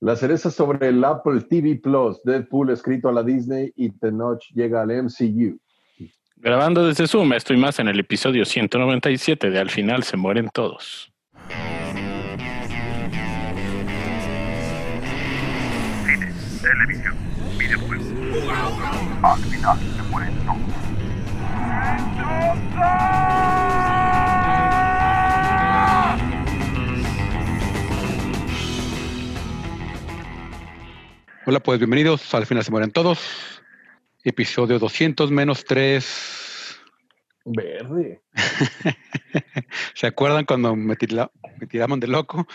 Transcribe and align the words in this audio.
La 0.00 0.16
cereza 0.16 0.50
sobre 0.50 0.88
el 0.88 1.04
Apple 1.04 1.42
TV 1.42 1.80
Plus, 1.82 2.20
Deadpool 2.24 2.70
escrito 2.70 3.08
a 3.08 3.12
la 3.12 3.22
Disney 3.22 3.72
y 3.76 3.90
Tenoch 3.90 4.42
llega 4.52 4.82
al 4.82 4.88
MCU. 4.88 5.58
Grabando 6.36 6.86
desde 6.86 7.06
Zoom, 7.06 7.32
estoy 7.32 7.56
más 7.56 7.78
en 7.78 7.88
el 7.88 7.98
episodio 8.00 8.44
197 8.44 9.50
de 9.50 9.58
Al 9.58 9.70
final 9.70 10.02
se 10.02 10.16
mueren 10.16 10.50
todos. 10.52 11.10
Cine, 16.04 16.32
televisión, 16.60 17.16
videojuegos. 17.58 18.06
Al 19.22 19.38
final 19.38 19.78
se 19.78 20.02
mueren 20.10 20.34
todos. 20.44 20.84
Hola, 31.46 31.60
pues 31.60 31.78
bienvenidos 31.78 32.34
al 32.34 32.46
final 32.46 32.64
se 32.64 32.70
mueren 32.70 32.90
todos. 32.90 33.20
Episodio 34.22 34.78
200 34.78 35.30
menos 35.30 35.64
3. 35.64 36.80
Verde. 37.44 38.22
¿Se 39.94 40.06
acuerdan 40.06 40.46
cuando 40.46 40.74
me, 40.74 40.96
tira- 40.96 41.30
me 41.60 41.66
tiraban 41.66 42.00
de 42.00 42.06
loco? 42.08 42.46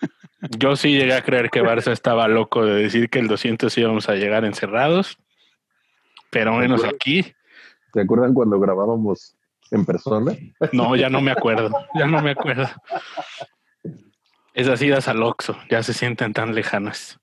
Yo 0.58 0.74
sí 0.74 0.90
llegué 0.92 1.14
a 1.14 1.22
creer 1.22 1.50
que 1.50 1.62
Barça 1.62 1.92
estaba 1.92 2.26
loco 2.26 2.64
de 2.64 2.82
decir 2.82 3.08
que 3.08 3.20
el 3.20 3.28
200 3.28 3.76
íbamos 3.78 4.08
a 4.08 4.14
llegar 4.14 4.44
encerrados, 4.44 5.16
pero 6.30 6.54
menos 6.56 6.82
aquí. 6.84 7.32
¿Se 7.94 8.00
acuerdan 8.00 8.34
cuando 8.34 8.58
grabábamos 8.58 9.36
en 9.70 9.84
persona? 9.84 10.32
No, 10.72 10.96
ya 10.96 11.08
no 11.08 11.20
me 11.20 11.30
acuerdo, 11.30 11.70
ya 11.94 12.06
no 12.06 12.20
me 12.20 12.32
acuerdo. 12.32 12.68
Esas 14.54 14.82
idas 14.82 15.06
al 15.06 15.22
Oxxo 15.22 15.56
ya 15.70 15.84
se 15.84 15.94
sienten 15.94 16.32
tan 16.32 16.56
lejanas. 16.56 17.20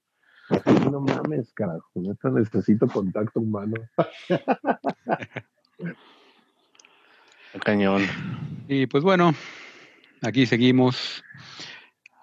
No 0.91 1.01
mames, 1.01 1.53
carajo. 1.53 1.89
Neta 1.95 2.29
necesito 2.29 2.87
contacto 2.87 3.39
humano. 3.39 3.75
Cañón. 7.63 8.07
Y 8.67 8.87
pues 8.87 9.03
bueno, 9.03 9.33
aquí 10.21 10.45
seguimos 10.45 11.23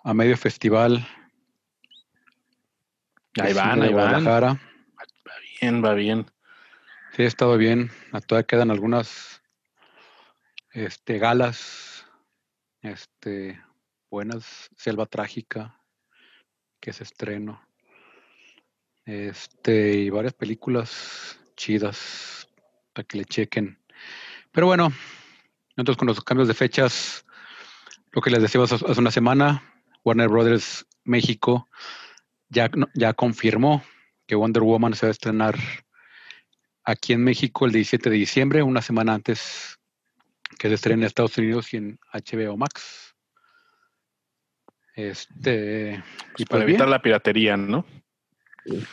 a 0.02 0.14
medio 0.14 0.36
festival. 0.36 1.06
Ahí 3.40 3.52
van, 3.52 3.82
ahí 3.82 3.92
van. 3.92 3.92
Guadalajara. 3.92 4.52
Va 4.52 5.34
bien, 5.60 5.84
va 5.84 5.94
bien. 5.94 6.26
Sí, 7.12 7.22
ha 7.22 7.26
estado 7.26 7.56
bien. 7.56 7.90
Todavía 8.26 8.46
quedan 8.46 8.70
algunas 8.70 9.42
este, 10.72 11.18
galas 11.18 12.06
este, 12.82 13.60
buenas. 14.10 14.70
Selva 14.76 15.06
Trágica, 15.06 15.80
que 16.80 16.90
es 16.90 17.00
estreno. 17.00 17.60
Este, 19.06 19.94
y 19.94 20.10
varias 20.10 20.34
películas 20.34 21.38
chidas 21.56 22.48
para 22.92 23.06
que 23.06 23.18
le 23.18 23.24
chequen. 23.24 23.78
Pero 24.52 24.66
bueno, 24.66 24.92
nosotros 25.76 25.96
con 25.96 26.08
los 26.08 26.22
cambios 26.22 26.48
de 26.48 26.54
fechas, 26.54 27.24
lo 28.10 28.20
que 28.20 28.30
les 28.30 28.42
decíamos 28.42 28.72
hace 28.72 29.00
una 29.00 29.10
semana, 29.10 29.62
Warner 30.04 30.28
Brothers 30.28 30.86
México 31.04 31.68
ya, 32.48 32.70
ya 32.94 33.12
confirmó 33.14 33.82
que 34.26 34.34
Wonder 34.34 34.62
Woman 34.62 34.94
se 34.94 35.06
va 35.06 35.08
a 35.08 35.12
estrenar 35.12 35.56
aquí 36.84 37.12
en 37.12 37.24
México 37.24 37.66
el 37.66 37.72
17 37.72 38.10
de 38.10 38.16
diciembre, 38.16 38.62
una 38.62 38.82
semana 38.82 39.14
antes 39.14 39.78
que 40.58 40.68
se 40.68 40.74
estrene 40.74 41.02
en 41.02 41.06
Estados 41.06 41.36
Unidos 41.38 41.72
y 41.74 41.78
en 41.78 41.98
HBO 42.12 42.56
Max. 42.56 43.14
Este, 44.94 46.02
y 46.38 46.44
Para 46.46 46.60
pues 46.60 46.62
evitar 46.62 46.86
bien, 46.86 46.90
la 46.90 47.02
piratería, 47.02 47.56
¿no? 47.56 47.84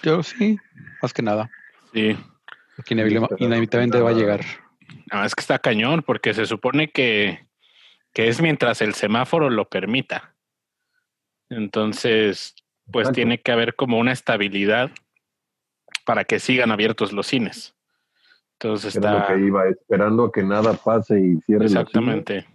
Yo 0.04 0.24
sí, 0.24 0.58
más 1.02 1.14
que 1.14 1.22
nada, 1.22 1.50
Sí. 1.94 2.18
inevitablemente 2.90 4.00
va 4.02 4.10
a 4.10 4.14
llegar. 4.14 4.42
No, 5.12 5.24
es 5.24 5.36
que 5.36 5.42
está 5.42 5.60
cañón, 5.60 6.03
porque 6.03 6.34
se 6.34 6.46
supone 6.46 6.92
que, 6.92 7.47
que 8.14 8.28
es 8.28 8.42
mientras 8.42 8.81
el 8.81 8.94
semáforo 8.96 9.50
lo 9.50 9.70
permita. 9.70 10.36
Entonces, 11.50 12.56
pues 12.92 13.03
Exacto. 13.06 13.16
tiene 13.16 13.42
que 13.42 13.52
haber 13.52 13.75
como 13.75 14.00
una 14.00 14.12
estabilidad 14.12 14.92
para 16.06 16.24
que 16.26 16.40
sigan 16.40 16.72
abiertos 16.72 17.14
los 17.14 17.28
cines. 17.28 17.76
Entonces 18.53 18.96
Era 18.96 19.12
lo 19.12 19.18
está 19.20 19.34
que 19.36 19.40
iba, 19.42 19.68
esperando 19.68 20.26
a 20.26 20.31
que 20.31 20.44
nada 20.44 20.74
pase 20.74 21.20
y 21.20 21.38
cierre 21.42 21.64
los 21.66 21.72
cines. 21.72 21.88
exactamente. 21.88 22.47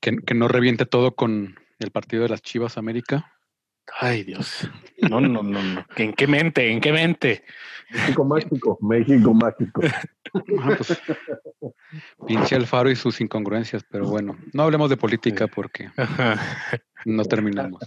Que, 0.00 0.16
que 0.18 0.34
no 0.34 0.48
reviente 0.48 0.86
todo 0.86 1.14
con 1.14 1.58
el 1.80 1.90
partido 1.90 2.22
de 2.22 2.28
las 2.30 2.42
Chivas 2.42 2.78
América. 2.78 3.32
Ay, 4.00 4.24
Dios. 4.24 4.68
No, 5.08 5.20
no, 5.20 5.42
no, 5.42 5.62
no. 5.62 5.86
¿En 5.96 6.12
qué 6.12 6.26
mente? 6.26 6.70
¿En 6.70 6.80
qué 6.80 6.92
mente? 6.92 7.44
México 7.90 8.24
mágico, 8.24 8.78
México 8.82 9.32
mágico. 9.34 9.80
Ah, 10.60 10.76
pues, 10.76 11.00
pinche 12.26 12.54
Alfaro 12.54 12.90
y 12.90 12.96
sus 12.96 13.20
incongruencias, 13.20 13.82
pero 13.90 14.06
bueno, 14.06 14.36
no 14.52 14.62
hablemos 14.62 14.90
de 14.90 14.96
política 14.98 15.46
porque 15.46 15.88
no 17.06 17.24
terminamos. 17.24 17.82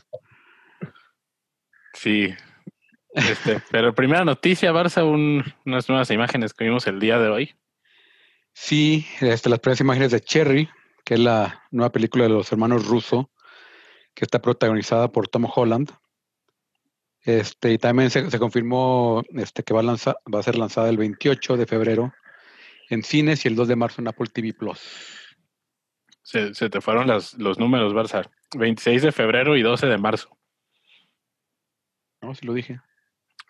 Sí. 1.93 2.33
Este, 3.13 3.61
pero 3.69 3.93
primera 3.93 4.23
noticia, 4.25 4.71
Barça, 4.71 5.03
un- 5.05 5.43
unas 5.65 5.87
nuevas 5.89 6.09
imágenes 6.11 6.53
que 6.53 6.63
vimos 6.63 6.87
el 6.87 6.99
día 6.99 7.19
de 7.19 7.27
hoy. 7.29 7.55
Sí, 8.53 9.05
este, 9.19 9.49
las 9.49 9.59
primeras 9.59 9.81
imágenes 9.81 10.11
de 10.11 10.21
Cherry, 10.21 10.69
que 11.03 11.15
es 11.15 11.19
la 11.19 11.63
nueva 11.71 11.91
película 11.91 12.23
de 12.23 12.29
los 12.31 12.51
hermanos 12.51 12.87
Russo, 12.87 13.29
que 14.13 14.25
está 14.25 14.41
protagonizada 14.41 15.09
por 15.11 15.27
Tom 15.27 15.45
Holland. 15.53 15.89
Este, 17.23 17.71
y 17.73 17.77
también 17.77 18.09
se, 18.09 18.29
se 18.31 18.39
confirmó 18.39 19.21
este, 19.35 19.63
que 19.63 19.73
va 19.73 19.81
a, 19.81 19.83
lanza- 19.83 20.17
va 20.33 20.39
a 20.39 20.43
ser 20.43 20.57
lanzada 20.57 20.89
el 20.89 20.97
28 20.97 21.55
de 21.55 21.65
febrero 21.67 22.13
en 22.89 23.03
cines 23.03 23.45
y 23.45 23.47
el 23.47 23.55
2 23.55 23.67
de 23.67 23.75
marzo 23.75 24.01
en 24.01 24.07
Apple 24.07 24.27
TV 24.33 24.53
Plus. 24.53 24.79
Se, 26.23 26.53
se 26.53 26.69
te 26.69 26.81
fueron 26.81 27.07
las, 27.07 27.35
los 27.35 27.59
números, 27.59 27.93
Barça. 27.93 28.29
26 28.57 29.01
de 29.03 29.11
febrero 29.11 29.55
y 29.55 29.61
12 29.61 29.85
de 29.87 29.97
marzo. 29.97 30.35
¿No? 32.21 32.33
Si 32.35 32.45
lo 32.45 32.53
dije. 32.53 32.79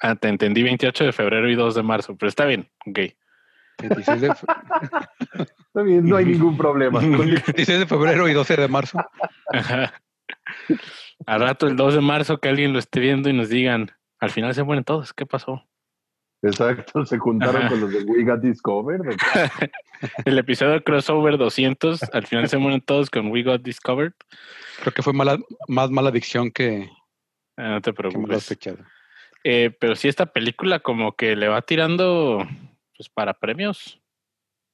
Ah, 0.02 0.16
te 0.16 0.28
entendí 0.30 0.64
28 0.64 1.06
de 1.06 1.14
febrero 1.14 1.50
y 1.50 1.56
2 1.56 1.76
de 1.76 1.84
marzo, 1.84 2.16
pero 2.18 2.30
está 2.30 2.46
bien, 2.46 2.70
ok. 2.88 3.00
26 3.80 4.22
de, 4.22 4.28
Está 5.68 5.82
bien, 5.84 6.08
no 6.08 6.18
hay 6.18 6.26
ningún 6.26 6.58
problema. 6.58 7.00
26 7.02 7.68
de 7.80 7.86
febrero 7.86 8.28
y 8.28 8.34
12 8.34 8.56
de 8.58 8.68
marzo. 8.68 8.98
Ajá. 9.54 9.94
Al 11.26 11.42
rato, 11.42 11.68
el 11.68 11.76
2 11.76 11.96
de 11.96 12.02
marzo, 12.02 12.40
que 12.40 12.50
alguien 12.50 12.74
lo 12.74 12.80
esté 12.80 13.00
viendo 13.00 13.30
y 13.30 13.34
nos 13.34 13.50
digan, 13.50 13.92
al 14.20 14.30
final 14.32 14.54
se 14.54 14.64
mueren 14.64 14.84
todos, 14.84 15.14
¿qué 15.14 15.26
pasó? 15.26 15.64
Exacto, 16.44 17.06
se 17.06 17.20
juntaron 17.20 17.58
Ajá. 17.58 17.70
con 17.70 17.82
los 17.82 17.92
de 17.92 18.04
We 18.04 18.24
Got 18.24 18.42
Discovered. 18.42 19.02
El 20.26 20.40
episodio 20.40 20.84
crossover 20.84 21.38
200, 21.38 22.02
al 22.12 22.26
final 22.26 22.50
se 22.50 22.58
mueren 22.58 22.82
todos 22.82 23.12
con 23.12 23.28
We 23.28 23.44
Got 23.44 23.62
Discovered. 23.62 24.14
Creo 24.80 24.94
que 24.94 25.04
fue 25.04 25.14
mala, 25.14 25.38
más 25.68 25.92
mala 25.92 26.10
dicción 26.10 26.50
que, 26.50 26.90
Ah, 27.62 27.70
no 27.70 27.82
te 27.82 27.94
preocupes. 27.94 28.58
Eh, 29.44 29.76
pero 29.80 29.96
sí, 29.96 30.08
esta 30.08 30.28
película 30.28 30.80
como 30.80 31.16
que 31.16 31.36
le 31.36 31.48
va 31.48 31.62
tirando 31.62 32.48
pues 32.96 33.10
para 33.10 33.34
premios 33.34 34.02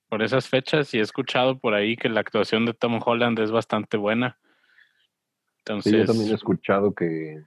por 0.09 0.22
esas 0.22 0.47
fechas 0.47 0.94
y 0.94 1.00
he 1.00 1.01
escuchado 1.01 1.59
por 1.59 1.73
ahí 1.73 1.97
que 1.97 2.09
la 2.09 2.22
actuación 2.22 2.66
de 2.66 2.73
Tom 2.73 3.00
Holland 3.03 3.40
es 3.40 3.51
bastante 3.51 3.97
buena. 3.97 4.40
Entonces, 5.67 5.91
Sí, 5.91 5.97
yo 5.97 6.05
también 6.05 6.31
he 6.31 6.35
escuchado 6.35 6.94
que, 6.94 7.44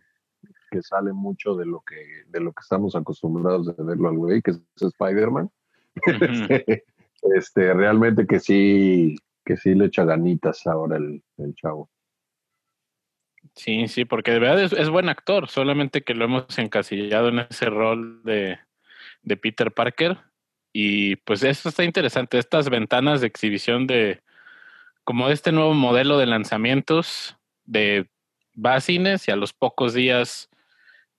que 0.71 0.83
sale 0.83 1.13
mucho 1.13 1.55
de 1.55 1.65
lo 1.65 1.81
que 1.81 1.97
de 2.29 2.41
lo 2.41 2.53
que 2.53 2.61
estamos 2.61 2.95
acostumbrados 2.95 3.75
de 3.75 3.83
verlo 3.83 4.09
al 4.11 4.19
güey, 4.19 4.43
que 4.43 4.51
es 4.51 4.61
Spider-Man. 4.77 5.51
este, 6.21 6.85
este, 7.23 7.75
realmente 7.75 8.27
que 8.27 8.39
sí, 8.39 9.17
que 9.45 9.57
sí 9.57 9.75
le 9.75 9.87
echa 9.87 10.05
ganitas 10.05 10.67
ahora 10.67 10.99
el, 10.99 11.23
el 11.39 11.55
chavo. 11.55 11.89
sí, 13.55 13.89
sí, 13.89 14.05
porque 14.05 14.33
de 14.33 14.39
verdad 14.39 14.63
es, 14.63 14.73
es 14.75 14.91
buen 14.91 15.09
actor, 15.09 15.49
solamente 15.49 16.03
que 16.03 16.15
lo 16.15 16.27
hemos 16.27 16.59
encasillado 16.59 17.29
en 17.29 17.41
ese 17.41 17.67
rol 17.67 18.23
de, 18.23 18.59
de 19.23 19.37
Peter 19.39 19.73
Parker. 19.73 20.19
Y 20.73 21.17
pues 21.17 21.43
esto 21.43 21.71
está 21.71 21.85
interesante, 21.85 22.39
estas 22.39 22.69
ventanas 22.69 23.21
de 23.21 23.27
exhibición 23.27 23.87
de 23.87 24.23
como 25.03 25.27
de 25.27 25.35
este 25.35 25.51
nuevo 25.51 25.75
modelo 25.75 26.19
de 26.19 26.27
lanzamientos 26.27 27.40
de 27.71 28.11
va 28.55 28.75
a 28.75 28.81
cines 28.81 29.29
y 29.29 29.31
a 29.31 29.37
los 29.37 29.53
pocos 29.53 29.95
días 29.95 30.51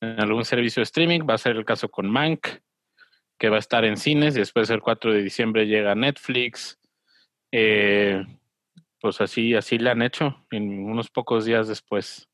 en 0.02 0.20
algún 0.20 0.46
servicio 0.46 0.82
de 0.82 0.84
streaming. 0.84 1.22
Va 1.28 1.36
a 1.36 1.40
ser 1.40 1.56
el 1.56 1.66
caso 1.66 1.90
con 1.90 2.10
Mank, 2.10 2.48
que 3.40 3.50
va 3.50 3.56
a 3.56 3.60
estar 3.60 3.86
en 3.86 3.98
cines 3.98 4.36
y 4.36 4.40
después 4.40 4.70
el 4.70 4.82
4 4.82 5.14
de 5.14 5.24
diciembre 5.24 5.66
llega 5.66 5.94
a 5.94 5.96
Netflix. 5.96 6.80
Eh, 7.52 8.24
pues 9.00 9.22
así, 9.22 9.56
así 9.56 9.78
le 9.78 9.90
han 9.90 10.02
hecho 10.02 10.46
en 10.52 10.86
unos 10.86 11.10
pocos 11.10 11.46
días 11.46 11.68
después. 11.68 12.28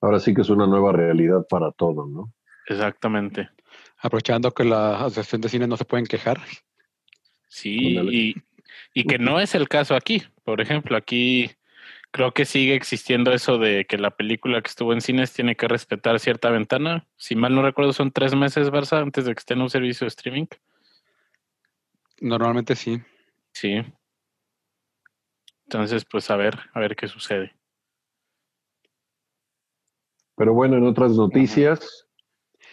Ahora 0.00 0.20
sí 0.20 0.34
que 0.34 0.42
es 0.42 0.50
una 0.50 0.66
nueva 0.66 0.92
realidad 0.92 1.46
para 1.48 1.72
todo, 1.72 2.06
¿no? 2.06 2.32
Exactamente. 2.68 3.50
Aprovechando 3.98 4.52
que 4.52 4.64
la 4.64 4.96
asociación 4.96 5.40
de 5.40 5.48
cine 5.48 5.66
no 5.66 5.76
se 5.76 5.84
pueden 5.84 6.06
quejar. 6.06 6.40
Sí, 7.48 8.34
y 8.92 9.04
que 9.04 9.18
no 9.18 9.40
es 9.40 9.54
el 9.54 9.68
caso 9.68 9.94
aquí. 9.94 10.22
Por 10.44 10.60
ejemplo, 10.60 10.96
aquí 10.96 11.50
creo 12.14 12.32
que 12.32 12.44
sigue 12.44 12.76
existiendo 12.76 13.32
eso 13.32 13.58
de 13.58 13.86
que 13.86 13.98
la 13.98 14.12
película 14.12 14.62
que 14.62 14.68
estuvo 14.68 14.92
en 14.92 15.00
cines 15.00 15.32
tiene 15.32 15.56
que 15.56 15.66
respetar 15.66 16.20
cierta 16.20 16.48
ventana. 16.48 17.08
Si 17.16 17.34
mal 17.34 17.52
no 17.52 17.60
recuerdo, 17.60 17.92
son 17.92 18.12
tres 18.12 18.36
meses, 18.36 18.70
Barça, 18.70 19.02
antes 19.02 19.24
de 19.24 19.34
que 19.34 19.40
esté 19.40 19.54
en 19.54 19.62
un 19.62 19.68
servicio 19.68 20.04
de 20.04 20.10
streaming. 20.10 20.46
Normalmente 22.20 22.76
sí. 22.76 23.02
Sí. 23.52 23.82
Entonces, 25.64 26.04
pues 26.04 26.30
a 26.30 26.36
ver, 26.36 26.56
a 26.72 26.78
ver 26.78 26.94
qué 26.94 27.08
sucede. 27.08 27.52
Pero 30.36 30.54
bueno, 30.54 30.76
en 30.76 30.84
otras 30.84 31.10
noticias, 31.16 32.06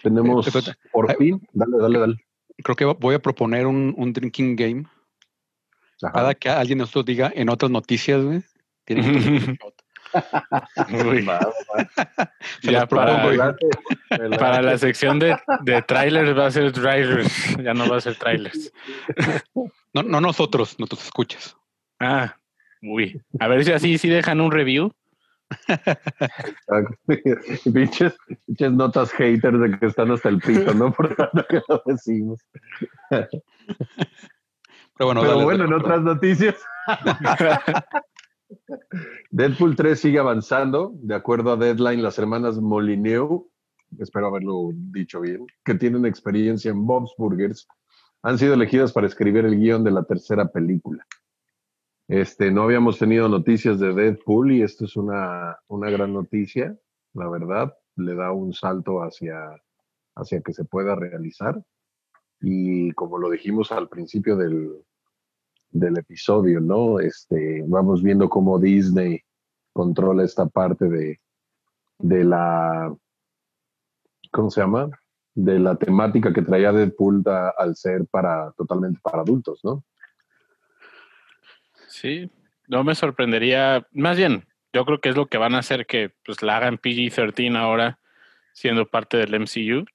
tenemos 0.04 0.56
Eh, 0.56 0.74
por 0.92 1.18
fin, 1.18 1.42
dale, 1.52 1.78
dale, 1.80 2.00
dale. 2.00 2.16
Creo 2.64 2.76
que 2.76 2.86
voy 2.86 3.16
a 3.16 3.20
proponer 3.20 3.66
un, 3.66 3.96
un 3.98 4.14
drinking 4.14 4.56
game. 4.56 4.86
Ajá. 6.04 6.14
Cada 6.14 6.36
que 6.36 6.48
alguien 6.48 6.78
de 6.78 6.84
nosotros 6.84 7.06
diga 7.06 7.32
en 7.34 7.50
otras 7.50 7.72
noticias, 7.72 8.24
güey, 8.24 8.44
tiene 8.96 9.02
que 9.02 9.20
tomar 9.20 9.40
un 9.50 9.56
shot. 9.62 9.76
Uy, 11.06 11.26
Va, 11.26 11.40
va, 11.40 11.90
Se 12.62 12.68
Ya 12.72 12.80
las 12.80 12.88
propongo, 12.90 13.30
para- 14.40 14.62
la 14.62 14.78
sección 14.78 15.20
de, 15.20 15.38
de 15.62 15.82
trailers 15.84 16.38
va 16.38 16.48
a 16.48 16.52
ser 16.52 16.72
trailers, 16.74 17.56
ya 17.64 17.74
no 17.74 17.88
va 17.90 17.98
a 17.98 18.02
ser 18.02 18.16
trailers. 18.18 18.72
No, 19.94 20.04
no 20.04 20.22
nosotros, 20.22 20.80
nosotros 20.80 21.04
escuchas. 21.04 21.58
Ah, 22.00 22.34
uy. 22.82 23.22
A 23.42 23.48
ver 23.50 23.66
si 23.66 23.74
así 23.74 23.98
sí 23.98 24.08
dejan 24.08 24.40
un 24.40 24.50
review. 24.50 24.90
pinches, 27.74 28.16
notas 28.72 29.12
haters 29.12 29.60
de 29.60 29.78
que 29.80 29.86
están 29.88 30.12
hasta 30.12 30.30
el 30.30 30.40
pito, 30.40 30.74
¿no? 30.74 30.94
Por 30.94 31.14
tanto 31.14 31.46
que 31.50 31.62
lo 31.68 31.84
decimos. 31.86 32.40
Pero 33.10 33.28
bueno, 35.00 35.20
Pero 35.22 35.32
dale, 35.34 35.44
bueno, 35.44 35.66
en 35.66 35.74
otras 35.74 36.02
noticias. 36.02 36.56
Deadpool 39.30 39.76
3 39.76 40.00
sigue 40.00 40.20
avanzando. 40.20 40.92
De 40.96 41.16
acuerdo 41.16 41.52
a 41.52 41.58
Deadline, 41.58 42.04
las 42.04 42.18
hermanas 42.20 42.60
Molineux, 42.60 43.46
espero 44.00 44.28
haberlo 44.28 44.70
dicho 44.74 45.22
bien, 45.22 45.46
que 45.64 45.76
tienen 45.76 46.06
experiencia 46.06 46.72
en 46.72 46.86
Bob's 46.86 47.14
Burgers, 47.18 47.68
han 48.24 48.38
sido 48.38 48.54
elegidas 48.54 48.92
para 48.94 49.08
escribir 49.08 49.46
el 49.46 49.60
guion 49.60 49.84
de 49.84 49.92
la 49.92 50.04
tercera 50.04 50.52
película. 50.52 51.06
Este, 52.08 52.52
no 52.52 52.64
habíamos 52.64 53.00
tenido 53.00 53.30
noticias 53.30 53.80
de 53.80 53.94
Deadpool 53.94 54.52
y 54.52 54.62
esto 54.62 54.86
es 54.86 54.96
una, 54.96 55.58
una 55.68 55.90
gran 55.90 56.14
noticia, 56.14 56.78
la 57.14 57.30
verdad. 57.30 57.74
Le 57.96 58.16
da 58.16 58.32
un 58.32 58.54
salto 58.54 59.02
hacia, 59.02 59.38
hacia 60.16 60.42
que 60.42 60.54
se 60.54 60.66
pueda 60.66 60.96
realizar. 60.96 61.64
Y 62.42 62.92
como 62.94 63.18
lo 63.18 63.30
dijimos 63.30 63.72
al 63.72 63.88
principio 63.88 64.36
del, 64.36 64.84
del 65.72 65.98
episodio, 65.98 66.60
¿no? 66.60 67.00
Este, 67.00 67.64
vamos 67.68 68.04
viendo 68.04 68.30
cómo 68.30 68.60
Disney 68.60 69.22
controla 69.74 70.24
esta 70.24 70.46
parte 70.46 70.90
de, 70.90 71.20
de 72.00 72.24
la, 72.24 72.94
¿cómo 74.32 74.50
se 74.50 74.62
llama? 74.62 74.90
De 75.34 75.60
la 75.60 75.76
temática 75.76 76.34
que 76.34 76.42
traía 76.42 76.74
Deadpool 76.74 77.24
al 77.58 77.76
ser 77.76 78.06
para 78.08 78.52
totalmente 78.58 79.00
para 79.02 79.22
adultos, 79.22 79.62
¿no? 79.64 79.84
Sí, 81.88 82.30
no 82.68 82.84
me 82.84 82.96
sorprendería, 82.96 83.88
más 83.92 84.18
bien, 84.18 84.46
yo 84.74 84.86
creo 84.86 85.02
que 85.02 85.10
es 85.10 85.16
lo 85.16 85.28
que 85.28 85.38
van 85.38 85.56
a 85.56 85.60
hacer 85.60 85.86
que 85.86 86.14
pues 86.26 86.42
la 86.42 86.58
hagan 86.58 86.78
PG-13 86.78 87.58
ahora 87.58 88.00
siendo 88.54 88.86
parte 88.86 89.18
del 89.18 89.40
MCU 89.40 89.86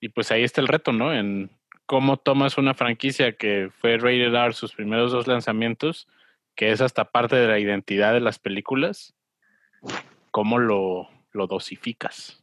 y 0.00 0.08
pues 0.08 0.30
ahí 0.30 0.42
está 0.42 0.60
el 0.60 0.68
reto, 0.68 0.92
¿no? 0.92 1.12
En 1.12 1.50
cómo 1.86 2.16
tomas 2.16 2.58
una 2.58 2.74
franquicia 2.74 3.32
que 3.36 3.70
fue 3.80 3.96
rated 3.98 4.34
R 4.34 4.52
sus 4.54 4.72
primeros 4.74 5.12
dos 5.12 5.26
lanzamientos, 5.26 6.08
que 6.54 6.70
es 6.72 6.80
hasta 6.80 7.10
parte 7.10 7.36
de 7.36 7.48
la 7.48 7.58
identidad 7.58 8.12
de 8.12 8.20
las 8.20 8.38
películas, 8.38 9.14
cómo 10.30 10.58
lo, 10.58 11.08
lo 11.32 11.46
dosificas. 11.46 12.42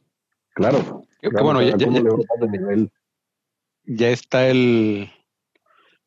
Claro. 0.54 1.02
Que- 1.20 1.28
que 1.28 1.30
claro, 1.30 1.44
bueno, 1.44 1.62
ya, 1.62 1.76
claro, 1.76 1.92
ya- 1.92 2.76
ya- 2.76 2.88
ya 3.84 4.08
está 4.10 4.48
el 4.48 5.10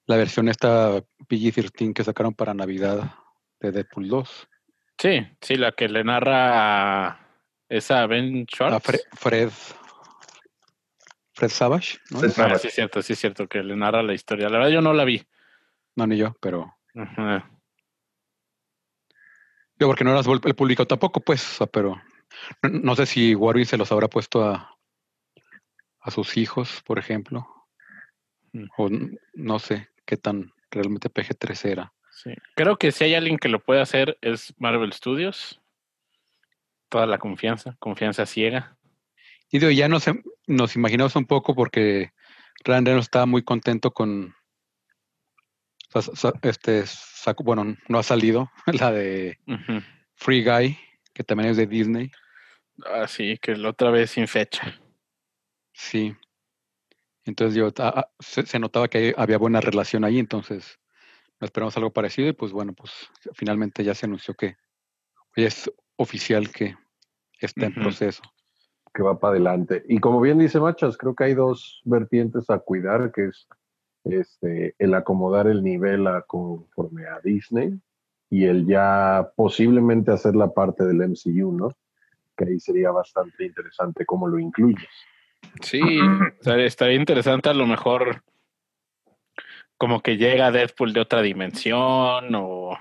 la 0.06 0.18
versión 0.18 0.50
esta 0.50 1.02
PG-13 1.30 1.94
que 1.94 2.04
sacaron 2.04 2.34
para 2.34 2.54
Navidad 2.54 3.14
de 3.62 3.72
Deadpool 3.72 4.10
2. 4.10 4.48
Sí, 4.98 5.26
sí, 5.42 5.56
la 5.56 5.72
que 5.72 5.88
le 5.88 6.04
narra 6.04 7.08
a 7.08 7.28
esa 7.70 8.06
Ben 8.06 8.46
Schwartz. 8.46 8.76
A 8.76 8.80
Fre- 8.82 9.04
Fred 9.14 9.50
Fred 11.34 11.50
Savage, 11.50 11.98
¿no? 12.12 12.20
Fred 12.20 12.32
Ah, 12.32 12.34
Savage. 12.34 12.60
sí, 12.60 12.68
es 12.68 12.74
cierto, 12.76 13.02
sí, 13.02 13.14
es 13.14 13.20
cierto, 13.20 13.48
que 13.48 13.64
le 13.64 13.76
narra 13.76 14.04
la 14.04 14.14
historia. 14.14 14.50
La 14.50 14.58
verdad, 14.60 14.72
yo 14.72 14.82
no 14.82 14.94
la 14.94 15.04
vi. 15.04 15.26
No, 15.96 16.08
ni 16.08 16.18
yo, 16.18 16.36
pero 16.40 16.76
Ajá. 16.96 17.50
yo 19.80 19.88
porque 19.88 20.04
no 20.04 20.12
eras 20.12 20.28
el 20.28 20.56
público 20.56 20.86
tampoco, 20.86 21.20
pues, 21.22 21.44
o 21.54 21.58
sea, 21.58 21.68
pero 21.68 22.02
no, 22.62 22.70
no 22.70 22.96
sé 22.96 23.06
si 23.06 23.36
Warby 23.36 23.66
se 23.66 23.78
los 23.78 23.92
habrá 23.92 24.08
puesto 24.08 24.44
a 24.44 24.70
a 26.06 26.12
sus 26.12 26.36
hijos, 26.36 26.82
por 26.86 27.00
ejemplo, 27.00 27.48
Mm. 28.52 28.66
o 28.78 28.90
no 29.36 29.58
sé 29.58 29.90
qué 30.06 30.16
tan 30.18 30.52
realmente 30.70 31.10
PG-13 31.10 31.70
era. 31.72 31.94
Sí. 32.12 32.32
Creo 32.56 32.78
que 32.78 32.92
si 32.92 33.06
hay 33.06 33.16
alguien 33.16 33.38
que 33.40 33.48
lo 33.50 33.60
puede 33.64 33.82
hacer 33.82 34.18
es 34.22 34.54
Marvel 34.60 34.94
Studios. 34.94 35.60
Toda 36.90 37.08
la 37.08 37.18
confianza, 37.18 37.76
confianza 37.80 38.26
ciega. 38.28 38.78
Y 39.54 39.60
digo, 39.60 39.72
ya 39.72 39.88
nos, 39.88 40.06
nos 40.48 40.76
imaginamos 40.76 41.16
un 41.16 41.26
poco 41.26 41.54
porque 41.54 42.12
Ryan 42.64 42.86
Reynolds 42.86 43.06
estaba 43.06 43.28
muy 43.28 43.44
contento 43.44 43.92
con. 43.92 44.34
o 45.94 46.02
sea, 46.02 46.16
sa- 46.16 46.34
este, 46.42 46.84
bueno, 47.44 47.78
no 47.88 48.00
ha 48.00 48.04
salido 48.04 48.52
la 48.66 48.92
de. 48.92 49.38
Free 50.16 50.44
Guy, 50.44 50.78
que 51.14 51.24
también 51.24 51.52
es 51.52 51.58
de 51.58 51.68
Disney. 51.68 52.12
Ah, 52.86 53.08
sí, 53.08 53.38
que 53.40 53.56
la 53.56 53.70
otra 53.70 53.92
vez 53.92 54.10
sin 54.12 54.28
fecha. 54.28 54.80
Sí. 55.72 56.16
Entonces 57.26 57.56
yo 57.56 57.68
ah, 57.78 57.94
ah, 57.96 58.10
se, 58.20 58.46
se 58.48 58.58
notaba 58.60 58.88
que 58.88 59.14
había 59.18 59.38
buena 59.38 59.62
relación 59.62 60.04
ahí, 60.04 60.18
entonces 60.20 60.80
esperamos 61.40 61.78
algo 61.78 61.94
parecido 61.94 62.28
y 62.30 62.34
pues 62.34 62.52
bueno, 62.52 62.74
pues 62.74 62.92
finalmente 63.34 63.84
ya 63.84 63.94
se 63.94 64.06
anunció 64.08 64.34
que 64.34 64.56
es 65.36 65.72
oficial 65.96 66.52
que 66.52 66.76
está 67.40 67.66
en 67.68 67.74
proceso. 67.76 68.24
Que 68.94 69.04
va 69.04 69.20
para 69.20 69.32
adelante. 69.32 69.84
Y 69.88 70.00
como 70.00 70.22
bien 70.22 70.38
dice 70.38 70.60
Machas, 70.60 70.98
creo 70.98 71.16
que 71.16 71.26
hay 71.26 71.34
dos 71.34 71.82
vertientes 71.84 72.50
a 72.50 72.60
cuidar, 72.60 73.12
que 73.12 73.26
es 73.26 73.48
este, 74.04 74.76
el 74.78 74.94
acomodar 74.94 75.48
el 75.48 75.64
nivel 75.64 76.08
a 76.08 76.22
conforme 76.22 77.06
a 77.08 77.20
Disney 77.24 77.74
y 78.30 78.46
el 78.46 78.66
ya 78.66 79.32
posiblemente 79.36 80.12
hacer 80.12 80.36
la 80.36 80.52
parte 80.54 80.86
del 80.86 80.98
MCU, 80.98 81.52
¿no? 81.52 81.70
Que 82.36 82.46
ahí 82.46 82.60
sería 82.60 82.92
bastante 82.92 83.46
interesante 83.46 84.06
cómo 84.06 84.28
lo 84.28 84.40
incluyes. 84.40 84.90
Sí, 85.62 85.82
estaría, 86.42 86.96
interesante 86.96 87.50
a 87.50 87.54
lo 87.54 87.68
mejor 87.68 88.24
como 89.78 90.02
que 90.02 90.18
llega 90.18 90.52
Deadpool 90.52 90.94
de 90.94 91.02
otra 91.02 91.22
dimensión 91.22 92.34
o, 92.36 92.78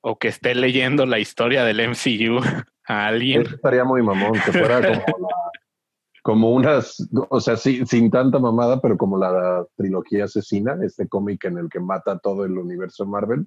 o 0.00 0.18
que 0.18 0.28
esté 0.28 0.54
leyendo 0.54 1.06
la 1.06 1.18
historia 1.18 1.64
del 1.64 1.88
MCU 1.88 2.40
a 2.86 3.06
alguien. 3.06 3.42
Eso 3.42 3.54
estaría 3.56 3.84
muy 3.84 4.02
mamón, 4.02 4.32
que 4.44 4.52
fuera 4.52 4.76
como, 4.80 5.28
la- 5.28 5.36
como 6.22 6.52
unas, 6.52 7.08
o 7.30 7.40
sea, 7.40 7.56
sí, 7.56 7.84
sin 7.86 8.10
tanta 8.10 8.38
mamada, 8.38 8.80
pero 8.80 8.96
como 8.96 9.18
la 9.18 9.64
trilogía 9.76 10.24
asesina, 10.24 10.76
este 10.82 11.08
cómic 11.08 11.44
en 11.44 11.58
el 11.58 11.68
que 11.68 11.80
mata 11.80 12.18
todo 12.18 12.44
el 12.44 12.58
universo 12.58 13.06
Marvel, 13.06 13.46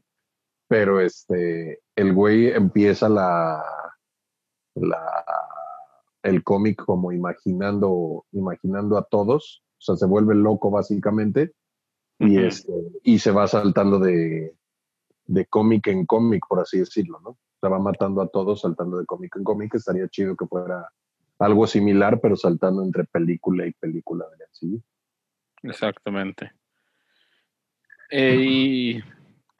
pero 0.67 0.99
este, 0.99 1.81
el 1.95 2.13
güey 2.13 2.47
empieza 2.51 3.09
la, 3.09 3.63
la 4.75 5.23
el 6.23 6.43
cómic 6.43 6.83
como 6.85 7.11
imaginando, 7.11 8.25
imaginando 8.33 8.97
a 8.97 9.03
todos, 9.03 9.63
o 9.77 9.81
sea, 9.81 9.95
se 9.95 10.05
vuelve 10.05 10.35
loco 10.35 10.69
básicamente, 10.69 11.53
y 12.19 12.37
este, 12.37 12.73
y 13.03 13.19
se 13.19 13.31
va 13.31 13.47
saltando 13.47 13.97
de, 13.99 14.53
de 15.25 15.45
cómic 15.45 15.87
en 15.87 16.05
cómic, 16.05 16.43
por 16.49 16.59
así 16.59 16.79
decirlo, 16.79 17.19
¿no? 17.23 17.37
Se 17.61 17.67
va 17.67 17.79
matando 17.79 18.21
a 18.21 18.27
todos 18.27 18.61
saltando 18.61 18.97
de 18.97 19.05
cómic 19.05 19.35
en 19.35 19.43
cómic. 19.43 19.75
Estaría 19.75 20.07
chido 20.07 20.35
que 20.35 20.45
fuera 20.45 20.89
algo 21.39 21.67
similar, 21.67 22.19
pero 22.21 22.35
saltando 22.35 22.83
entre 22.83 23.05
película 23.05 23.65
y 23.65 23.71
película 23.73 24.25
de 24.37 24.45
MCU. 24.45 24.81
Exactamente. 25.63 26.51
Eh, 28.11 28.35
y 28.39 29.03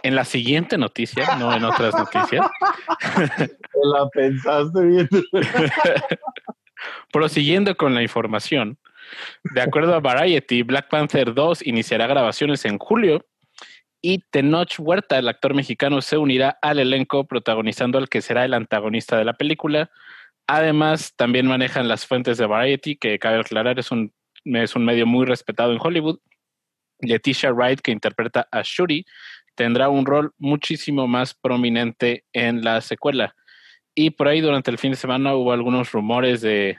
en 0.02 0.16
la 0.16 0.26
siguiente 0.26 0.78
noticia, 0.78 1.36
no 1.38 1.54
en 1.54 1.64
otras 1.64 1.94
noticias, 1.94 2.50
La 3.84 4.10
pensaste 4.10 4.82
bien. 4.82 5.10
prosiguiendo 7.12 7.76
con 7.76 7.94
la 7.94 8.02
información, 8.02 8.78
de 9.44 9.62
acuerdo 9.62 9.96
a 9.96 10.00
Variety, 10.00 10.64
Black 10.64 10.90
Panther 10.90 11.34
2 11.34 11.66
iniciará 11.66 12.08
grabaciones 12.08 12.66
en 12.66 12.78
julio 12.78 13.26
y 14.02 14.20
Tenoch 14.32 14.80
Huerta, 14.80 15.18
el 15.18 15.28
actor 15.28 15.54
mexicano, 15.54 16.02
se 16.02 16.18
unirá 16.18 16.58
al 16.62 16.80
elenco 16.80 17.26
protagonizando 17.26 17.98
al 17.98 18.10
que 18.10 18.22
será 18.22 18.46
el 18.46 18.54
antagonista 18.54 19.18
de 19.18 19.26
la 19.26 19.34
película. 19.34 19.92
Además, 20.48 21.14
también 21.16 21.48
manejan 21.48 21.88
las 21.88 22.06
fuentes 22.06 22.38
de 22.38 22.46
Variety, 22.46 22.96
que 22.96 23.20
cabe 23.20 23.40
aclarar 23.40 23.78
es 23.78 23.92
un, 23.92 24.14
es 24.46 24.76
un 24.76 24.86
medio 24.86 25.06
muy 25.06 25.26
respetado 25.26 25.74
en 25.74 25.80
Hollywood. 25.82 26.20
Leticia 27.00 27.52
Wright, 27.52 27.82
que 27.82 27.92
interpreta 27.92 28.48
a 28.52 28.62
Shuri, 28.64 29.06
tendrá 29.56 29.90
un 29.90 30.06
rol 30.06 30.34
muchísimo 30.38 31.08
más 31.08 31.34
prominente 31.34 32.26
en 32.34 32.64
la 32.64 32.82
secuela. 32.82 33.36
Y 33.94 34.12
por 34.12 34.28
ahí 34.28 34.42
durante 34.42 34.72
el 34.72 34.78
fin 34.78 34.92
de 34.92 34.98
semana 34.98 35.36
hubo 35.36 35.52
algunos 35.52 35.92
rumores 35.92 36.42
de, 36.42 36.78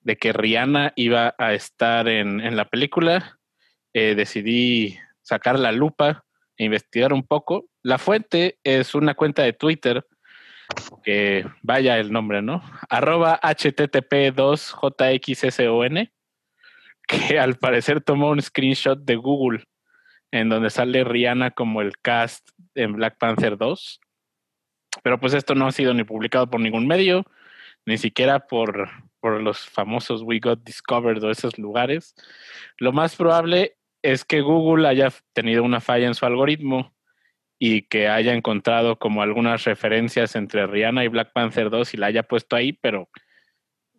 de 0.00 0.16
que 0.16 0.32
Rihanna 0.32 0.92
iba 0.94 1.34
a 1.38 1.52
estar 1.54 2.08
en, 2.08 2.40
en 2.40 2.56
la 2.56 2.66
película. 2.66 3.38
Eh, 3.92 4.14
decidí 4.14 4.98
sacar 5.22 5.58
la 5.58 5.72
lupa 5.72 6.23
investigar 6.58 7.12
un 7.12 7.26
poco. 7.26 7.66
La 7.82 7.98
fuente 7.98 8.58
es 8.64 8.94
una 8.94 9.14
cuenta 9.14 9.42
de 9.42 9.52
Twitter 9.52 10.06
que 11.02 11.44
vaya 11.62 11.98
el 11.98 12.12
nombre, 12.12 12.42
¿no? 12.42 12.62
Arroba 12.88 13.40
http2jxson, 13.40 16.10
que 17.06 17.16
al 17.38 17.56
parecer 17.56 18.00
tomó 18.00 18.30
un 18.30 18.40
screenshot 18.40 19.04
de 19.04 19.16
Google 19.16 19.64
en 20.30 20.48
donde 20.48 20.70
sale 20.70 21.04
Rihanna 21.04 21.50
como 21.52 21.80
el 21.80 21.96
cast 21.98 22.48
en 22.74 22.94
Black 22.94 23.18
Panther 23.18 23.56
2. 23.56 24.00
Pero 25.02 25.20
pues 25.20 25.34
esto 25.34 25.54
no 25.54 25.66
ha 25.66 25.72
sido 25.72 25.94
ni 25.94 26.04
publicado 26.04 26.50
por 26.50 26.60
ningún 26.60 26.86
medio, 26.86 27.24
ni 27.86 27.98
siquiera 27.98 28.46
por, 28.46 28.88
por 29.20 29.40
los 29.40 29.60
famosos 29.60 30.22
We 30.22 30.40
Got 30.40 30.64
Discovered 30.64 31.22
o 31.22 31.30
esos 31.30 31.58
lugares. 31.58 32.14
Lo 32.78 32.92
más 32.92 33.16
probable 33.16 33.76
es 34.04 34.26
que 34.26 34.42
Google 34.42 34.86
haya 34.86 35.10
tenido 35.32 35.62
una 35.62 35.80
falla 35.80 36.06
en 36.06 36.14
su 36.14 36.26
algoritmo 36.26 36.94
y 37.58 37.88
que 37.88 38.06
haya 38.08 38.34
encontrado 38.34 38.98
como 38.98 39.22
algunas 39.22 39.64
referencias 39.64 40.36
entre 40.36 40.66
Rihanna 40.66 41.04
y 41.04 41.08
Black 41.08 41.32
Panther 41.32 41.70
2 41.70 41.94
y 41.94 41.96
la 41.96 42.06
haya 42.06 42.22
puesto 42.22 42.54
ahí, 42.54 42.74
pero 42.74 43.08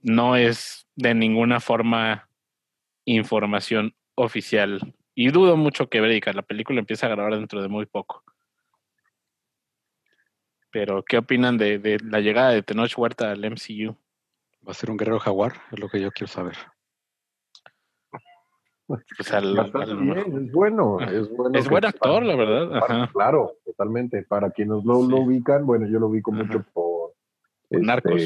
no 0.04 0.36
es 0.36 0.88
de 0.96 1.16
ninguna 1.16 1.60
forma 1.60 2.30
información 3.06 3.96
oficial. 4.14 4.94
Y 5.16 5.30
dudo 5.30 5.58
mucho 5.58 5.90
que 5.90 6.02
Verica, 6.02 6.32
la 6.34 6.44
película 6.44 6.80
empieza 6.80 7.08
a 7.08 7.10
grabar 7.10 7.34
dentro 7.34 7.64
de 7.64 7.68
muy 7.68 7.88
poco. 7.88 8.24
Pero, 10.70 11.04
¿qué 11.04 11.18
opinan 11.18 11.58
de, 11.58 11.80
de 11.80 11.98
la 12.04 12.20
llegada 12.20 12.52
de 12.52 12.62
Tenoch 12.62 12.96
Huerta 12.96 13.32
al 13.32 13.44
MCU? 13.44 13.98
Va 14.68 14.72
a 14.72 14.76
ser 14.76 14.92
un 14.92 14.98
guerrero 14.98 15.20
jaguar, 15.20 15.62
es 15.72 15.80
lo 15.80 15.90
que 15.90 16.00
yo 16.00 16.12
quiero 16.12 16.32
saber. 16.32 16.58
Pues 19.18 19.34
al- 19.34 19.56
Bastante 19.56 19.92
al- 19.92 19.98
bien, 19.98 20.18
es 20.46 20.52
bueno, 20.52 21.00
es 21.00 21.30
bueno. 21.36 21.58
es 21.58 21.64
que- 21.66 21.70
buen 21.72 21.86
actor, 21.86 22.14
para- 22.22 22.26
la 22.26 22.36
verdad. 22.36 22.80
para-. 22.80 23.08
Claro, 23.12 23.54
totalmente. 23.66 24.24
Para 24.24 24.52
quienes 24.52 24.84
lo, 24.84 25.02
lo 25.08 25.18
ubican, 25.18 25.66
bueno, 25.66 25.88
yo 25.88 26.00
lo 26.00 26.08
ubico 26.08 26.34
Ajá. 26.34 26.44
mucho 26.44 26.64
por 26.74 27.14
Por 27.70 27.82
Narcos. 27.82 28.22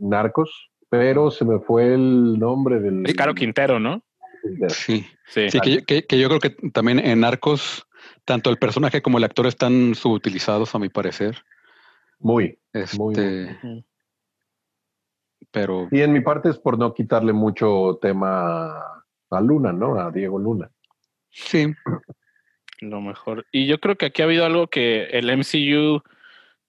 Narcos, 0.00 0.70
pero 0.88 1.30
se 1.30 1.44
me 1.44 1.60
fue 1.60 1.94
el 1.94 2.38
nombre 2.38 2.80
del. 2.80 3.04
Caro 3.16 3.34
Quintero, 3.34 3.78
¿no? 3.78 4.02
Sí, 4.68 5.06
Sí. 5.26 5.48
sí 5.48 5.60
que, 5.60 5.70
yo- 5.76 5.84
que- 5.86 6.04
que 6.06 6.18
yo 6.18 6.28
creo 6.28 6.40
que 6.40 6.50
también 6.72 6.98
en 6.98 7.20
Narcos, 7.20 7.86
tanto 8.24 8.50
el 8.50 8.58
personaje 8.58 9.00
como 9.00 9.18
el 9.18 9.24
actor 9.24 9.46
están 9.46 9.94
subutilizados, 9.94 10.74
a 10.74 10.78
mi 10.78 10.88
parecer. 10.88 11.36
Muy. 12.18 12.58
Este, 12.72 12.98
Muy 12.98 13.14
Ujú. 13.14 13.84
pero 15.50 15.88
Y 15.90 16.00
en 16.00 16.12
mi 16.12 16.20
parte 16.20 16.48
es 16.50 16.58
por 16.58 16.78
no 16.78 16.92
quitarle 16.94 17.32
mucho 17.32 17.98
tema 18.02 19.03
a 19.30 19.40
Luna, 19.40 19.72
¿no? 19.72 19.98
A 19.98 20.10
Diego 20.10 20.38
Luna. 20.38 20.70
sí, 21.30 21.74
Lo 22.80 23.00
mejor. 23.00 23.46
Y 23.50 23.66
yo 23.66 23.80
creo 23.80 23.96
que 23.96 24.06
aquí 24.06 24.22
ha 24.22 24.26
habido 24.26 24.44
algo 24.44 24.68
que 24.68 25.04
el 25.04 25.30
MCU, 25.30 26.02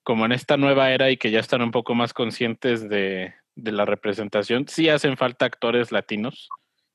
como 0.03 0.25
en 0.25 0.31
esta 0.31 0.57
nueva 0.57 0.91
era 0.91 1.09
y 1.12 1.17
que 1.17 1.31
ya 1.31 1.39
están 1.39 1.62
un 1.62 1.71
poco 1.71 1.95
más 1.95 2.13
conscientes 2.13 2.88
de, 2.88 3.33
de 3.55 3.71
la 3.71 3.85
representación, 3.85 4.67
sí 4.67 4.89
hacen 4.89 5.17
falta 5.17 5.45
actores 5.45 5.91
latinos 5.91 6.50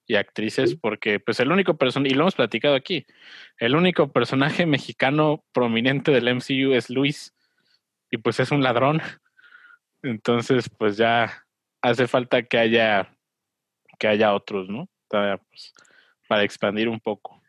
y 0.07 0.17
actrices, 0.17 0.75
porque 0.75 1.21
pues 1.21 1.39
el 1.39 1.53
único 1.53 1.77
personaje, 1.77 2.13
y 2.13 2.17
lo 2.17 2.23
hemos 2.23 2.35
platicado 2.35 2.75
aquí, 2.75 3.07
el 3.59 3.77
único 3.77 4.11
personaje 4.11 4.67
mexicano 4.67 5.45
prominente 5.53 6.11
del 6.11 6.35
MCU 6.35 6.73
es 6.73 6.91
Luis, 6.91 7.33
y 8.11 8.19
pues 8.19 8.41
es 8.41 8.51
un 8.51 8.63
ladrón. 8.63 9.01
Entonces, 10.03 10.69
pues 10.69 10.97
ya 10.97 11.47
hace 11.81 12.07
falta 12.09 12.43
que 12.43 12.59
haya, 12.59 13.17
que 13.99 14.09
haya 14.09 14.35
otros, 14.35 14.69
¿no? 14.69 14.89
Todavía, 15.11 15.37
pues, 15.39 15.75
para 16.29 16.45
expandir 16.45 16.89
un 16.89 17.01
poco. 17.01 17.43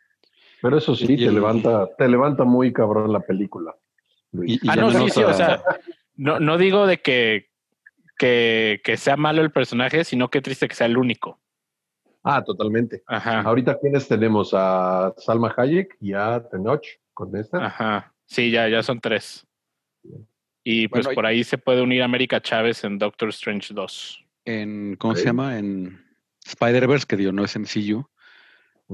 Pero 0.60 0.76
eso 0.78 0.94
sí, 0.96 1.04
Y 1.08 1.16
te 1.16 1.30
levanta, 1.32 1.88
te 1.96 2.08
levanta 2.08 2.44
muy 2.44 2.72
cabrón 2.72 3.12
la 3.12 3.20
película. 3.20 3.74
Luis. 4.32 4.60
Y- 4.62 4.66
y 4.66 4.70
ah, 4.70 4.76
no, 4.76 4.90
sí, 4.90 5.08
sí, 5.10 5.22
o 5.22 5.32
sea, 5.32 5.62
no, 6.16 6.40
no 6.40 6.58
digo 6.58 6.86
de 6.86 7.00
que, 7.00 7.50
que, 8.18 8.80
que 8.84 8.96
sea 8.96 9.16
malo 9.16 9.42
el 9.42 9.50
personaje, 9.52 10.04
sino 10.04 10.28
que 10.28 10.40
triste 10.42 10.66
que 10.68 10.74
sea 10.74 10.86
el 10.86 10.96
único. 10.98 11.38
Ah, 12.24 12.42
totalmente. 12.44 13.02
Ajá, 13.06 13.40
Ahorita, 13.42 13.78
¿quiénes 13.80 14.06
tenemos? 14.08 14.50
A 14.54 15.12
Salma 15.16 15.52
Hayek 15.56 15.96
y 16.00 16.12
a 16.14 16.42
Tenoch 16.50 16.84
con 17.14 17.34
esta. 17.36 17.64
ajá. 17.66 18.12
Sí, 18.26 18.50
ya, 18.50 18.68
ya 18.68 18.82
son 18.82 19.00
tres. 19.00 19.46
Y 20.64 20.86
pues 20.88 21.04
Bueno, 21.06 21.14
por 21.16 21.26
ahí 21.26 21.42
se 21.44 21.58
puede 21.58 21.82
unir 21.82 22.02
América 22.02 22.40
Chávez 22.40 22.82
en 22.84 22.98
Doctor 22.98 23.28
Strange 23.30 23.74
2. 23.74 24.24
en, 24.44 24.96
¿cómo 24.96 25.14
se 25.16 25.24
llama? 25.26 25.58
En 25.58 26.00
Spider-Verse, 26.46 27.06
que 27.06 27.16
dio 27.16 27.32
no 27.32 27.44
es 27.44 27.56
MCU, 27.56 28.08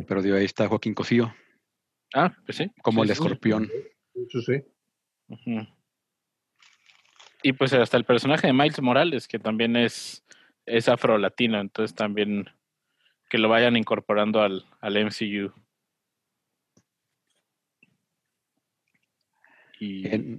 pero 0.06 0.22
dio 0.22 0.36
ahí 0.36 0.44
está 0.44 0.68
Joaquín 0.68 0.94
Cosío, 0.94 1.34
Ah, 2.14 2.34
pues 2.46 2.56
sí. 2.56 2.70
como 2.82 3.02
sí, 3.04 3.10
el 3.10 3.16
sí. 3.16 3.22
escorpión. 3.22 3.70
Eso 4.14 4.40
sí. 4.42 4.62
Ujú. 5.28 5.66
Y 7.42 7.52
pues 7.52 7.72
hasta 7.72 7.96
el 7.96 8.04
personaje 8.04 8.46
de 8.46 8.52
Miles 8.52 8.80
Morales, 8.80 9.28
que 9.28 9.38
también 9.38 9.76
es, 9.76 10.24
es 10.66 10.88
afro-latino, 10.88 11.60
entonces 11.60 11.94
también 11.94 12.48
que 13.28 13.38
lo 13.38 13.48
vayan 13.48 13.76
incorporando 13.76 14.40
al, 14.42 14.64
al 14.80 14.96
MCU. 14.96 15.52
Y, 19.80 20.08
En, 20.08 20.38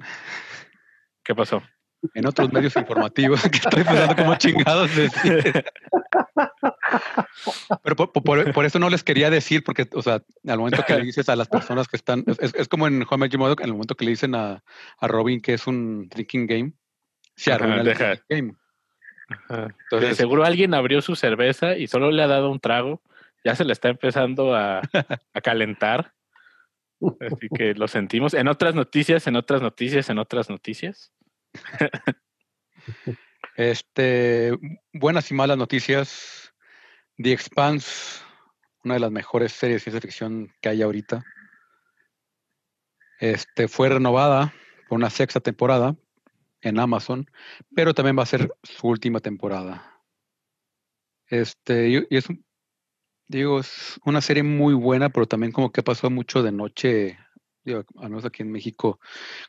¿Qué 1.23 1.33
pasó? 1.35 1.61
en 2.13 2.25
otros 2.25 2.51
medios 2.51 2.75
informativos 2.77 3.41
que 3.49 3.57
estoy 3.57 3.83
pensando 3.83 4.15
como 4.15 4.35
chingados 4.35 4.95
decir. 4.95 5.63
Pero 7.83 7.95
por, 7.95 8.11
por- 8.11 8.53
por 8.53 8.65
eso 8.65 8.79
no 8.79 8.89
les 8.89 9.03
quería 9.03 9.29
decir, 9.29 9.63
porque, 9.63 9.87
o 9.93 10.01
sea, 10.01 10.21
al 10.47 10.57
momento 10.57 10.83
que 10.85 10.95
le 10.95 11.03
dices 11.03 11.29
a 11.29 11.35
las 11.35 11.47
personas 11.81 11.87
que 11.87 11.97
están, 11.97 12.23
es, 12.27 12.53
es- 12.53 12.67
como 12.67 12.87
en 12.87 12.99
Met 12.99 13.31
Your 13.31 13.39
Mother, 13.39 13.57
en 13.59 13.65
el 13.65 13.73
momento 13.73 13.95
que 13.95 14.05
le 14.05 14.11
dicen 14.11 14.35
a, 14.35 14.63
a 14.99 15.07
Robin 15.07 15.41
que 15.41 15.53
es 15.53 15.67
un 15.67 16.07
drinking 16.09 16.47
game, 16.47 16.73
se 17.35 17.51
Ajá, 17.51 17.63
arruina 17.63 17.81
el 17.81 17.85
deja. 17.87 18.05
drinking 18.15 18.25
game. 18.29 18.55
Entonces, 19.83 20.17
seguro 20.17 20.43
alguien 20.43 20.73
abrió 20.73 21.01
su 21.01 21.15
cerveza 21.15 21.77
y 21.77 21.87
solo 21.87 22.11
le 22.11 22.23
ha 22.23 22.27
dado 22.27 22.49
un 22.51 22.59
trago. 22.59 23.01
Ya 23.45 23.55
se 23.55 23.63
le 23.63 23.73
está 23.73 23.89
empezando 23.89 24.55
a, 24.55 24.81
a 25.33 25.41
calentar. 25.41 26.13
Así 27.21 27.47
que 27.55 27.73
lo 27.75 27.87
sentimos. 27.87 28.33
En 28.33 28.47
otras 28.47 28.75
noticias, 28.75 29.25
en 29.27 29.35
otras 29.37 29.61
noticias, 29.61 30.09
en 30.09 30.19
otras 30.19 30.49
noticias. 30.49 31.13
Este, 33.59 34.57
buenas 34.93 35.29
y 35.31 35.33
malas 35.33 35.57
noticias. 35.57 36.53
The 37.17 37.33
Expanse, 37.33 38.23
una 38.85 38.93
de 38.93 39.01
las 39.01 39.11
mejores 39.11 39.51
series 39.51 39.83
de 39.83 39.91
ciencia 39.91 39.99
ficción 39.99 40.53
que 40.61 40.69
hay 40.69 40.81
ahorita. 40.81 41.25
Este, 43.19 43.67
fue 43.67 43.89
renovada 43.89 44.53
por 44.87 44.97
una 44.97 45.09
sexta 45.09 45.41
temporada 45.41 45.97
en 46.61 46.79
Amazon, 46.79 47.29
pero 47.75 47.93
también 47.93 48.17
va 48.17 48.23
a 48.23 48.27
ser 48.27 48.49
su 48.63 48.87
última 48.87 49.19
temporada. 49.19 50.03
Este, 51.27 51.89
y, 51.89 52.07
y 52.09 52.15
es, 52.15 52.29
digo, 53.27 53.59
es 53.59 53.99
una 54.05 54.21
serie 54.21 54.43
muy 54.43 54.73
buena, 54.73 55.09
pero 55.09 55.25
también 55.25 55.51
como 55.51 55.73
que 55.73 55.83
pasó 55.83 56.09
mucho 56.09 56.43
de 56.43 56.53
noche, 56.53 57.19
digo, 57.65 57.83
al 57.97 58.09
menos 58.09 58.23
aquí 58.23 58.41
en 58.41 58.53
México, 58.53 59.01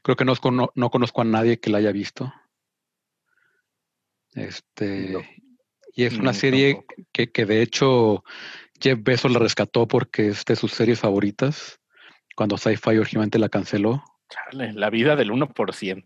creo 0.03 0.17
que 0.17 0.25
no, 0.25 0.35
no 0.75 0.91
conozco 0.91 1.21
a 1.21 1.25
nadie 1.25 1.61
que 1.61 1.71
la 1.71 1.79
haya 1.79 1.93
visto. 1.93 2.35
Este, 4.35 5.11
No. 5.11 5.21
y 5.95 6.05
es 6.05 6.15
una 6.15 6.33
No, 6.33 6.35
serie 6.35 6.75
tampoco. 6.75 6.95
que, 7.13 7.31
que 7.33 7.47
de 7.47 7.63
hecho 7.63 8.25
Jeff 8.81 8.99
Bezos 9.03 9.33
la 9.33 9.39
rescató 9.39 9.87
porque 9.89 10.29
es 10.29 10.45
de 10.45 10.57
sus 10.57 10.73
series 10.73 11.01
favoritas. 11.01 11.81
Cuando 12.37 12.57
Sci-Fi 12.57 12.97
originalmente 12.97 13.39
la 13.39 13.49
canceló. 13.49 14.03
Chale, 14.31 14.73
la 14.73 14.89
vida 14.91 15.17
del 15.17 15.31
1%. 15.31 16.05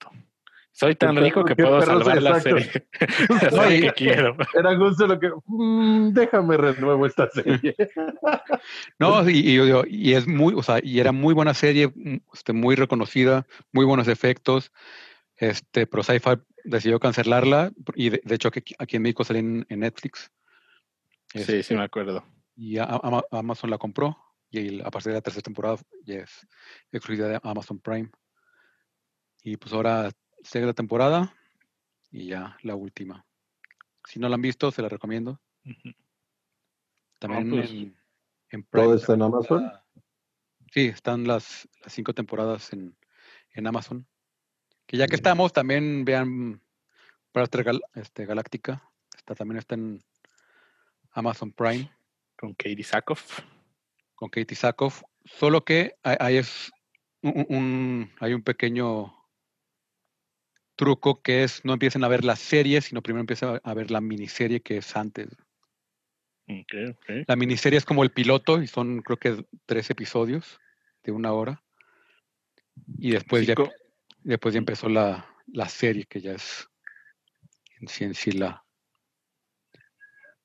Soy 0.76 0.96
tan 0.96 1.14
rico 1.14 1.44
que 1.44 1.54
puedo 1.54 1.80
salvar 1.82 2.20
la 2.20 2.40
serie. 2.40 2.68
la 3.28 3.50
serie 3.50 3.80
que 3.82 3.92
quiero. 3.92 4.36
Era 4.58 4.76
justo 4.76 5.06
lo 5.06 5.20
que. 5.20 5.30
mm, 5.46 6.12
déjame 6.12 6.56
renuevo 6.56 7.06
esta 7.06 7.28
serie. 7.30 7.76
No, 8.98 9.28
y, 9.28 9.38
y 9.38 9.54
yo 9.54 9.64
digo, 9.66 9.84
y 9.86 10.14
es 10.14 10.26
muy, 10.26 10.54
o 10.56 10.62
sea, 10.64 10.80
y 10.82 10.98
era 10.98 11.12
muy 11.12 11.34
buena 11.34 11.54
serie, 11.54 11.88
mm, 11.94 12.16
este, 12.32 12.52
muy 12.52 12.74
reconocida, 12.74 13.46
muy 13.70 13.84
buenos 13.84 14.08
efectos. 14.08 14.72
Este, 15.36 15.86
pero 15.86 16.02
Sci-Fi 16.02 16.30
decidió 16.64 16.98
cancelarla 16.98 17.72
y 17.94 18.10
de, 18.10 18.20
de 18.24 18.34
hecho 18.34 18.48
aquí, 18.48 18.74
aquí 18.78 18.96
en 18.96 19.02
México 19.02 19.24
salió 19.24 19.40
en, 19.40 19.66
en 19.68 19.80
Netflix. 19.80 20.30
Sí, 21.32 21.40
Este, 21.40 21.62
sí, 21.62 21.74
me 21.74 21.82
acuerdo. 21.82 22.24
Y 22.56 22.78
a- 22.78 23.00
Amazon 23.30 23.70
la 23.70 23.78
compró 23.78 24.16
y 24.50 24.58
el- 24.58 24.80
a 24.80 24.90
partir 24.90 25.10
de 25.12 25.18
la 25.18 25.22
tercera 25.22 25.42
temporada 25.42 25.76
ya 26.04 26.16
es 26.20 26.46
exclusiva 26.92 27.28
de 27.28 27.40
Amazon 27.42 27.78
Prime. 27.80 28.10
Y 29.42 29.56
pues 29.56 29.72
ahora 29.74 30.10
sigue 30.42 30.64
la 30.66 30.72
temporada 30.72 31.34
y 32.10 32.26
ya 32.28 32.56
la 32.62 32.74
última. 32.74 33.26
Si 34.06 34.18
no 34.18 34.28
la 34.28 34.36
han 34.36 34.42
visto, 34.42 34.70
se 34.70 34.82
la 34.82 34.88
recomiendo. 34.88 35.40
También 37.18 37.50
pues, 37.50 37.70
en, 37.70 37.98
en 38.50 38.62
¿Todo 38.64 38.82
Prime 38.82 38.94
está 38.96 39.14
en 39.14 39.22
Amazon? 39.22 39.72
Sí, 40.72 40.86
están 40.86 41.26
las, 41.26 41.68
las 41.82 41.92
cinco 41.92 42.12
temporadas 42.14 42.72
en, 42.72 42.96
en 43.52 43.66
Amazon. 43.66 44.06
Que 44.86 44.96
ya 44.96 45.06
que 45.06 45.16
estamos, 45.16 45.52
también 45.52 46.04
vean 46.04 46.60
Gal- 47.64 47.82
este, 47.94 48.26
Galáctica. 48.26 48.82
Está, 49.16 49.34
también 49.34 49.58
está 49.58 49.74
en 49.74 50.02
Amazon 51.12 51.52
Prime 51.52 51.90
Con 52.36 52.54
Katie 52.54 52.84
Sackhoff. 52.84 53.40
con 54.14 54.28
Katie 54.28 54.56
Sackhoff. 54.56 55.02
Solo 55.24 55.64
que 55.64 55.96
hay, 56.02 56.16
hay 56.20 56.36
es 56.36 56.70
un, 57.22 58.12
hay 58.20 58.34
un 58.34 58.42
pequeño 58.42 59.14
truco 60.76 61.22
que 61.22 61.44
es 61.44 61.64
no 61.64 61.72
empiecen 61.72 62.04
a 62.04 62.08
ver 62.08 62.24
la 62.24 62.36
serie, 62.36 62.80
sino 62.80 63.02
primero 63.02 63.20
empiecen 63.20 63.60
a- 63.62 63.74
ver 63.74 63.90
la 63.90 64.00
miniserie 64.00 64.60
que 64.60 64.78
es 64.78 64.96
antes. 64.96 65.28
La 67.26 67.36
miniserie 67.36 67.78
es 67.78 67.84
como 67.86 68.02
el 68.02 68.10
piloto 68.10 68.60
y 68.62 68.66
son 68.66 69.00
creo 69.00 69.16
que 69.16 69.46
tres 69.66 69.88
episodios 69.88 70.60
de 71.02 71.12
una 71.12 71.32
hora. 71.32 71.62
Y 72.98 73.12
después 73.12 73.46
ya 73.46 73.54
después 74.24 74.54
ya 74.54 74.58
empezó 74.58 74.88
la, 74.88 75.26
la 75.46 75.68
serie 75.68 76.04
que 76.06 76.20
ya 76.20 76.32
es 76.32 76.68
en 77.80 77.88
sí 77.88 78.04
en 78.04 78.14
sí 78.14 78.32
la. 78.32 78.64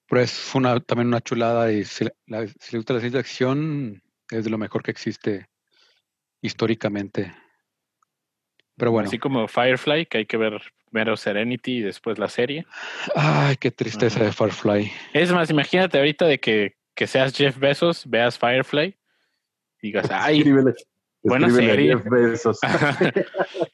Pero 0.08 0.22
es 0.22 0.56
una, 0.56 0.80
también 0.80 1.08
una 1.08 1.22
chulada 1.22 1.72
y 1.72 1.86
si, 1.86 2.06
la- 2.26 2.48
si 2.48 2.72
le 2.72 2.78
gusta 2.80 2.94
la 2.94 3.00
ciencia 3.00 3.24
ficción 3.24 4.02
es 4.32 4.44
de 4.44 4.50
lo 4.50 4.58
mejor 4.58 4.84
que 4.84 4.92
existe 4.92 5.48
históricamente. 6.42 7.34
Pero 8.78 8.92
bueno, 8.92 9.08
Así 9.08 9.20
como 9.20 9.48
Firefly, 9.48 10.06
que 10.06 10.20
hay 10.20 10.26
que 10.26 10.38
ver 10.38 10.62
primero 10.90 11.18
Serenity 11.18 11.78
y 11.78 11.82
después 11.82 12.18
la 12.18 12.30
serie. 12.30 12.66
ay, 13.16 13.58
qué 13.58 13.72
tristeza 13.72 14.18
Ajá. 14.18 14.26
de 14.26 14.32
Firefly. 14.32 14.92
Es 15.14 15.32
más, 15.32 15.50
imagínate 15.50 15.98
ahorita 15.98 16.26
de 16.26 16.40
que, 16.40 16.78
que 16.96 17.06
seas 17.06 17.36
Jeff 17.36 17.58
Bezos, 17.60 18.10
veas 18.10 18.40
Firefly 18.40 18.96
y 19.82 19.88
digas, 19.88 20.10
ay, 20.12 20.44
buena 21.24 21.50
serie. 21.50 21.96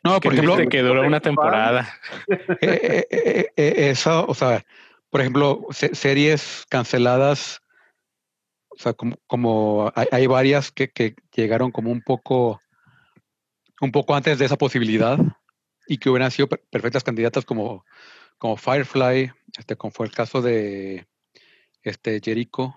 No, 0.03 0.19
por 0.19 0.33
ejemplo, 0.33 0.57
que 0.69 0.81
duró 0.81 1.05
una 1.05 1.19
temporada. 1.19 1.87
eh, 2.29 2.57
eh, 2.61 3.07
eh, 3.09 3.51
eh, 3.55 3.89
eso, 3.89 4.25
o 4.27 4.33
sea, 4.33 4.63
por 5.09 5.21
ejemplo, 5.21 5.65
se- 5.71 5.95
series 5.95 6.65
canceladas, 6.69 7.61
o 8.69 8.77
sea, 8.77 8.93
como, 8.93 9.17
como 9.27 9.91
hay, 9.95 10.07
hay 10.11 10.27
varias 10.27 10.71
que, 10.71 10.89
que 10.89 11.15
llegaron 11.35 11.71
como 11.71 11.91
un 11.91 12.01
poco, 12.01 12.61
un 13.81 13.91
poco 13.91 14.15
antes 14.15 14.37
de 14.39 14.45
esa 14.45 14.57
posibilidad 14.57 15.17
y 15.87 15.97
que 15.97 16.09
hubieran 16.09 16.31
sido 16.31 16.47
per- 16.47 16.63
perfectas 16.69 17.03
candidatas 17.03 17.45
como, 17.45 17.85
como 18.37 18.57
Firefly, 18.57 19.31
este, 19.57 19.75
como 19.75 19.91
fue 19.91 20.07
el 20.07 20.11
caso 20.11 20.41
de 20.41 21.07
este 21.83 22.19
Jericho, 22.23 22.75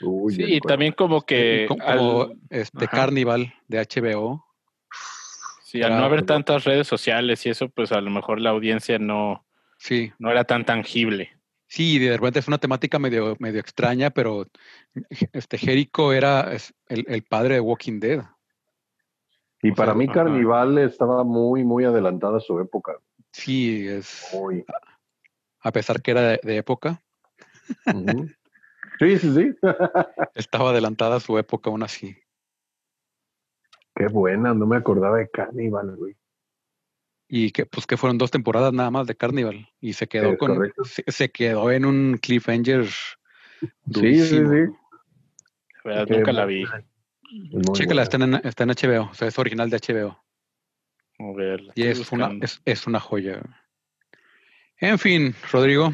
Uy, 0.00 0.34
Sí, 0.34 0.44
y 0.54 0.60
también 0.60 0.92
como 0.92 1.22
que 1.22 1.66
como, 1.68 1.82
al, 2.22 2.38
este 2.50 2.84
ajá. 2.84 2.96
Carnival 2.96 3.52
de 3.66 3.78
HBO. 3.80 4.44
sí, 5.64 5.82
al 5.82 5.96
no 5.96 6.04
haber 6.04 6.24
tantas 6.24 6.64
redes 6.64 6.86
sociales 6.86 7.44
y 7.46 7.50
eso, 7.50 7.68
pues 7.68 7.92
a 7.92 8.00
lo 8.00 8.10
mejor 8.10 8.40
la 8.40 8.50
audiencia 8.50 8.98
no, 8.98 9.44
Sí, 9.78 10.12
no 10.18 10.30
era 10.30 10.44
tan 10.44 10.64
tangible. 10.64 11.30
Sí, 11.66 11.98
de 11.98 12.16
repente 12.16 12.38
es 12.38 12.48
una 12.48 12.58
temática 12.58 12.98
medio, 12.98 13.36
medio 13.38 13.60
extraña, 13.60 14.10
pero 14.10 14.46
este 15.32 15.58
Jericho 15.58 16.12
era 16.12 16.50
el, 16.88 17.04
el 17.08 17.22
padre 17.24 17.54
de 17.54 17.60
Walking 17.60 18.00
Dead. 18.00 18.22
Y 19.62 19.72
o 19.72 19.74
para 19.74 19.92
sea, 19.92 19.98
mí 19.98 20.04
ajá. 20.04 20.14
Carnival 20.14 20.78
estaba 20.78 21.24
muy, 21.24 21.64
muy 21.64 21.84
adelantada 21.84 22.38
a 22.38 22.40
su 22.40 22.58
época. 22.60 22.92
Sí, 23.32 23.86
es 23.86 24.30
Muy. 24.32 24.64
a 25.60 25.72
pesar 25.72 26.00
que 26.00 26.12
era 26.12 26.22
de, 26.22 26.40
de 26.42 26.56
época, 26.56 27.02
Ujú. 27.92 28.28
Sí, 28.98 29.18
sí, 29.18 29.34
sí. 29.34 29.54
estaba 30.34 30.70
adelantada 30.70 31.16
a 31.16 31.20
su 31.20 31.38
época 31.38 31.70
aún 31.70 31.82
así. 31.82 32.16
Qué 33.94 34.06
buena, 34.06 34.54
no 34.54 34.66
me 34.66 34.76
acordaba 34.76 35.18
de 35.18 35.28
Carnival, 35.28 35.96
güey. 35.96 36.16
Y 37.28 37.50
que 37.50 37.66
pues 37.66 37.86
que 37.86 37.96
fueron 37.96 38.16
dos 38.16 38.30
temporadas 38.30 38.72
nada 38.72 38.90
más 38.90 39.06
de 39.06 39.14
Carnival 39.14 39.68
y 39.80 39.92
se 39.92 40.06
quedó 40.06 40.32
Es 40.32 40.38
con 40.38 40.72
se, 40.84 41.04
se 41.06 41.30
quedó 41.30 41.70
en 41.70 41.84
un 41.84 42.16
cliffhanger 42.16 42.86
Sí, 43.60 43.66
sí, 43.66 43.70
durísimo. 43.84 44.50
sí. 44.52 44.72
La 45.84 45.90
verdad, 45.90 46.06
Qué 46.06 46.16
nunca 46.18 46.32
la 46.32 46.44
vi. 46.44 46.64
Chécala, 47.72 48.02
está 48.02 48.16
en, 48.16 48.34
está 48.34 48.64
en 48.64 48.70
HBO, 48.70 49.10
o 49.10 49.14
sea, 49.14 49.28
es 49.28 49.38
original 49.38 49.70
de 49.70 49.78
HBO. 49.78 50.24
A 51.18 51.36
ver, 51.36 51.60
la 51.60 51.72
Y 51.74 51.82
es 51.84 52.10
una, 52.12 52.30
es, 52.40 52.60
es 52.64 52.86
una 52.86 53.00
joya. 53.00 53.42
En 54.78 54.98
fin, 54.98 55.34
Rodrigo. 55.50 55.92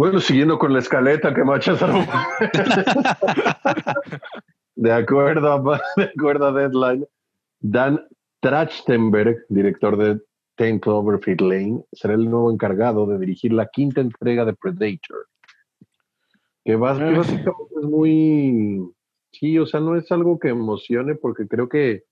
Bueno, 0.00 0.18
siguiendo 0.18 0.58
con 0.58 0.72
la 0.72 0.78
escaleta 0.78 1.34
que 1.34 1.44
machas 1.44 1.78
De 4.74 4.92
acuerdo, 4.92 5.52
a, 5.52 5.82
de 5.98 6.04
acuerdo 6.04 6.46
a 6.46 6.52
Deadline, 6.52 7.06
Dan 7.58 8.08
Trachtenberg, 8.40 9.44
director 9.50 9.98
de 9.98 10.18
Ten 10.56 10.78
Cloverfield 10.78 11.42
Lane, 11.42 11.84
será 11.92 12.14
el 12.14 12.30
nuevo 12.30 12.50
encargado 12.50 13.04
de 13.08 13.18
dirigir 13.18 13.52
la 13.52 13.66
quinta 13.66 14.00
entrega 14.00 14.46
de 14.46 14.54
Predator. 14.54 15.28
Que 16.64 16.72
Ah. 16.72 16.76
básicamente 16.78 17.50
es 17.82 17.86
muy... 17.86 18.80
Sí, 19.32 19.58
o 19.58 19.66
sea, 19.66 19.80
no 19.80 19.96
es 19.96 20.10
algo 20.10 20.38
que 20.38 20.48
emocione 20.48 21.14
porque 21.14 21.46
creo 21.46 21.68
que... 21.68 22.04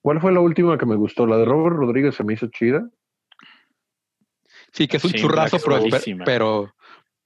¿Cuál 0.00 0.22
fue 0.22 0.32
la 0.32 0.40
última 0.40 0.78
que 0.78 0.86
me 0.86 0.96
gustó? 0.96 1.26
La 1.26 1.36
de 1.36 1.44
Robert 1.44 1.76
Rodríguez 1.76 2.14
se 2.14 2.24
me 2.24 2.32
hizo 2.32 2.46
chida. 2.46 2.88
Sí, 4.72 4.88
que 4.88 4.96
es 4.96 5.04
un 5.04 5.10
Sí, 5.10 5.18
churrazo, 5.18 5.58
pero 6.24 6.72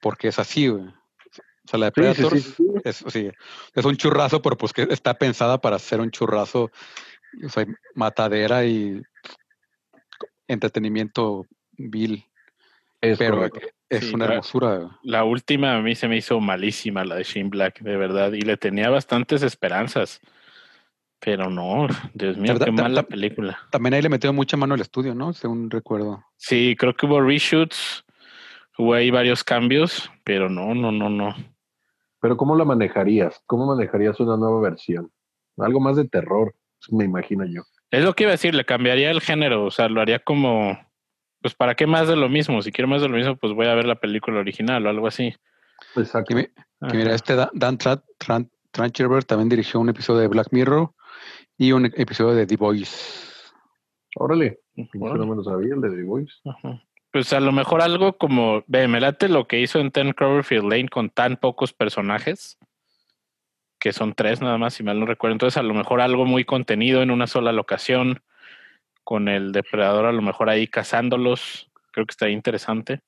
porque 0.05 0.29
es 0.29 0.39
así, 0.39 0.69
güey. 0.69 0.85
O 0.85 1.67
sea, 1.67 1.79
la 1.81 1.87
de 1.87 1.93
Sí, 1.93 1.95
sí, 1.95 2.03
Predator 2.13 2.39
sí, 2.39 2.55
sí. 2.59 2.65
Es, 2.85 3.05
sí, 3.09 3.31
es 3.75 3.85
un 3.87 3.97
churrazo, 3.97 4.43
pero 4.43 4.55
pues 4.59 4.75
que 4.75 4.83
está 4.91 5.15
pensada 5.15 5.59
para 5.63 5.79
ser 5.79 6.01
un 6.03 6.11
churrazo, 6.11 6.71
o 7.43 7.49
sea, 7.49 7.65
matadera 7.95 8.67
y 8.67 9.03
entretenimiento 10.47 11.47
vil, 11.73 12.23
Es 13.01 13.17
pero 13.17 13.37
correcto. 13.39 13.61
es 13.89 14.05
Sí, 14.05 14.15
una 14.15 14.27
hermosura. 14.27 14.77
güey. 14.77 14.89
La 15.05 15.25
última 15.25 15.75
a 15.77 15.81
mí 15.81 15.95
se 15.95 16.07
me 16.07 16.19
hizo 16.19 16.39
malísima, 16.39 17.03
la 17.07 17.15
de 17.15 17.25
Shane 17.25 17.49
Black, 17.49 17.81
de 17.81 17.97
verdad, 17.97 18.33
y 18.33 18.43
le 18.43 18.59
tenía 18.59 18.91
bastantes 18.91 19.43
esperanzas. 19.43 20.21
Pero 21.19 21.49
no, 21.49 21.87
Dios 22.13 22.37
mío, 22.37 22.59
Ta- 22.59 22.67
qué 22.67 22.73
mala 22.73 23.05
película. 23.05 23.59
También 23.71 23.95
ahí 23.95 24.03
le 24.03 24.11
metió 24.11 24.31
mucha 24.35 24.59
mano 24.59 24.75
al 24.75 24.83
estudio, 24.83 25.15
¿no? 25.15 25.33
Según 25.33 25.71
recuerdo. 25.71 26.23
Sí, 26.37 26.77
creo 26.79 26.95
que 26.95 27.07
hubo 27.07 27.23
reshoots, 27.23 28.04
hubo 28.79 28.95
ahí 28.95 29.11
varios 29.11 29.45
cambios, 29.45 30.11
pero 30.25 30.49
no, 30.49 30.75
no, 30.75 30.91
no, 30.93 31.09
no. 31.11 31.35
Pero 32.21 32.37
¿cómo 32.37 32.57
la 32.57 32.65
manejarías? 32.65 33.43
¿Cómo 33.47 33.67
manejarías 33.67 34.19
una 34.21 34.37
nueva 34.37 34.61
versión? 34.61 35.11
Algo 35.59 35.81
más 35.81 35.97
de 35.97 36.09
terror, 36.09 36.55
me 36.91 37.05
imagino 37.05 37.45
yo. 37.45 37.63
Es 37.91 38.03
lo 38.03 38.15
que 38.15 38.25
iba 38.25 38.31
a 38.31 38.39
decir, 38.39 38.55
le 38.55 38.65
cambiaría 38.65 39.11
el 39.11 39.21
género, 39.21 39.65
o 39.65 39.71
sea, 39.71 39.89
lo 39.89 40.01
haría 40.01 40.19
como, 40.19 40.77
pues, 41.41 41.55
¿para 41.55 41.75
qué 41.75 41.87
más 41.87 42.09
de 42.09 42.17
lo 42.17 42.29
mismo? 42.29 42.61
Si 42.63 42.73
quiero 42.73 42.89
más 42.89 43.03
de 43.03 43.09
lo 43.09 43.17
mismo, 43.17 43.37
pues 43.37 43.53
voy 43.53 43.67
a 43.67 43.75
ver 43.75 43.87
la 43.87 43.95
película 44.01 44.41
original 44.41 44.85
o 44.87 44.91
algo 44.91 45.07
así. 45.07 45.35
Exacto. 45.97 46.29
Que, 46.29 46.35
mi- 46.35 46.89
que 46.91 46.97
mira, 46.97 47.15
este 47.15 47.37
Da- 47.37 47.51
Dan 47.53 47.79
Tra- 47.79 48.03
Tran- 48.19 48.51
Trachtenberg 48.73 49.25
también 49.27 49.49
dirigió 49.49 49.79
un 49.79 49.89
episodio 49.91 50.21
de 50.23 50.29
Black 50.29 50.49
Mirror 50.51 50.91
y 51.57 51.71
un 51.73 51.87
episodio 51.87 52.35
de 52.35 52.47
The 52.47 52.57
Voice. 52.57 53.33
Órale, 54.17 54.61
Órale. 54.99 55.19
no 55.21 55.27
me 55.27 55.37
lo 55.37 55.45
sabía, 55.45 55.75
el 55.75 55.81
de 55.81 55.91
The 55.91 56.03
Voice. 56.03 56.33
Ajá. 56.45 56.83
Pues 57.15 57.33
a 57.33 57.39
lo 57.39 57.53
mejor 57.53 57.81
algo 57.81 58.15
como, 58.15 58.65
ve, 58.67 58.89
me 58.89 58.99
late 58.99 59.29
lo 59.29 59.47
que 59.47 59.61
hizo 59.61 59.79
en 59.79 59.93
Ten 59.93 60.15
Cloverfield 60.15 60.69
Lane 60.69 60.89
con 60.89 61.11
tan 61.11 61.37
pocos 61.37 61.73
personajes, 61.73 62.59
que 63.79 63.93
son 63.93 64.15
tres 64.15 64.41
nada 64.41 64.59
más, 64.59 64.75
si 64.75 64.83
mal 64.83 64.99
no 64.99 65.07
recuerdo. 65.07 65.35
Entonces 65.35 65.57
a 65.57 65.63
lo 65.63 65.75
mejor 65.75 66.01
algo 66.01 66.27
muy 66.27 66.45
contenido 66.45 67.03
en 67.03 67.13
una 67.13 67.29
sola 67.29 67.53
locación, 67.53 68.21
con 69.05 69.29
el 69.29 69.53
depredador 69.53 70.07
a 70.07 70.13
lo 70.13 70.23
mejor 70.23 70.51
ahí 70.51 70.67
cazándolos, 70.67 71.71
creo 71.93 72.05
que 72.05 72.11
estaría 72.11 72.35
interesante. 72.35 73.01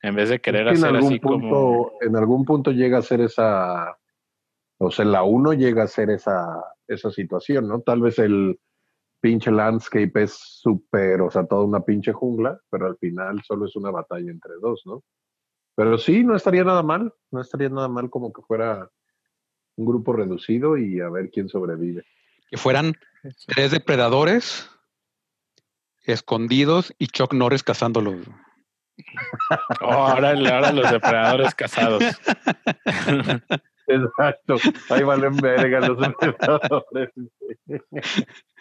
En 0.00 0.14
vez 0.14 0.30
de 0.30 0.40
querer 0.40 0.66
Es 0.68 0.80
que 0.80 0.88
en 0.88 0.96
hacer 0.96 1.06
así 1.06 1.18
punto, 1.18 1.48
como... 1.50 1.92
en 2.00 2.16
algún 2.16 2.46
punto 2.46 2.72
llega 2.72 2.96
a 2.96 3.02
ser 3.02 3.20
esa, 3.20 3.98
o 4.78 4.90
sea, 4.90 5.04
la 5.04 5.22
uno 5.22 5.52
llega 5.52 5.82
a 5.82 5.86
ser 5.86 6.08
esa, 6.08 6.64
esa 6.86 7.10
situación, 7.10 7.68
¿no? 7.68 7.82
Tal 7.82 8.00
vez 8.00 8.18
el 8.20 8.58
pinche 9.20 9.50
landscape 9.50 10.22
es 10.22 10.32
súper, 10.32 11.20
o 11.20 11.30
sea, 11.30 11.46
toda 11.46 11.64
una 11.64 11.80
pinche 11.80 12.12
jungla, 12.12 12.60
pero 12.70 12.86
al 12.86 12.96
final 12.98 13.42
solo 13.44 13.66
es 13.66 13.76
una 13.76 13.90
batalla 13.90 14.30
entre 14.30 14.54
dos, 14.60 14.82
¿no? 14.84 15.02
Pero 15.74 15.98
sí, 15.98 16.24
no 16.24 16.34
estaría 16.34 16.64
nada 16.64 16.82
mal, 16.82 17.12
no 17.30 17.40
estaría 17.40 17.68
nada 17.68 17.88
mal 17.88 18.10
como 18.10 18.32
que 18.32 18.42
fuera 18.42 18.90
un 19.76 19.86
grupo 19.86 20.12
reducido 20.12 20.76
y 20.76 21.00
a 21.00 21.08
ver 21.08 21.30
quién 21.30 21.48
sobrevive. 21.48 22.04
Que 22.50 22.56
fueran 22.56 22.94
tres 23.46 23.70
depredadores 23.70 24.68
escondidos 26.04 26.94
y 26.98 27.06
Chuck 27.06 27.32
Norris 27.32 27.62
cazándolos. 27.62 28.26
Oh, 29.80 29.92
ahora, 29.92 30.30
ahora 30.30 30.72
los 30.72 30.90
depredadores 30.90 31.54
cazados. 31.54 32.02
Exacto, 33.86 34.56
ahí 34.90 35.04
valen 35.04 35.36
verga 35.36 35.80
los 35.86 35.98
depredadores. 36.00 37.10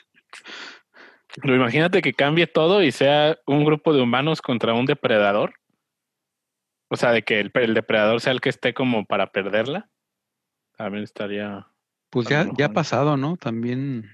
Pero 1.41 1.55
imagínate 1.55 2.01
que 2.01 2.13
cambie 2.13 2.47
todo 2.47 2.81
y 2.81 2.91
sea 2.91 3.37
un 3.45 3.63
grupo 3.63 3.93
de 3.93 4.01
humanos 4.01 4.41
contra 4.41 4.73
un 4.73 4.85
depredador. 4.85 5.53
O 6.89 6.95
sea, 6.95 7.11
de 7.11 7.23
que 7.23 7.39
el, 7.39 7.51
el 7.53 7.73
depredador 7.73 8.21
sea 8.21 8.31
el 8.31 8.41
que 8.41 8.49
esté 8.49 8.73
como 8.73 9.05
para 9.05 9.31
perderla. 9.31 9.89
También 10.77 11.03
estaría. 11.03 11.67
Pues 12.09 12.27
ya, 12.29 12.47
ya 12.57 12.67
ha 12.67 12.73
pasado, 12.73 13.17
¿no? 13.17 13.35
También, 13.37 14.09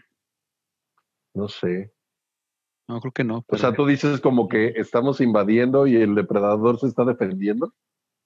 No 1.36 1.48
sé. 1.48 1.94
no 2.88 3.00
creo 3.00 3.12
que 3.12 3.24
no. 3.24 3.46
O 3.48 3.58
sea, 3.58 3.74
tú 3.74 3.86
dices 3.86 4.20
como 4.20 4.48
que 4.50 4.74
estamos 4.76 5.22
invadiendo 5.22 5.86
y 5.88 5.96
el 5.98 6.16
depredador 6.16 6.80
se 6.80 6.88
está 6.88 7.06
defendiendo. 7.06 7.74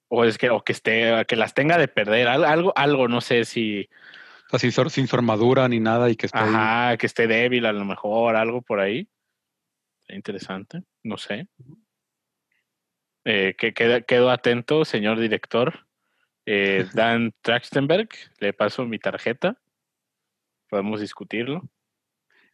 O 0.08 0.24
es 0.24 0.38
que, 0.38 0.48
o 0.48 0.62
que 0.62 0.72
esté, 0.72 1.24
que 1.26 1.36
las 1.36 1.52
tenga 1.52 1.76
de 1.76 1.88
perder, 1.88 2.28
al- 2.28 2.44
algo, 2.46 2.72
algo, 2.74 3.08
no 3.08 3.20
sé 3.20 3.44
si, 3.44 3.90
sea, 4.50 4.58
sin, 4.58 4.72
su- 4.72 4.90
sin 4.90 5.06
su 5.06 5.16
armadura 5.16 5.68
ni 5.68 5.80
nada 5.80 6.08
y 6.10 6.16
que 6.16 6.26
esté 6.26 6.38
ahí. 6.38 6.48
ajá, 6.48 6.96
que 6.96 7.06
esté 7.06 7.26
débil 7.26 7.66
a 7.66 7.72
lo 7.72 7.84
mejor, 7.84 8.36
algo 8.36 8.62
por 8.62 8.80
ahí. 8.80 9.08
Interesante, 10.08 10.82
no 11.02 11.18
sé. 11.18 11.48
Eh, 13.24 13.54
que 13.58 13.74
quedo 13.74 14.30
atento, 14.30 14.84
señor 14.84 15.18
director. 15.20 15.86
Eh, 16.46 16.84
Dan 16.94 17.32
Trachtenberg, 17.42 18.08
le 18.38 18.52
paso 18.52 18.86
mi 18.86 18.98
tarjeta. 18.98 19.58
Podemos 20.70 21.00
discutirlo. 21.00 21.68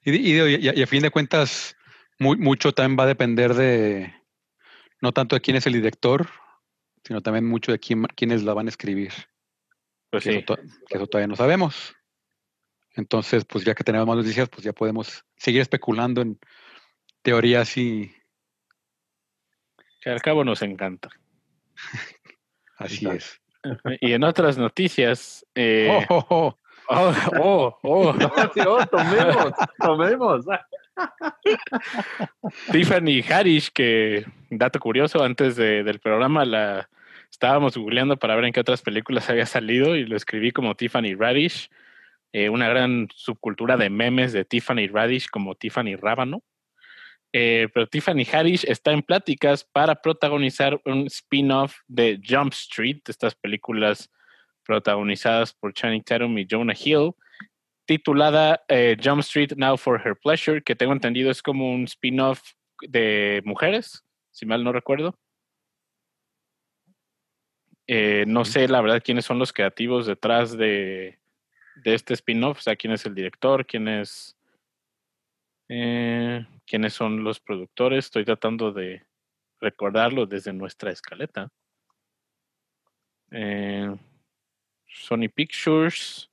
Y, 0.05 0.11
y, 0.17 0.41
y- 0.41 0.71
y 0.75 0.83
a 0.83 0.87
fin 0.87 1.03
de 1.03 1.11
cuentas, 1.11 1.77
mu- 2.19 2.37
mucho 2.37 2.73
también 2.73 2.99
va 2.99 3.05
a 3.05 3.09
depender 3.09 3.55
de, 3.55 4.13
no 5.01 5.13
tanto 5.13 5.37
de 5.37 5.41
quién 5.41 5.57
es 5.57 5.67
el 5.67 5.73
director, 5.75 6.29
sino 7.05 7.21
también 7.21 7.47
mucho 7.47 7.71
de 7.73 7.79
quién, 7.79 8.03
quiénes 8.17 8.43
la 8.43 8.55
van 8.55 8.67
a 8.67 8.71
escribir. 8.71 9.13
Pues 10.15 10.25
que, 10.25 10.31
sí, 10.33 10.37
eso, 10.39 10.47
to- 10.47 10.57
que 10.89 10.97
eso 10.97 11.07
todavía 11.07 11.29
no 11.29 11.37
sabemos. 11.37 11.95
Entonces, 12.97 13.45
pues 13.45 13.65
ya 13.65 13.75
que 13.75 13.83
tenemos 13.85 14.07
más 14.07 14.17
noticias, 14.17 14.49
pues 14.49 14.63
ya 14.63 14.73
podemos 14.73 15.25
seguir 15.37 15.61
especulando 15.61 16.21
en 16.23 16.39
teorías 17.23 17.77
y 17.77 18.15
que 20.01 20.11
al 20.11 20.23
cabo 20.23 20.45
nos 20.45 20.63
encanta. 20.63 21.09
así 22.79 23.09
es. 23.09 23.41
Y 24.03 24.13
en 24.13 24.23
otras 24.25 24.59
noticias, 24.59 25.47
eh, 25.55 25.89
Oh, 26.11 26.27
oh, 26.29 26.29
oh. 26.29 26.59
oh, 26.91 27.15
oh, 27.41 27.79
oh, 27.83 28.15
oh, 28.69 28.87
tomemos, 28.87 29.53
tomemos. 29.79 30.45
Tiffany 32.71 33.23
Haddish, 33.23 33.71
que 33.73 34.27
dato 34.51 34.79
curioso, 34.79 35.23
antes 35.25 35.57
de- 35.57 35.83
del 35.83 35.99
programa 35.99 36.45
la 36.45 36.89
estábamos 37.35 37.77
googleando 37.77 38.17
para 38.17 38.37
ver 38.37 38.45
en 38.45 38.53
qué 38.53 38.61
otras 38.61 38.81
películas 38.81 39.29
había 39.29 39.45
salido 39.45 39.97
y 39.97 40.07
lo 40.07 40.17
escribí 40.17 40.53
como 40.53 40.77
Tiffany 40.77 41.15
Radish, 41.15 41.69
eh, 42.33 42.49
una 42.49 42.69
gran 42.69 43.09
subcultura 43.13 43.77
de 43.77 43.91
memes 43.91 44.33
de 44.33 44.45
Tiffany 44.45 44.87
Radish 44.87 45.29
como 45.29 45.57
Tiffany 45.57 45.97
Rábano. 45.97 46.45
Eh, 47.33 47.67
pero 47.75 47.89
Tiffany 47.89 48.25
Haddish 48.25 48.65
está 48.69 48.93
en 48.93 49.03
pláticas 49.03 49.65
para 49.65 49.97
protagonizar 49.97 50.81
un 50.85 51.09
spin-off 51.09 51.75
de 51.89 52.21
Jump 52.25 52.53
Street, 52.53 53.01
estas 53.09 53.35
películas 53.35 54.09
protagonizadas 54.63 55.53
por 55.53 55.75
Channing 55.75 56.05
Tatum 56.05 56.39
y 56.39 56.47
Jonah 56.49 56.77
Hill, 56.81 57.11
titulada 57.85 58.63
eh, 58.69 58.97
Jump 59.03 59.23
Street 59.23 59.55
Now 59.57 59.77
for 59.77 60.01
Her 60.01 60.17
Pleasure, 60.23 60.63
que 60.63 60.77
tengo 60.77 60.93
entendido 60.93 61.33
es 61.33 61.43
como 61.43 61.73
un 61.75 61.85
spin-off 61.87 62.41
de 62.83 63.43
mujeres, 63.45 64.05
si 64.31 64.47
mal 64.47 64.63
no 64.63 64.73
recuerdo. 64.73 65.19
Eh, 67.87 68.25
no 68.27 68.45
sé 68.45 68.67
la 68.69 68.81
verdad 68.81 69.03
quiénes 69.05 69.27
son 69.27 69.39
los 69.39 69.53
creativos 69.53 70.07
detrás 70.07 70.57
de, 70.57 71.19
de 71.77 71.95
este 71.95 72.15
spin-off, 72.15 72.59
o 72.59 72.63
sea, 72.63 72.77
quién 72.77 72.93
es 72.95 73.05
el 73.05 73.15
director, 73.15 73.67
quién 73.67 73.89
es... 73.89 74.37
eh, 75.69 76.47
quiénes 76.67 76.95
son 76.95 77.23
los 77.25 77.41
productores. 77.41 78.07
Estoy 78.07 78.25
tratando 78.25 78.73
de 78.73 79.05
recordarlo 79.61 80.27
desde 80.27 80.53
nuestra 80.53 80.91
escaleta. 80.91 81.51
Eh, 83.31 83.95
Sony 84.87 85.29
Pictures. 85.35 86.31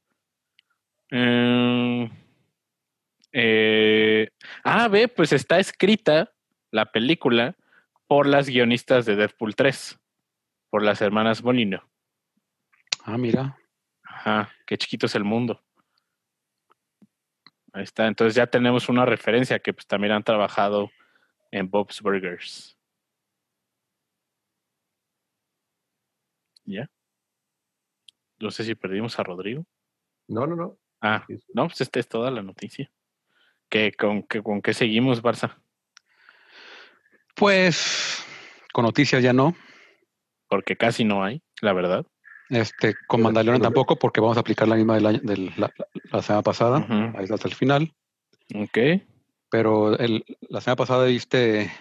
Ah, 4.64 4.88
ve, 4.90 5.08
pues 5.08 5.34
está 5.34 5.60
escrita 5.60 6.32
la 6.70 6.92
película 6.92 7.56
por 8.08 8.28
las 8.28 8.48
guionistas 8.48 9.06
de 9.06 9.16
Deadpool 9.16 9.56
3, 9.56 10.00
por 10.72 10.82
las 10.82 11.02
hermanas 11.02 11.44
Molino. 11.44 11.84
Ah, 13.04 13.18
mira. 13.18 13.58
Ajá, 14.04 14.50
qué 14.66 14.78
chiquito 14.78 15.06
es 15.06 15.16
el 15.16 15.24
mundo. 15.24 15.62
Ahí 17.74 17.84
está, 17.84 18.08
entonces 18.08 18.36
ya 18.36 18.48
tenemos 18.48 18.90
una 18.90 19.06
referencia 19.06 19.60
que 19.60 19.74
pues 19.74 19.86
también 19.86 20.14
han 20.14 20.24
trabajado 20.24 20.90
en 21.52 21.70
Bob's 21.70 22.02
Burgers. 22.02 22.78
¿Ya? 26.66 26.90
No 28.40 28.50
sé 28.50 28.64
si 28.64 28.74
perdimos 28.74 29.20
a 29.20 29.24
Rodrigo. 29.24 29.66
No, 30.28 30.48
no, 30.48 30.56
no. 30.56 30.78
Ah, 31.02 31.26
no, 31.54 31.68
pues 31.68 31.82
esta 31.82 32.00
es 32.00 32.08
toda 32.08 32.32
la 32.32 32.42
noticia. 32.42 32.90
¿Qué, 33.70 33.92
con, 33.92 34.24
qué, 34.24 34.42
¿Con 34.42 34.62
qué 34.62 34.74
seguimos, 34.74 35.22
Barça? 35.22 35.58
Pues 37.36 38.26
con 38.72 38.86
noticias 38.86 39.22
ya 39.22 39.34
no. 39.34 39.56
Porque 40.52 40.76
casi 40.76 41.06
no 41.06 41.24
hay, 41.24 41.42
la 41.62 41.72
verdad. 41.72 42.06
Este, 42.50 42.94
con 43.08 43.22
Mandalorian 43.22 43.62
tampoco, 43.62 43.96
porque 43.96 44.20
vamos 44.20 44.36
a 44.36 44.42
aplicar 44.42 44.68
la 44.68 44.76
misma 44.76 44.96
del- 45.00 45.54
la, 45.56 45.72
la- 46.12 46.22
semana 46.22 46.42
pasada, 46.44 46.86
ahí 47.16 47.24
está 47.24 47.36
hasta 47.36 47.48
el 47.48 47.56
final. 47.56 47.94
Ok. 48.54 48.78
Pero 49.50 49.98
el, 49.98 50.26
la 50.50 50.60
semana 50.60 50.76
pasada 50.76 51.06
viste 51.06 51.72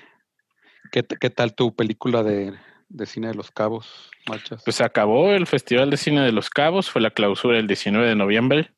qué, 0.92 1.02
qué 1.02 1.30
tal 1.30 1.56
tu 1.56 1.74
película 1.74 2.22
de, 2.22 2.54
de 2.88 3.06
cine 3.06 3.26
de 3.26 3.35
los 3.35 3.50
cabos, 3.50 4.09
marchas. 4.28 4.62
Pues 4.64 4.76
se 4.76 4.85
acabó 4.85 5.33
el 5.33 5.48
Festival 5.48 5.90
de 5.90 5.96
Cine 5.96 6.20
de 6.20 6.30
los 6.30 6.48
Cabos, 6.48 6.88
fue 6.90 7.00
la 7.02 7.11
clausura 7.11 7.59
el 7.59 7.66
19 7.66 8.06
de 8.06 8.14
noviembre. 8.14 8.70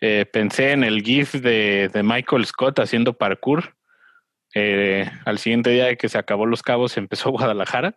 Eh, 0.00 0.24
pensé 0.32 0.72
en 0.72 0.82
el 0.84 1.02
GIF 1.02 1.34
de, 1.34 1.90
de 1.92 2.02
Michael 2.02 2.46
Scott 2.46 2.78
haciendo 2.78 3.12
parkour. 3.12 3.76
Eh, 4.54 5.10
al 5.26 5.38
siguiente 5.38 5.68
día 5.68 5.84
de 5.84 5.98
que 5.98 6.08
se 6.08 6.16
acabó 6.16 6.46
Los 6.46 6.62
Cabos 6.62 6.96
empezó 6.96 7.30
Guadalajara. 7.32 7.94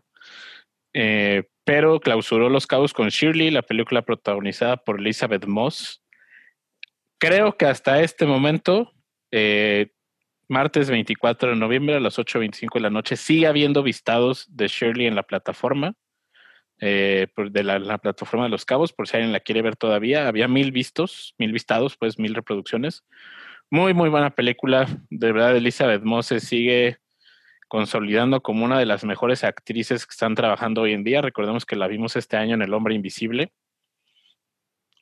Eh, 0.93 1.43
pero 1.63 1.99
clausuró 1.99 2.49
Los 2.49 2.65
Cabos 2.65 2.93
con 2.93 3.09
Shirley, 3.09 3.51
la 3.51 3.61
película 3.61 4.01
protagonizada 4.01 4.77
por 4.77 4.99
Elizabeth 4.99 5.45
Moss. 5.45 6.03
Creo 7.19 7.57
que 7.57 7.65
hasta 7.65 8.01
este 8.01 8.25
momento, 8.25 8.91
eh, 9.31 9.91
martes 10.47 10.89
24 10.89 11.51
de 11.51 11.55
noviembre 11.55 11.95
a 11.95 11.99
las 11.99 12.17
8.25 12.17 12.75
de 12.75 12.79
la 12.79 12.89
noche, 12.89 13.17
sigue 13.17 13.45
habiendo 13.45 13.83
vistados 13.83 14.47
de 14.49 14.67
Shirley 14.67 15.05
en 15.05 15.15
la 15.15 15.23
plataforma 15.23 15.95
eh, 16.81 17.27
de 17.35 17.63
la, 17.63 17.77
la 17.77 17.97
plataforma 17.97 18.45
de 18.45 18.49
los 18.49 18.65
cabos, 18.65 18.93
por 18.93 19.07
si 19.07 19.17
alguien 19.17 19.33
la 19.33 19.41
quiere 19.41 19.61
ver 19.61 19.75
todavía. 19.75 20.27
Había 20.27 20.47
mil 20.47 20.71
vistos, 20.71 21.35
mil 21.37 21.51
vistados, 21.51 21.97
pues 21.97 22.17
mil 22.17 22.33
reproducciones. 22.33 23.03
Muy, 23.69 23.93
muy 23.93 24.09
buena 24.09 24.31
película. 24.31 24.87
De 25.09 25.31
verdad, 25.31 25.55
Elizabeth 25.55 26.03
Moss 26.03 26.27
sigue 26.39 26.97
consolidando 27.69 28.41
como 28.41 28.65
una 28.65 28.77
de 28.79 28.85
las 28.85 29.05
mejores 29.05 29.45
actrices 29.45 30.05
que 30.05 30.11
están 30.11 30.35
trabajando 30.35 30.81
hoy 30.81 30.93
en 30.93 31.03
día. 31.05 31.21
Recordemos 31.21 31.65
que 31.65 31.77
la 31.77 31.87
vimos 31.87 32.15
este 32.17 32.35
año 32.35 32.55
en 32.55 32.63
El 32.63 32.73
Hombre 32.73 32.95
Invisible. 32.95 33.53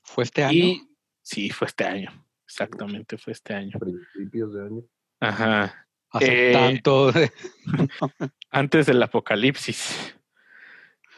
¿Fue 0.03 0.25
este 0.25 0.43
año? 0.43 0.53
Y 0.53 0.87
sí, 1.23 1.49
fue 1.49 1.67
este 1.67 1.85
año. 1.85 2.11
Exactamente, 2.45 3.17
fue 3.17 3.33
este 3.33 3.53
año. 3.53 3.79
Principios 3.79 4.53
de 4.53 4.65
año. 4.65 4.83
Ajá. 5.21 5.87
Hace 6.11 6.49
eh, 6.49 6.53
tanto. 6.53 7.11
de- 7.11 7.31
antes 8.51 8.85
del 8.85 9.01
apocalipsis. 9.01 10.15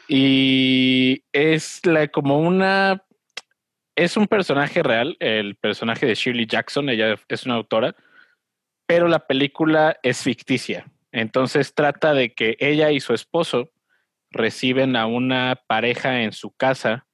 Y 0.08 1.24
es 1.32 1.84
la, 1.84 2.08
como 2.08 2.38
una. 2.38 3.04
Es 3.96 4.16
un 4.16 4.28
personaje 4.28 4.82
real, 4.82 5.16
el 5.20 5.56
personaje 5.56 6.06
de 6.06 6.14
Shirley 6.14 6.46
Jackson, 6.46 6.88
ella 6.88 7.16
es 7.28 7.44
una 7.44 7.56
autora, 7.56 7.94
pero 8.86 9.08
la 9.08 9.26
película 9.26 9.98
es 10.02 10.22
ficticia. 10.22 10.86
Entonces 11.12 11.74
trata 11.74 12.14
de 12.14 12.34
que 12.34 12.56
ella 12.60 12.90
y 12.90 13.00
su 13.00 13.14
esposo 13.14 13.70
reciben 14.30 14.96
a 14.96 15.06
una 15.06 15.60
pareja 15.66 16.22
en 16.22 16.32
su 16.32 16.52
casa 16.52 17.06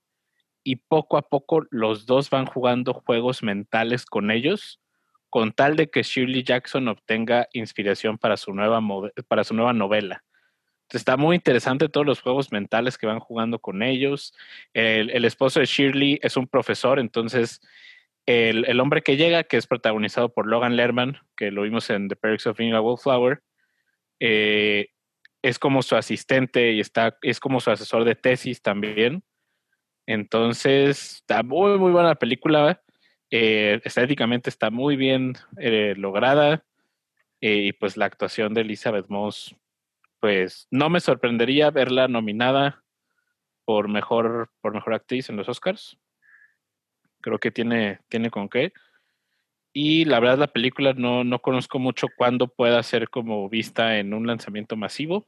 y 0.62 0.76
poco 0.76 1.16
a 1.16 1.22
poco 1.22 1.66
los 1.70 2.06
dos 2.06 2.28
van 2.28 2.46
jugando 2.46 2.92
juegos 2.92 3.42
mentales 3.42 4.04
con 4.04 4.30
ellos 4.30 4.80
con 5.36 5.52
tal 5.52 5.76
de 5.76 5.90
que 5.90 6.02
Shirley 6.02 6.42
Jackson 6.42 6.88
obtenga 6.88 7.48
inspiración 7.52 8.16
para 8.16 8.36
su 8.36 8.54
nueva, 8.54 8.80
para 9.28 9.44
su 9.44 9.52
nueva 9.54 9.72
novela. 9.72 10.24
Está 10.90 11.16
muy 11.16 11.36
interesante 11.36 11.88
todos 11.88 12.06
los 12.06 12.20
juegos 12.20 12.52
mentales 12.52 12.96
que 12.96 13.06
van 13.06 13.18
jugando 13.18 13.58
con 13.58 13.82
ellos. 13.82 14.32
El, 14.72 15.10
el 15.10 15.24
esposo 15.24 15.60
de 15.60 15.66
Shirley 15.66 16.18
es 16.22 16.36
un 16.36 16.46
profesor, 16.46 16.98
entonces 16.98 17.60
el, 18.24 18.64
el 18.66 18.80
hombre 18.80 19.02
que 19.02 19.16
llega, 19.16 19.44
que 19.44 19.56
es 19.56 19.66
protagonizado 19.66 20.32
por 20.32 20.46
Logan 20.46 20.76
Lerman, 20.76 21.18
que 21.36 21.50
lo 21.50 21.62
vimos 21.62 21.90
en 21.90 22.08
The 22.08 22.16
Perks 22.16 22.46
of 22.46 22.56
Being 22.56 22.72
a 22.72 22.80
Wallflower, 22.80 23.42
eh, 24.20 24.88
es 25.42 25.58
como 25.58 25.82
su 25.82 25.96
asistente 25.96 26.72
y 26.72 26.80
está, 26.80 27.18
es 27.22 27.40
como 27.40 27.60
su 27.60 27.70
asesor 27.70 28.04
de 28.04 28.14
tesis 28.14 28.62
también. 28.62 29.22
Entonces, 30.06 31.16
está 31.16 31.42
muy, 31.42 31.78
muy 31.78 31.92
buena 31.92 32.10
la 32.10 32.14
película. 32.14 32.82
Eh, 33.30 33.80
estéticamente 33.84 34.50
está 34.50 34.70
muy 34.70 34.96
bien 34.96 35.34
eh, 35.58 35.94
lograda. 35.96 36.64
Y 37.40 37.72
pues 37.74 37.96
la 37.96 38.06
actuación 38.06 38.54
de 38.54 38.62
Elizabeth 38.62 39.06
Moss, 39.08 39.54
pues 40.20 40.66
no 40.70 40.88
me 40.88 41.00
sorprendería 41.00 41.70
verla 41.70 42.08
nominada 42.08 42.82
por 43.64 43.88
mejor, 43.88 44.50
por 44.60 44.72
mejor 44.72 44.94
actriz 44.94 45.28
en 45.28 45.36
los 45.36 45.48
Oscars. 45.48 45.98
creo 47.20 47.38
que 47.38 47.50
tiene, 47.50 48.00
tiene 48.08 48.30
con 48.30 48.48
qué. 48.48 48.72
Y 49.78 50.06
la 50.06 50.20
verdad 50.20 50.38
la 50.38 50.46
película 50.46 50.94
no, 50.94 51.22
no 51.22 51.42
conozco 51.42 51.78
mucho 51.78 52.08
cuándo 52.16 52.48
pueda 52.48 52.82
ser 52.82 53.10
como 53.10 53.46
vista 53.50 53.98
en 53.98 54.14
un 54.14 54.26
lanzamiento 54.26 54.74
masivo. 54.74 55.26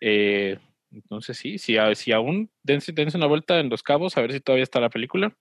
Eh, 0.00 0.60
entonces 0.92 1.38
sí, 1.38 1.58
si, 1.58 1.74
si 1.96 2.12
aún 2.12 2.52
dense, 2.62 2.92
dense 2.92 3.16
una 3.16 3.26
vuelta 3.26 3.58
en 3.58 3.68
Los 3.68 3.82
Cabos 3.82 4.16
a 4.16 4.20
ver 4.20 4.30
si 4.32 4.38
todavía 4.38 4.62
está 4.62 4.78
la 4.78 4.90
película. 4.90 5.36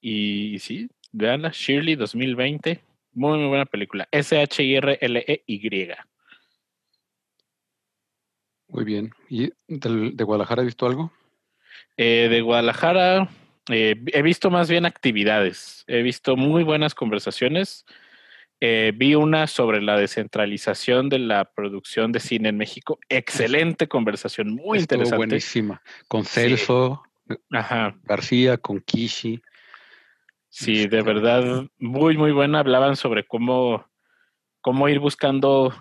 Y 0.00 0.60
sí, 0.60 0.88
veanla, 1.10 1.50
Shirley 1.52 1.96
2020. 1.96 2.80
Muy, 3.14 3.36
muy 3.38 3.48
buena 3.48 3.66
película. 3.66 4.06
S-H-I-R-L-E-Y. 4.12 5.88
Muy 8.68 8.84
bien. 8.84 9.10
¿Y 9.28 9.50
del- 9.66 10.16
de 10.16 10.22
Guadalajara 10.22 10.62
has 10.62 10.66
visto 10.66 10.86
algo? 10.86 11.10
Eh, 11.96 12.28
de 12.30 12.40
Guadalajara 12.40 13.28
eh, 13.70 13.96
he 14.12 14.22
visto 14.22 14.50
más 14.50 14.68
bien 14.68 14.86
actividades. 14.86 15.84
He 15.86 16.02
visto 16.02 16.36
muy 16.36 16.64
buenas 16.64 16.94
conversaciones. 16.94 17.84
Eh, 18.60 18.92
vi 18.94 19.14
una 19.14 19.46
sobre 19.46 19.82
la 19.82 19.98
descentralización 19.98 21.08
de 21.08 21.18
la 21.18 21.44
producción 21.44 22.12
de 22.12 22.20
cine 22.20 22.48
en 22.50 22.56
México. 22.56 22.98
Excelente 23.08 23.88
conversación, 23.88 24.50
muy 24.54 24.78
Estuvo 24.78 24.96
interesante. 24.98 25.16
buenísima. 25.16 25.82
Con 26.08 26.24
Sí. 26.24 26.40
Celso 26.40 27.02
Ajá. 27.50 27.96
García, 28.04 28.56
con 28.58 28.80
Kishi. 28.80 29.42
Sí, 30.50 30.86
de 30.86 30.98
Este, 30.98 31.02
verdad, 31.02 31.66
muy, 31.78 32.16
muy 32.16 32.32
buena. 32.32 32.60
Hablaban 32.60 32.96
sobre 32.96 33.26
cómo, 33.26 33.86
cómo 34.60 34.88
ir 34.88 35.00
buscando 35.00 35.74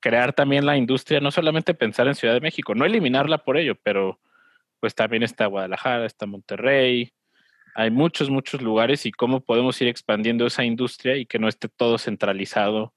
crear 0.00 0.32
también 0.32 0.64
la 0.64 0.76
industria, 0.76 1.20
no 1.20 1.30
solamente 1.30 1.74
pensar 1.74 2.06
en 2.08 2.14
Ciudad 2.14 2.34
de 2.34 2.40
México, 2.40 2.74
no 2.74 2.84
eliminarla 2.84 3.38
por 3.38 3.56
ello, 3.58 3.74
pero 3.82 4.20
pues 4.80 4.94
también 4.94 5.22
está 5.22 5.46
Guadalajara, 5.46 6.06
está 6.06 6.26
Monterrey, 6.26 7.12
hay 7.74 7.90
muchos, 7.90 8.28
muchos 8.30 8.60
lugares 8.60 9.06
y 9.06 9.12
cómo 9.12 9.40
podemos 9.40 9.80
ir 9.80 9.88
expandiendo 9.88 10.46
esa 10.46 10.64
industria 10.64 11.16
y 11.16 11.26
que 11.26 11.38
no 11.38 11.48
esté 11.48 11.68
todo 11.68 11.98
centralizado 11.98 12.92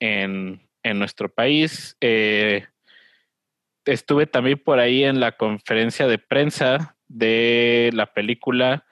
en, 0.00 0.68
en 0.82 0.98
nuestro 0.98 1.32
país. 1.32 1.96
Eh, 2.00 2.66
estuve 3.84 4.26
también 4.26 4.58
por 4.58 4.78
ahí 4.78 5.04
en 5.04 5.20
la 5.20 5.36
conferencia 5.36 6.06
de 6.06 6.18
prensa 6.18 6.96
de 7.08 7.90
la 7.92 8.12
película 8.12 8.84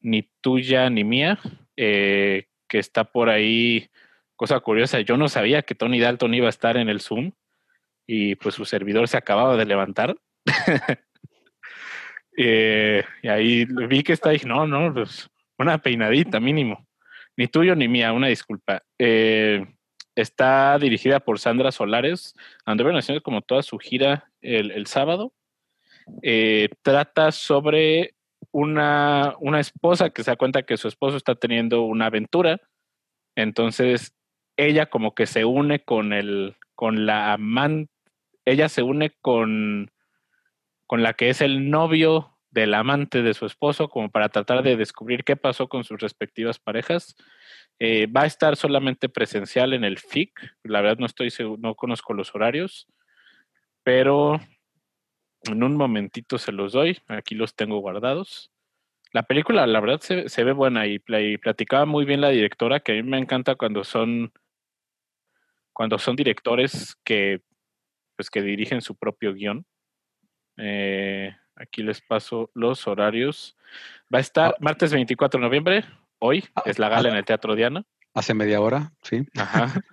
Ni 0.00 0.22
tuya 0.40 0.90
ni 0.90 1.04
mía, 1.04 1.38
eh, 1.76 2.46
que 2.68 2.78
está 2.78 3.04
por 3.04 3.28
ahí. 3.28 3.90
Cosa 4.36 4.60
curiosa, 4.60 5.00
yo 5.00 5.16
no 5.16 5.28
sabía 5.28 5.62
que 5.62 5.74
Tony 5.74 5.98
Dalton 5.98 6.34
iba 6.34 6.46
a 6.46 6.50
estar 6.50 6.76
en 6.76 6.88
el 6.88 7.00
Zoom 7.00 7.32
y 8.06 8.36
pues 8.36 8.54
su 8.54 8.64
servidor 8.64 9.08
se 9.08 9.16
acababa 9.16 9.56
de 9.56 9.66
levantar. 9.66 10.16
Eh, 12.40 13.02
y 13.20 13.28
ahí 13.28 13.64
vi 13.64 14.04
que 14.04 14.12
está 14.12 14.30
dije, 14.30 14.46
no, 14.46 14.64
no, 14.64 14.94
pues 14.94 15.28
una 15.58 15.78
peinadita 15.78 16.38
mínimo. 16.38 16.86
Ni 17.36 17.48
tuyo 17.48 17.74
ni 17.74 17.88
mía, 17.88 18.12
una 18.12 18.28
disculpa. 18.28 18.82
Eh, 18.96 19.66
está 20.14 20.78
dirigida 20.78 21.18
por 21.18 21.40
Sandra 21.40 21.72
Solares. 21.72 22.34
Anduvieron 22.64 22.98
haciendo 22.98 23.22
como 23.22 23.42
toda 23.42 23.62
su 23.62 23.78
gira 23.78 24.30
el, 24.40 24.70
el 24.70 24.86
sábado. 24.86 25.32
Eh, 26.22 26.68
trata 26.82 27.32
sobre 27.32 28.14
una, 28.52 29.34
una 29.40 29.58
esposa 29.58 30.10
que 30.10 30.22
se 30.22 30.30
da 30.30 30.36
cuenta 30.36 30.62
que 30.62 30.76
su 30.76 30.86
esposo 30.86 31.16
está 31.16 31.34
teniendo 31.34 31.82
una 31.82 32.06
aventura. 32.06 32.60
Entonces, 33.34 34.14
ella 34.56 34.86
como 34.86 35.12
que 35.14 35.26
se 35.26 35.44
une 35.44 35.80
con 35.80 36.12
el, 36.12 36.56
con 36.76 37.04
la 37.04 37.32
amante, 37.32 37.90
ella 38.44 38.68
se 38.68 38.82
une 38.82 39.10
con, 39.20 39.90
con 40.88 41.02
la 41.02 41.12
que 41.12 41.28
es 41.28 41.42
el 41.42 41.68
novio 41.70 42.38
del 42.50 42.72
amante 42.72 43.22
de 43.22 43.34
su 43.34 43.44
esposo, 43.44 43.90
como 43.90 44.10
para 44.10 44.30
tratar 44.30 44.62
de 44.62 44.74
descubrir 44.74 45.22
qué 45.22 45.36
pasó 45.36 45.68
con 45.68 45.84
sus 45.84 46.00
respectivas 46.00 46.58
parejas. 46.58 47.14
Eh, 47.78 48.06
va 48.06 48.22
a 48.22 48.26
estar 48.26 48.56
solamente 48.56 49.10
presencial 49.10 49.74
en 49.74 49.84
el 49.84 49.98
FIC. 49.98 50.32
La 50.64 50.80
verdad 50.80 50.96
no 50.98 51.04
estoy 51.04 51.28
seguro, 51.28 51.60
no 51.60 51.74
conozco 51.74 52.14
los 52.14 52.34
horarios, 52.34 52.88
pero 53.82 54.40
en 55.44 55.62
un 55.62 55.76
momentito 55.76 56.38
se 56.38 56.52
los 56.52 56.72
doy. 56.72 56.98
Aquí 57.06 57.34
los 57.34 57.54
tengo 57.54 57.80
guardados. 57.80 58.50
La 59.12 59.24
película, 59.24 59.66
la 59.66 59.80
verdad, 59.80 60.00
se, 60.00 60.44
ve 60.44 60.52
buena 60.52 60.86
y, 60.86 61.02
y 61.06 61.36
platicaba 61.36 61.84
muy 61.84 62.06
bien 62.06 62.22
la 62.22 62.30
directora, 62.30 62.80
que 62.80 62.92
a 62.92 62.94
mí 62.94 63.02
me 63.02 63.18
encanta 63.18 63.56
cuando 63.56 63.84
son 63.84 64.32
cuando 65.74 65.98
son 65.98 66.16
directores 66.16 66.96
que 67.04 67.42
pues 68.16 68.30
que 68.30 68.40
dirigen 68.40 68.80
su 68.80 68.96
propio 68.96 69.34
guion. 69.34 69.66
Eh, 70.58 71.34
aquí 71.56 71.82
les 71.82 72.00
paso 72.00 72.50
los 72.54 72.86
horarios. 72.86 73.56
Va 74.12 74.18
a 74.18 74.20
estar 74.20 74.50
Ah. 74.50 74.56
martes 74.60 74.92
24 74.92 75.38
de 75.40 75.46
noviembre, 75.46 75.84
hoy, 76.18 76.44
Ah, 76.54 76.62
es 76.66 76.78
la 76.78 76.88
gala 76.88 77.08
ah. 77.08 77.12
en 77.12 77.18
el 77.18 77.24
Teatro 77.24 77.54
Diana. 77.54 77.84
Hace 78.14 78.34
media 78.34 78.60
hora, 78.60 78.92
sí. 79.02 79.22
Ajá. 79.36 79.72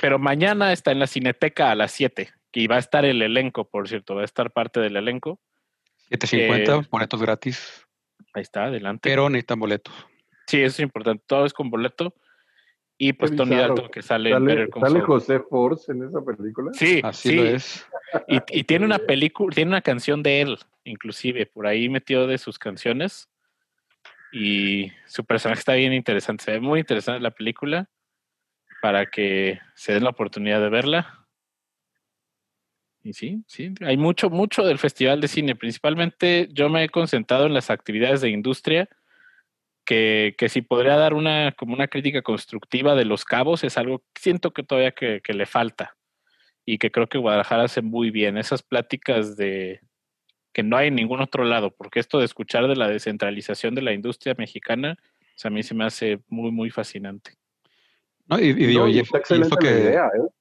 Pero 0.00 0.18
mañana 0.18 0.72
está 0.72 0.92
en 0.92 0.98
la 1.00 1.06
Cineteca 1.06 1.70
a 1.70 1.74
las 1.74 1.92
7, 1.92 2.30
y 2.52 2.66
va 2.66 2.76
a 2.76 2.78
estar 2.78 3.04
el 3.04 3.22
elenco, 3.22 3.68
por 3.68 3.88
cierto, 3.88 4.14
va 4.14 4.22
a 4.22 4.24
estar 4.24 4.50
parte 4.52 4.80
del 4.80 4.96
elenco. 4.96 5.40
7.50, 6.10 6.80
Eh, 6.82 6.86
boletos 6.90 7.20
gratis, 7.20 7.86
Ahí 8.34 8.42
está, 8.42 8.64
adelante. 8.64 9.08
pero 9.08 9.28
necesitan 9.30 9.58
boletos. 9.60 9.94
sí, 10.46 10.58
eso 10.60 10.74
es 10.76 10.80
importante, 10.80 11.24
todo 11.26 11.44
es 11.46 11.52
con 11.52 11.70
boleto. 11.70 12.14
Y 12.96 13.12
pues 13.12 13.34
Tony 13.34 13.50
bizarro. 13.50 13.74
Dalton 13.74 13.90
que 13.90 14.02
sale, 14.02 14.30
en 14.30 14.36
¿Sale, 14.36 14.46
Better 14.46 14.70
Call 14.70 14.82
sale. 14.82 15.00
José 15.00 15.40
Force 15.40 15.90
en 15.92 16.04
esa 16.04 16.20
película? 16.24 16.70
Sí, 16.74 17.00
Así 17.02 17.30
sí. 17.30 17.34
lo 17.36 17.44
es. 17.44 17.86
Y, 18.28 18.38
y 18.60 18.64
tiene 18.64 18.84
una 18.84 18.98
película, 18.98 19.52
tiene 19.54 19.70
una 19.70 19.82
canción 19.82 20.22
de 20.22 20.40
él, 20.42 20.58
inclusive, 20.84 21.46
por 21.46 21.66
ahí 21.66 21.88
metió 21.88 22.26
de 22.26 22.38
sus 22.38 22.58
canciones. 22.58 23.28
Y 24.32 24.90
su 25.06 25.24
personaje 25.24 25.60
está 25.60 25.74
bien 25.74 25.92
interesante. 25.92 26.44
Se 26.44 26.52
ve 26.52 26.60
muy 26.60 26.80
interesante 26.80 27.20
la 27.20 27.30
película 27.30 27.88
para 28.82 29.06
que 29.06 29.60
se 29.74 29.92
den 29.94 30.04
la 30.04 30.10
oportunidad 30.10 30.60
de 30.60 30.68
verla. 30.68 31.26
Y 33.02 33.12
sí, 33.12 33.44
sí, 33.46 33.74
hay 33.82 33.96
mucho, 33.96 34.30
mucho 34.30 34.64
del 34.64 34.78
Festival 34.78 35.20
de 35.20 35.28
Cine. 35.28 35.54
Principalmente 35.56 36.48
yo 36.52 36.68
me 36.68 36.84
he 36.84 36.88
concentrado 36.88 37.46
en 37.46 37.54
las 37.54 37.70
actividades 37.70 38.22
de 38.22 38.30
industria, 38.30 38.88
que, 39.84 40.34
que 40.38 40.48
si 40.48 40.62
podría 40.62 40.96
dar 40.96 41.14
una, 41.14 41.52
como 41.52 41.74
una 41.74 41.88
crítica 41.88 42.22
constructiva 42.22 42.94
de 42.94 43.04
los 43.04 43.24
cabos, 43.24 43.64
es 43.64 43.76
algo 43.78 43.98
que 44.14 44.22
siento 44.22 44.52
que 44.52 44.62
todavía 44.62 44.92
que, 44.92 45.20
que 45.22 45.34
le 45.34 45.46
falta 45.46 45.96
y 46.64 46.78
que 46.78 46.90
creo 46.90 47.06
que 47.08 47.18
Guadalajara 47.18 47.64
hace 47.64 47.82
muy 47.82 48.10
bien. 48.10 48.38
Esas 48.38 48.62
pláticas 48.62 49.36
de 49.36 49.80
que 50.52 50.62
no 50.62 50.76
hay 50.76 50.88
en 50.88 50.94
ningún 50.94 51.20
otro 51.20 51.44
lado, 51.44 51.70
porque 51.70 52.00
esto 52.00 52.18
de 52.18 52.24
escuchar 52.24 52.68
de 52.68 52.76
la 52.76 52.88
descentralización 52.88 53.74
de 53.74 53.82
la 53.82 53.92
industria 53.92 54.34
mexicana, 54.38 54.96
o 55.00 55.38
sea, 55.38 55.48
a 55.48 55.52
mí 55.52 55.62
se 55.62 55.74
me 55.74 55.84
hace 55.84 56.20
muy, 56.28 56.50
muy 56.52 56.70
fascinante. 56.70 57.32
¿No? 58.26 58.38
Y, 58.38 58.44
y 58.50 58.52
digo, 58.54 58.82
No, 58.82 58.88
y, 58.88 58.96
y 58.96 59.00
eso- 59.00 59.16
está 59.18 59.34
y 59.34 59.40
eso 59.40 59.46
excelente 59.46 59.56
la 59.66 59.72
que, 59.72 59.80
idea, 59.82 60.06
¿eh? 60.06 60.20
o 60.20 60.32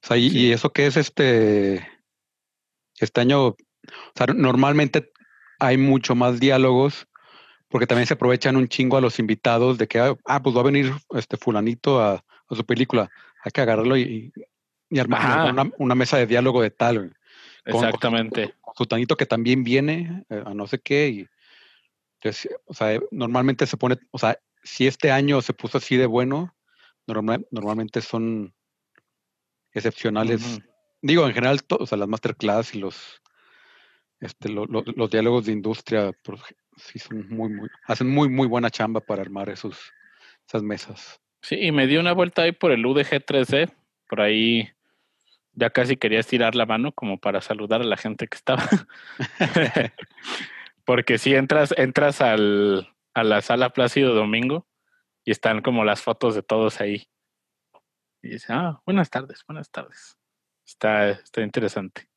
sea, 0.00 0.16
y, 0.16 0.30
Sí. 0.30 0.38
y 0.46 0.52
eso 0.52 0.72
que 0.72 0.86
es 0.86 0.96
este, 0.96 1.86
este 2.98 3.20
año, 3.20 3.48
o 3.48 3.56
sea, 4.16 4.26
normalmente 4.34 5.12
hay 5.60 5.76
mucho 5.76 6.14
más 6.16 6.40
diálogos, 6.40 7.06
porque 7.72 7.86
también 7.86 8.06
se 8.06 8.14
aprovechan 8.14 8.54
un 8.56 8.68
chingo 8.68 8.96
a 8.96 9.00
los 9.00 9.18
invitados 9.18 9.78
de 9.78 9.88
que, 9.88 9.98
ah, 9.98 10.14
ah, 10.26 10.40
pues 10.42 10.54
va 10.54 10.60
a 10.60 10.64
venir 10.64 10.92
este 11.14 11.36
fulanito 11.36 12.00
a, 12.00 12.14
a 12.48 12.54
su 12.54 12.64
película, 12.64 13.10
hay 13.42 13.50
que 13.50 13.60
agarrarlo 13.62 13.96
y, 13.96 14.32
y 14.90 14.98
armar, 15.00 15.50
una, 15.50 15.70
una 15.78 15.94
mesa 15.94 16.18
de 16.18 16.26
diálogo 16.26 16.62
de 16.62 16.70
tal. 16.70 17.16
Con- 17.64 17.74
Exactamente. 17.84 18.54
con 18.60 18.74
su 18.76 18.86
tanito 18.86 19.16
que 19.16 19.24
también 19.26 19.64
viene 19.64 20.24
eh, 20.28 20.42
a 20.44 20.52
no 20.52 20.66
sé 20.66 20.80
qué 20.80 21.08
y 21.08 21.26
entonces, 22.20 22.52
o 22.66 22.74
sea, 22.74 23.00
normalmente 23.10 23.66
se 23.66 23.76
pone, 23.76 23.96
o 24.10 24.18
sea, 24.18 24.38
si 24.62 24.86
este 24.86 25.10
año 25.10 25.40
se 25.42 25.54
puso 25.54 25.78
así 25.78 25.96
de 25.96 26.06
bueno, 26.06 26.54
normal- 27.06 27.46
normalmente 27.50 28.00
son 28.00 28.52
excepcionales. 29.72 30.60
Digo, 31.00 31.26
en 31.26 31.34
general, 31.34 31.62
to- 31.64 31.78
o 31.80 31.86
sea, 31.86 31.98
las 31.98 32.08
masterclass 32.08 32.74
y 32.74 32.78
los 32.80 33.21
este, 34.22 34.48
lo- 34.48 34.64
lo- 34.66 34.84
los 34.96 35.10
diálogos 35.10 35.44
de 35.46 35.52
industria 35.52 36.10
sí 36.76 36.98
son 36.98 37.28
muy, 37.28 37.50
muy, 37.50 37.68
hacen 37.86 38.08
muy, 38.08 38.28
muy 38.30 38.46
buena 38.48 38.70
chamba 38.70 39.00
para 39.00 39.20
armar 39.22 39.50
esos, 39.50 39.92
esas 40.46 40.62
mesas. 40.62 41.20
Sí, 41.42 41.56
y 41.60 41.72
me 41.72 41.86
dio 41.86 42.00
una 42.00 42.12
vuelta 42.12 42.42
ahí 42.42 42.52
por 42.52 42.70
el 42.72 42.86
UDG 42.86 43.24
3D, 43.26 43.70
por 44.08 44.20
ahí 44.20 44.70
ya 45.54 45.68
casi 45.70 45.96
quería 45.96 46.20
estirar 46.20 46.54
la 46.54 46.64
mano 46.64 46.92
como 46.92 47.18
para 47.18 47.40
saludar 47.42 47.82
a 47.82 47.84
la 47.84 47.96
gente 47.98 48.26
que 48.28 48.36
estaba. 48.36 48.62
Porque 50.84 51.18
si 51.18 51.34
entras, 51.34 51.74
entras 51.76 52.20
al, 52.20 52.88
a 53.14 53.24
la 53.24 53.40
sala 53.42 53.70
Plácido 53.70 54.14
Domingo 54.14 54.66
y 55.24 55.30
están 55.30 55.60
como 55.62 55.84
las 55.84 56.00
fotos 56.02 56.34
de 56.34 56.42
todos 56.42 56.80
ahí. 56.80 57.06
Y 58.22 58.30
dice, 58.30 58.52
ah, 58.52 58.80
buenas 58.86 59.10
tardes, 59.10 59.44
buenas 59.46 59.70
tardes. 59.70 60.16
Está, 60.66 61.10
está 61.10 61.42
interesante. 61.42 62.08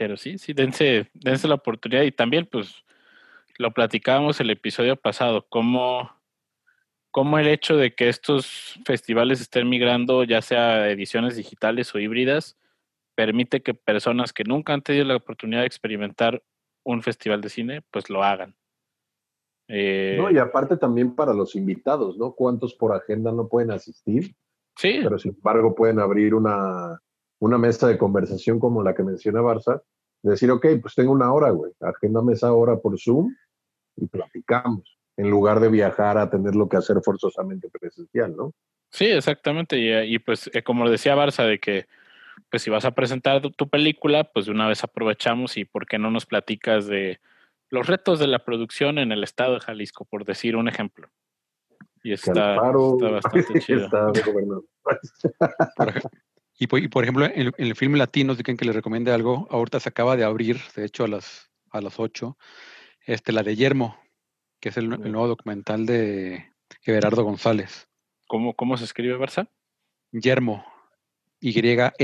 Pero 0.00 0.16
sí, 0.16 0.38
sí, 0.38 0.54
dense, 0.54 1.10
dense 1.12 1.46
la 1.46 1.56
oportunidad 1.56 2.00
y 2.04 2.10
también 2.10 2.48
pues 2.50 2.74
lo 3.58 3.70
platicábamos 3.70 4.40
el 4.40 4.48
episodio 4.48 4.96
pasado, 4.96 5.44
cómo, 5.50 6.10
cómo 7.10 7.38
el 7.38 7.46
hecho 7.46 7.76
de 7.76 7.94
que 7.94 8.08
estos 8.08 8.80
festivales 8.86 9.42
estén 9.42 9.68
migrando, 9.68 10.24
ya 10.24 10.40
sea 10.40 10.88
ediciones 10.88 11.36
digitales 11.36 11.94
o 11.94 11.98
híbridas, 11.98 12.56
permite 13.14 13.60
que 13.60 13.74
personas 13.74 14.32
que 14.32 14.44
nunca 14.44 14.72
han 14.72 14.80
tenido 14.80 15.04
la 15.04 15.16
oportunidad 15.16 15.60
de 15.60 15.66
experimentar 15.66 16.42
un 16.82 17.02
festival 17.02 17.42
de 17.42 17.50
cine, 17.50 17.82
pues 17.90 18.08
lo 18.08 18.24
hagan. 18.24 18.56
Eh, 19.68 20.16
No, 20.16 20.30
y 20.30 20.38
aparte 20.38 20.78
también 20.78 21.14
para 21.14 21.34
los 21.34 21.54
invitados, 21.54 22.16
¿no? 22.16 22.32
¿Cuántos 22.32 22.74
por 22.74 22.94
agenda 22.94 23.32
no 23.32 23.48
pueden 23.48 23.70
asistir? 23.70 24.34
sí, 24.76 25.00
Pero 25.02 25.18
sin 25.18 25.34
embargo 25.34 25.74
pueden 25.74 25.98
abrir 25.98 26.34
una, 26.34 26.98
una 27.40 27.58
mesa 27.58 27.88
de 27.88 27.98
conversación 27.98 28.58
como 28.58 28.82
la 28.82 28.94
que 28.94 29.02
menciona 29.02 29.40
Barça, 29.40 29.82
decir, 30.22 30.50
ok, 30.50 30.66
pues 30.80 30.94
tengo 30.94 31.12
una 31.12 31.32
hora, 31.32 31.50
güey, 31.50 31.72
agéndame 31.80 32.34
esa 32.34 32.52
hora 32.52 32.76
por 32.76 32.98
Zoom 33.00 33.34
y 33.96 34.06
platicamos, 34.06 34.98
en 35.16 35.30
lugar 35.30 35.60
de 35.60 35.68
viajar 35.68 36.18
a 36.18 36.30
tenerlo 36.30 36.68
que 36.68 36.76
hacer 36.76 36.98
forzosamente 37.02 37.68
presencial, 37.68 38.36
¿no? 38.36 38.52
sí, 38.90 39.06
exactamente. 39.06 39.78
Y, 39.78 40.14
y, 40.14 40.18
pues 40.18 40.50
eh, 40.52 40.62
como 40.62 40.88
decía 40.88 41.16
Barça, 41.16 41.46
de 41.46 41.58
que 41.58 41.86
pues 42.50 42.62
si 42.62 42.70
vas 42.70 42.84
a 42.84 42.92
presentar 42.92 43.40
tu, 43.42 43.50
tu 43.50 43.68
película, 43.68 44.24
pues 44.24 44.46
de 44.46 44.52
una 44.52 44.68
vez 44.68 44.82
aprovechamos 44.82 45.56
y 45.56 45.64
por 45.64 45.86
qué 45.86 45.98
no 45.98 46.10
nos 46.10 46.26
platicas 46.26 46.86
de 46.86 47.20
los 47.70 47.86
retos 47.86 48.18
de 48.18 48.26
la 48.26 48.44
producción 48.44 48.98
en 48.98 49.12
el 49.12 49.22
estado 49.22 49.54
de 49.54 49.60
Jalisco, 49.60 50.04
por 50.04 50.24
decir 50.24 50.56
un 50.56 50.68
ejemplo. 50.68 51.08
Y 52.02 52.12
está, 52.12 52.54
está 52.54 53.10
bastante 53.10 53.60
chido. 53.60 53.84
está. 53.84 54.12
Por 54.12 54.20
y, 56.60 56.66
por, 56.66 56.78
y, 56.78 56.88
por 56.88 57.02
ejemplo, 57.04 57.24
en, 57.24 57.32
en 57.34 57.54
el 57.56 57.74
film 57.74 57.94
latino, 57.94 58.34
si 58.34 58.42
quieren 58.42 58.58
que 58.58 58.66
les 58.66 58.74
recomiende 58.74 59.10
algo, 59.12 59.48
ahorita 59.50 59.80
se 59.80 59.88
acaba 59.88 60.14
de 60.14 60.24
abrir, 60.24 60.60
de 60.76 60.84
hecho 60.84 61.04
a 61.04 61.08
las, 61.08 61.50
a 61.70 61.80
las 61.80 61.98
8, 61.98 62.36
este, 63.06 63.32
la 63.32 63.42
de 63.42 63.56
Yermo, 63.56 63.98
que 64.60 64.68
es 64.68 64.76
el, 64.76 64.92
el 64.92 65.10
nuevo 65.10 65.26
documental 65.26 65.86
de 65.86 66.52
Everardo 66.84 67.24
González. 67.24 67.88
¿Cómo, 68.26 68.54
¿Cómo 68.54 68.76
se 68.76 68.84
escribe 68.84 69.18
Barça? 69.18 69.48
Yermo, 70.12 70.66
Y-R-M-O. 71.40 72.02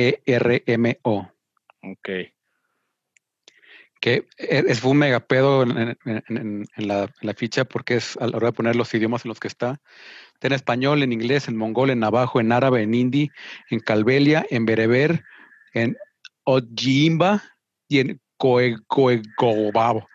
Ok. 1.83 2.09
Que 4.01 4.27
e- 4.39 4.65
es, 4.69 4.81
fue 4.81 4.93
un 4.93 4.99
megapedo 4.99 5.63
en, 5.63 5.71
en- 5.79 5.99
en- 6.05 6.23
en- 6.29 6.67
en 6.77 6.89
la, 6.89 7.03
en 7.05 7.11
la 7.23 7.35
ficha 7.35 7.65
porque 7.65 7.97
es 7.97 8.17
a 8.19 8.27
la 8.27 8.37
hora 8.37 8.47
de 8.49 8.53
poner 8.53 8.77
los 8.77 8.93
idiomas 8.95 9.25
en 9.25 9.31
los 9.31 9.41
que 9.41 9.49
está. 9.49 9.81
Está 10.35 10.49
en 10.49 10.53
español, 10.53 11.03
en 11.03 11.13
inglés, 11.13 11.49
en 11.49 11.57
mongol, 11.57 11.91
en 11.91 12.01
navajo, 12.01 12.41
en 12.41 12.53
árabe, 12.53 12.83
en 12.83 12.95
hindi, 12.95 13.31
en 13.71 13.81
calbelia, 13.81 14.47
en 14.51 14.67
bereber, 14.67 15.25
en 15.73 15.97
ojimba 16.45 17.43
y 17.89 18.01
en 18.01 18.21
coe- 18.39 18.77
coegobabo. 18.87 20.07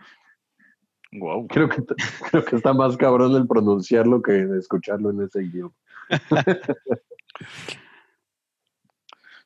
Wow. 1.13 1.47
Creo 1.47 1.67
que, 1.67 1.81
creo 2.31 2.45
que 2.45 2.55
está 2.55 2.73
más 2.73 2.95
cabrón 2.97 3.35
el 3.35 3.47
pronunciarlo 3.47 4.21
que 4.21 4.31
de 4.31 4.59
escucharlo 4.59 5.09
en 5.09 5.21
ese 5.23 5.43
idioma. 5.43 5.73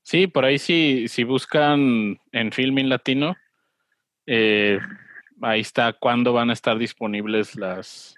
Sí, 0.08 0.28
por 0.28 0.46
ahí 0.46 0.60
sí, 0.60 1.08
si 1.08 1.24
buscan 1.24 2.20
en 2.32 2.52
Filming 2.52 2.90
Latino, 2.90 3.36
eh, 4.26 4.80
ahí 5.42 5.62
está 5.62 5.94
cuándo 5.94 6.34
van 6.34 6.50
a 6.50 6.54
estar 6.54 6.78
disponibles 6.78 7.56
las. 7.56 8.16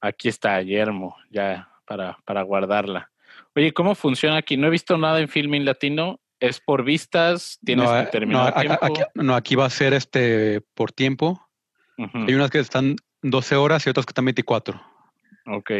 Aquí 0.00 0.28
está 0.28 0.60
Yermo, 0.62 1.16
ya 1.30 1.68
para, 1.86 2.18
para 2.24 2.42
guardarla. 2.42 3.10
Oye, 3.54 3.72
¿cómo 3.72 3.94
funciona 3.94 4.36
aquí? 4.38 4.56
No 4.56 4.66
he 4.68 4.70
visto 4.70 4.96
nada 4.96 5.20
en 5.20 5.28
Filming 5.28 5.64
Latino. 5.64 6.20
¿Es 6.38 6.58
por 6.60 6.84
vistas? 6.84 7.58
¿Tienes 7.64 7.90
No, 7.90 8.10
que 8.10 8.16
eh, 8.18 8.26
no, 8.26 8.40
a- 8.40 8.48
a- 8.48 8.60
tiempo? 8.60 8.86
aquí, 8.86 9.00
no, 9.14 9.34
aquí 9.34 9.54
va 9.56 9.66
a 9.66 9.70
ser 9.70 9.92
este 9.92 10.62
por 10.74 10.90
tiempo. 10.92 11.46
Hay 11.98 12.32
unas 12.34 12.50
que 12.50 12.60
están 12.60 12.96
12 13.20 13.56
horas 13.56 13.86
y 13.86 13.90
otras 13.90 14.06
que 14.06 14.10
están 14.12 14.24
24. 14.24 14.80
Ok, 15.46 15.70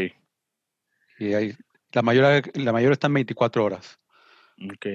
Y 1.18 1.32
hay, 1.32 1.54
la 1.92 2.02
mayoría, 2.02 2.42
la 2.54 2.72
mayoría 2.72 2.92
están 2.92 3.14
24 3.14 3.64
horas. 3.64 3.98
ok. 4.62 4.86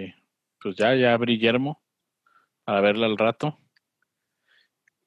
Pues 0.62 0.75
ya, 0.75 0.93
ya 0.95 1.13
abrí 1.13 1.39
Yermo 1.39 1.82
para 2.63 2.82
verla 2.82 3.08
al 3.08 3.17
rato. 3.17 3.58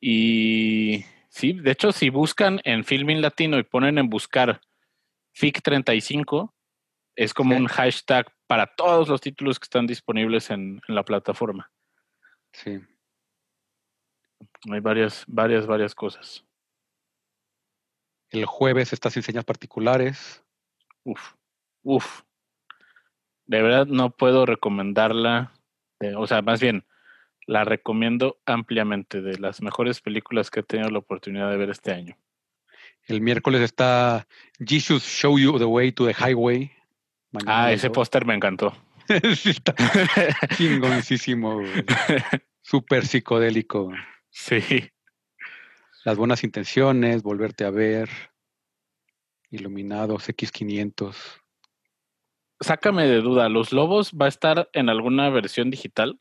Y 0.00 1.04
sí, 1.28 1.54
de 1.54 1.70
hecho, 1.72 1.92
si 1.92 2.10
buscan 2.10 2.60
en 2.64 2.84
Filming 2.84 3.20
Latino 3.20 3.58
y 3.58 3.64
ponen 3.64 3.98
en 3.98 4.08
buscar 4.08 4.60
FIC35, 5.34 6.52
es 7.16 7.34
como 7.34 7.54
Sí. 7.54 7.60
un 7.60 7.66
hashtag 7.66 8.32
para 8.46 8.66
todos 8.66 9.08
los 9.08 9.20
títulos 9.20 9.58
que 9.58 9.64
están 9.64 9.86
disponibles 9.86 10.50
en, 10.50 10.80
en 10.86 10.94
la 10.94 11.04
plataforma. 11.04 11.70
Sí. 12.52 12.78
Hay 14.70 14.80
varias, 14.80 15.24
varias, 15.26 15.66
varias 15.66 15.94
cosas. 15.94 16.44
El 18.30 18.44
jueves 18.46 18.92
está 18.92 19.10
sin 19.10 19.22
señas 19.22 19.44
particulares. 19.44 20.44
Uf, 21.04 21.32
uf. 21.82 22.22
De 23.46 23.62
verdad 23.62 23.86
no 23.86 24.10
puedo 24.10 24.44
recomendarla. 24.46 25.52
o 26.16 26.26
sea, 26.26 26.42
más 26.42 26.60
bien, 26.60 26.86
la 27.48 27.64
recomiendo 27.64 28.38
ampliamente 28.44 29.22
de 29.22 29.38
las 29.38 29.62
mejores 29.62 30.02
películas 30.02 30.50
que 30.50 30.60
he 30.60 30.62
tenido 30.62 30.90
la 30.90 30.98
oportunidad 30.98 31.50
de 31.50 31.56
ver 31.56 31.70
este 31.70 31.92
año. 31.92 32.14
El 33.06 33.22
miércoles 33.22 33.62
está 33.62 34.28
Jesus 34.58 35.02
Show 35.02 35.38
You 35.38 35.58
the 35.58 35.64
Way 35.64 35.92
to 35.92 36.06
the 36.06 36.12
Highway. 36.12 36.70
Mañana 37.32 37.64
Ah, 37.64 37.72
ese 37.72 37.88
póster 37.88 38.26
me 38.26 38.34
encantó. 38.34 38.74
Está 39.08 39.74
chingoncísimo. 40.58 41.62
Súper 42.60 43.06
psicodélico. 43.06 43.92
sí. 44.30 44.60
Las 46.04 46.16
buenas 46.18 46.44
intenciones, 46.44 47.22
volverte 47.22 47.64
a 47.64 47.70
ver. 47.70 48.10
Iluminados, 49.50 50.28
X500. 50.28 51.16
Sácame 52.60 53.06
de 53.06 53.22
duda, 53.22 53.48
¿Los 53.48 53.72
Lobos 53.72 54.12
va 54.12 54.26
a 54.26 54.28
estar 54.28 54.68
en 54.74 54.90
alguna 54.90 55.30
versión 55.30 55.70
digital? 55.70 56.20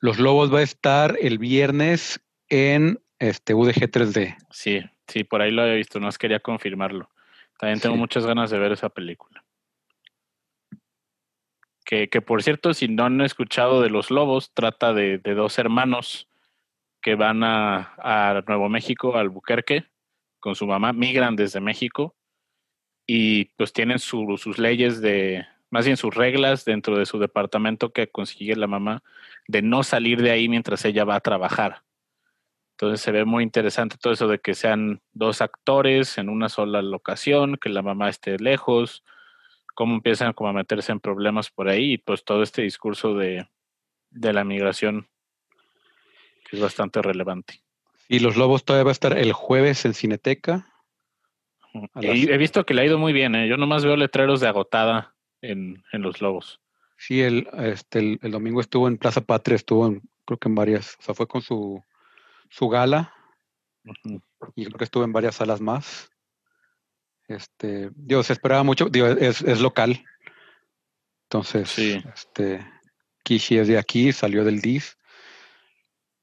Los 0.00 0.18
Lobos 0.18 0.52
va 0.52 0.58
a 0.58 0.62
estar 0.62 1.16
el 1.20 1.38
viernes 1.38 2.20
en 2.48 3.00
este 3.18 3.54
UDG 3.54 3.90
3D. 3.90 4.36
Sí, 4.50 4.80
sí, 5.08 5.24
por 5.24 5.40
ahí 5.40 5.50
lo 5.50 5.62
había 5.62 5.74
visto, 5.74 5.98
no 6.00 6.10
quería 6.12 6.40
confirmarlo. 6.40 7.10
También 7.58 7.80
tengo 7.80 7.94
Sí. 7.94 8.00
muchas 8.00 8.26
ganas 8.26 8.50
de 8.50 8.58
ver 8.58 8.72
esa 8.72 8.88
película. 8.90 9.44
Que, 11.84 12.08
que 12.08 12.22
por 12.22 12.42
cierto, 12.42 12.72
si 12.74 12.88
no 12.88 13.04
han 13.04 13.20
escuchado 13.20 13.82
de 13.82 13.90
Los 13.90 14.10
Lobos, 14.10 14.52
trata 14.54 14.92
de, 14.94 15.18
de 15.18 15.34
dos 15.34 15.58
hermanos 15.58 16.28
que 17.02 17.14
van 17.14 17.44
a, 17.44 17.94
a 17.98 18.42
Nuevo 18.46 18.68
México, 18.70 19.16
a 19.16 19.20
Albuquerque, 19.20 19.84
con 20.40 20.54
su 20.54 20.66
mamá, 20.66 20.92
migran 20.92 21.36
desde 21.36 21.60
México 21.60 22.16
y 23.06 23.46
pues 23.56 23.72
tienen 23.74 23.98
su- 23.98 24.36
sus 24.38 24.58
leyes 24.58 25.00
de, 25.02 25.46
más 25.74 25.86
bien 25.86 25.96
sus 25.96 26.14
reglas 26.14 26.64
dentro 26.64 26.96
de 26.96 27.04
su 27.04 27.18
departamento 27.18 27.92
que 27.92 28.06
consigue 28.06 28.54
la 28.54 28.68
mamá 28.68 29.02
de 29.48 29.60
no 29.60 29.82
salir 29.82 30.22
de 30.22 30.30
ahí 30.30 30.48
mientras 30.48 30.84
ella 30.84 31.02
va 31.04 31.16
a 31.16 31.20
trabajar. 31.20 31.82
Entonces 32.74 33.00
se 33.00 33.10
ve 33.10 33.24
muy 33.24 33.42
interesante 33.42 33.96
todo 34.00 34.12
eso 34.12 34.28
de 34.28 34.38
que 34.38 34.54
sean 34.54 35.02
dos 35.14 35.40
actores 35.40 36.16
en 36.16 36.28
una 36.28 36.48
sola 36.48 36.80
locación, 36.80 37.56
que 37.56 37.70
la 37.70 37.82
mamá 37.82 38.08
esté 38.08 38.38
lejos, 38.38 39.02
cómo 39.74 39.96
empiezan 39.96 40.32
como 40.32 40.50
a 40.50 40.52
meterse 40.52 40.92
en 40.92 41.00
problemas 41.00 41.50
por 41.50 41.68
ahí 41.68 41.94
y 41.94 41.98
pues 41.98 42.22
todo 42.24 42.44
este 42.44 42.62
discurso 42.62 43.14
de, 43.14 43.48
de 44.10 44.32
la 44.32 44.44
migración 44.44 45.08
que 46.48 46.54
es 46.54 46.62
bastante 46.62 47.02
relevante. 47.02 47.62
Y 48.08 48.20
Los 48.20 48.36
Lobos 48.36 48.64
todavía 48.64 48.84
va 48.84 48.90
a 48.90 48.92
estar 48.92 49.18
el 49.18 49.32
jueves 49.32 49.84
en 49.86 49.94
Cineteca. 49.94 50.68
Las- 51.94 52.14
he 52.16 52.38
visto 52.38 52.64
que 52.64 52.74
le 52.74 52.82
ha 52.82 52.84
ido 52.84 52.98
muy 52.98 53.12
bien, 53.12 53.34
¿eh? 53.34 53.48
yo 53.48 53.56
nomás 53.56 53.84
veo 53.84 53.96
letreros 53.96 54.38
de 54.40 54.46
agotada 54.46 55.13
en, 55.50 55.82
en 55.92 56.02
los 56.02 56.20
lobos. 56.20 56.60
Sí, 56.96 57.20
el, 57.22 57.48
este, 57.54 57.98
el, 57.98 58.18
el 58.22 58.30
domingo 58.30 58.60
estuvo 58.60 58.88
en 58.88 58.98
Plaza 58.98 59.20
Patria, 59.20 59.56
estuvo 59.56 59.86
en, 59.86 60.02
creo 60.24 60.38
que 60.38 60.48
en 60.48 60.54
varias, 60.54 60.96
o 61.00 61.02
sea, 61.02 61.14
fue 61.14 61.26
con 61.26 61.42
su, 61.42 61.82
su 62.50 62.68
gala 62.68 63.12
y 64.54 64.64
creo 64.66 64.78
que 64.78 64.84
estuvo 64.84 65.04
en 65.04 65.12
varias 65.12 65.34
salas 65.36 65.60
más. 65.60 66.10
Este, 67.28 67.90
digo, 67.94 68.22
se 68.22 68.32
esperaba 68.34 68.62
mucho, 68.62 68.88
digo, 68.88 69.06
es, 69.06 69.42
es 69.42 69.60
local. 69.60 70.04
Entonces, 71.24 71.68
Sí. 71.70 72.02
este, 72.14 72.64
Kishi 73.22 73.58
es 73.58 73.68
de 73.68 73.78
aquí, 73.78 74.12
salió 74.12 74.44
del 74.44 74.60
DIF. 74.60 74.94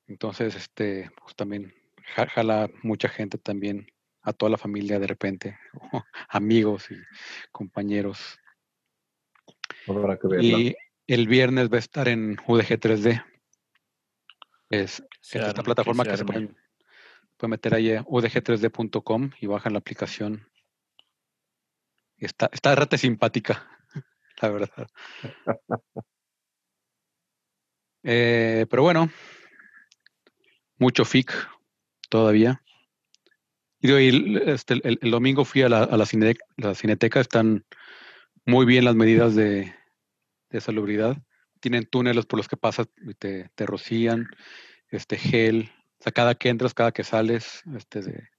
Entonces, 0.08 0.56
este, 0.56 1.10
pues 1.22 1.36
también 1.36 1.74
ja- 2.16 2.28
jala 2.28 2.70
mucha 2.84 3.10
gente 3.10 3.38
también, 3.38 3.88
a 4.24 4.34
toda 4.34 4.52
la 4.52 4.58
familia 4.58 5.00
de 5.00 5.08
repente, 5.08 5.58
amigos 6.30 6.92
y 6.92 6.96
compañeros. 7.52 8.38
Habrá 9.88 10.18
que 10.18 10.28
verla. 10.28 10.44
Y 10.60 10.76
el 11.08 11.28
viernes 11.28 11.70
va 11.72 11.76
a 11.78 11.80
estar 11.80 12.08
en 12.08 12.38
UDG 12.48 12.80
3D. 12.80 13.26
Es, 14.70 15.04
Se 15.20 15.40
es 15.40 15.48
esta 15.48 15.64
plataforma 15.64 16.04
se 16.06 16.10
que 16.12 16.18
se 16.18 16.22
arme. 16.24 16.34
pueden, 16.34 16.58
pueden 17.38 17.52
meter 17.52 17.74
ahí 17.74 17.92
a 17.94 18.04
udg3d.com 18.04 19.32
y 19.40 19.46
bajan 19.48 19.74
la 19.74 19.80
aplicación. 19.80 20.48
Está, 22.18 22.50
está 22.54 22.76
rete 22.76 22.98
simpática, 22.98 23.68
la 24.42 24.50
verdad. 24.50 24.88
Eh, 28.04 28.66
pero 28.70 28.82
bueno, 28.82 29.12
mucho 30.80 31.06
FIC 31.06 31.32
todavía. 32.10 32.64
Y 33.80 33.92
este, 34.50 34.74
el, 34.74 34.98
el 35.02 35.12
domingo 35.12 35.46
fui 35.46 35.62
a 35.62 35.70
la, 35.70 35.84
a 35.84 35.98
la, 35.98 36.06
cine- 36.06 36.38
la 36.58 36.74
cineteca, 36.76 37.20
están 37.20 37.64
muy 38.46 38.66
bien 38.66 38.86
las 38.86 38.96
medidas 38.96 39.36
de, 39.36 39.74
de 40.50 40.62
salubridad. 40.62 41.18
Tienen 41.60 41.86
túneles 41.86 42.26
por 42.26 42.38
los 42.38 42.48
que 42.48 42.58
pasas 42.58 42.88
y 43.08 43.14
te, 43.14 43.50
te 43.56 43.66
rocían, 43.66 44.28
este 44.90 45.18
gel, 45.18 45.72
cada 46.14 46.36
que 46.36 46.50
entras, 46.50 46.74
cada 46.74 46.92
que 46.92 47.04
sales, 47.04 47.64
este 47.76 48.02
de, 48.02 48.30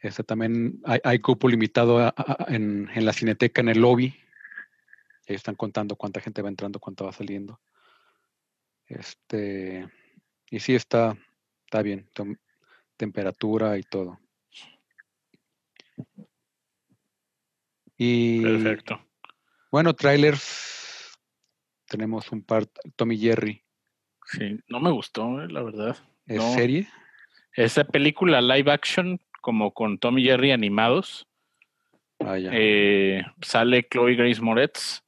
este 0.00 0.24
también 0.24 0.80
hay, 0.84 1.00
hay 1.04 1.18
cupo 1.20 1.48
limitado 1.48 2.12
en, 2.48 2.88
en 2.94 3.04
la 3.04 3.12
cineteca, 3.12 3.60
en 3.60 3.68
el 3.68 3.80
lobby. 3.80 4.14
Ahí 5.28 5.36
están 5.36 5.54
contando 5.54 5.94
cuánta 5.94 6.20
gente 6.20 6.42
va 6.42 6.48
entrando, 6.48 6.80
cuánta 6.80 7.04
va 7.04 7.12
saliendo. 7.12 7.60
Este, 8.86 9.88
y 10.50 10.58
sí 10.58 10.74
está, 10.74 11.16
está 11.64 11.82
bien, 11.82 12.08
tem- 12.12 12.38
temperatura 12.96 13.78
y 13.78 13.82
todo. 13.84 14.18
Y 18.04 18.42
Perfecto. 18.42 19.00
bueno, 19.70 19.94
trailers. 19.94 21.16
Tenemos 21.86 22.32
un 22.32 22.42
par, 22.42 22.66
Tommy 22.96 23.16
Jerry, 23.16 23.62
Sí, 24.26 24.58
no 24.68 24.80
me 24.80 24.90
gustó, 24.90 25.40
eh, 25.42 25.48
la 25.48 25.62
verdad. 25.62 25.96
¿es 26.26 26.38
No. 26.38 26.54
serie? 26.54 26.88
Esa 27.54 27.84
película 27.84 28.40
live 28.40 28.72
action, 28.72 29.20
como 29.40 29.72
con 29.72 29.98
Tom 29.98 30.18
y 30.18 30.24
Jerry 30.24 30.50
animados, 30.52 31.28
Ah, 32.18 32.38
ya. 32.38 32.50
eh, 32.52 33.22
sale 33.42 33.86
Chloe 33.88 34.14
Grace 34.16 34.40
Moretz, 34.40 35.02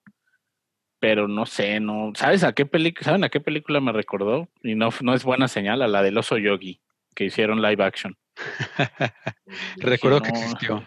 pero 1.01 1.27
no 1.27 1.47
sé, 1.47 1.81
no. 1.81 2.13
¿Sabes 2.15 2.45
a 2.45 2.53
qué 2.53 2.65
película? 2.67 3.05
¿Saben 3.05 3.25
a 3.25 3.29
qué 3.29 3.41
película 3.41 3.81
me 3.81 3.93
recordó? 3.93 4.49
Y 4.63 4.75
no, 4.77 4.91
no 5.01 5.15
es 5.15 5.25
buena 5.25 5.49
señal, 5.49 5.81
a 5.83 5.89
la 5.89 6.03
del 6.03 6.19
oso 6.19 6.37
yogi, 6.39 6.81
que 7.17 7.25
hicieron 7.25 7.61
live 7.63 7.83
action. 7.83 8.17
Recuerdo 9.79 10.21
que 10.23 10.31
no. 10.33 10.39
existió. 10.39 10.87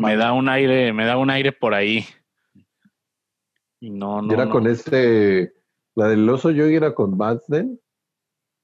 Me 0.00 0.16
da 0.16 0.32
un 0.32 0.48
aire, 0.48 0.92
me 0.92 1.04
da 1.06 1.16
un 1.16 1.30
aire 1.30 1.52
por 1.52 1.74
ahí. 1.74 2.04
Y 3.80 3.90
no, 3.90 4.22
Y 4.22 4.26
no. 4.28 4.34
era 4.34 4.44
no. 4.46 4.50
con 4.50 4.66
este, 4.66 5.52
la 5.94 6.08
del 6.08 6.28
oso 6.28 6.50
yogi 6.50 6.74
era 6.74 6.94
con 6.94 7.16
Madsden, 7.16 7.80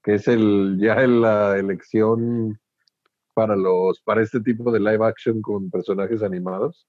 que 0.02 0.14
es 0.14 0.26
el 0.28 0.78
ya 0.80 1.02
en 1.02 1.20
la 1.20 1.58
elección 1.58 2.58
para 3.34 3.54
los 3.56 4.00
para 4.02 4.22
este 4.22 4.40
tipo 4.40 4.72
de 4.72 4.80
live 4.80 5.04
action 5.06 5.40
con 5.42 5.70
personajes 5.70 6.22
animados. 6.22 6.88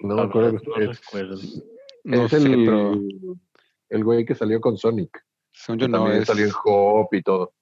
No 0.00 0.14
me 0.16 0.20
La 0.22 0.28
acuerdo. 0.28 0.52
no 0.52 0.76
es, 0.76 1.00
recuerdo. 1.00 1.36
No 2.04 2.24
es 2.26 2.30
sé, 2.30 2.36
el, 2.36 2.64
pero 2.64 2.92
el 3.88 4.04
güey 4.04 4.24
que 4.24 4.34
salió 4.34 4.60
con 4.60 4.76
Sonic. 4.76 5.24
yo 5.68 5.88
no 5.88 5.98
también 5.98 6.22
es. 6.22 6.26
salió 6.28 6.44
en 6.46 6.52
Hop 6.64 7.08
y 7.12 7.22
todo. 7.22 7.54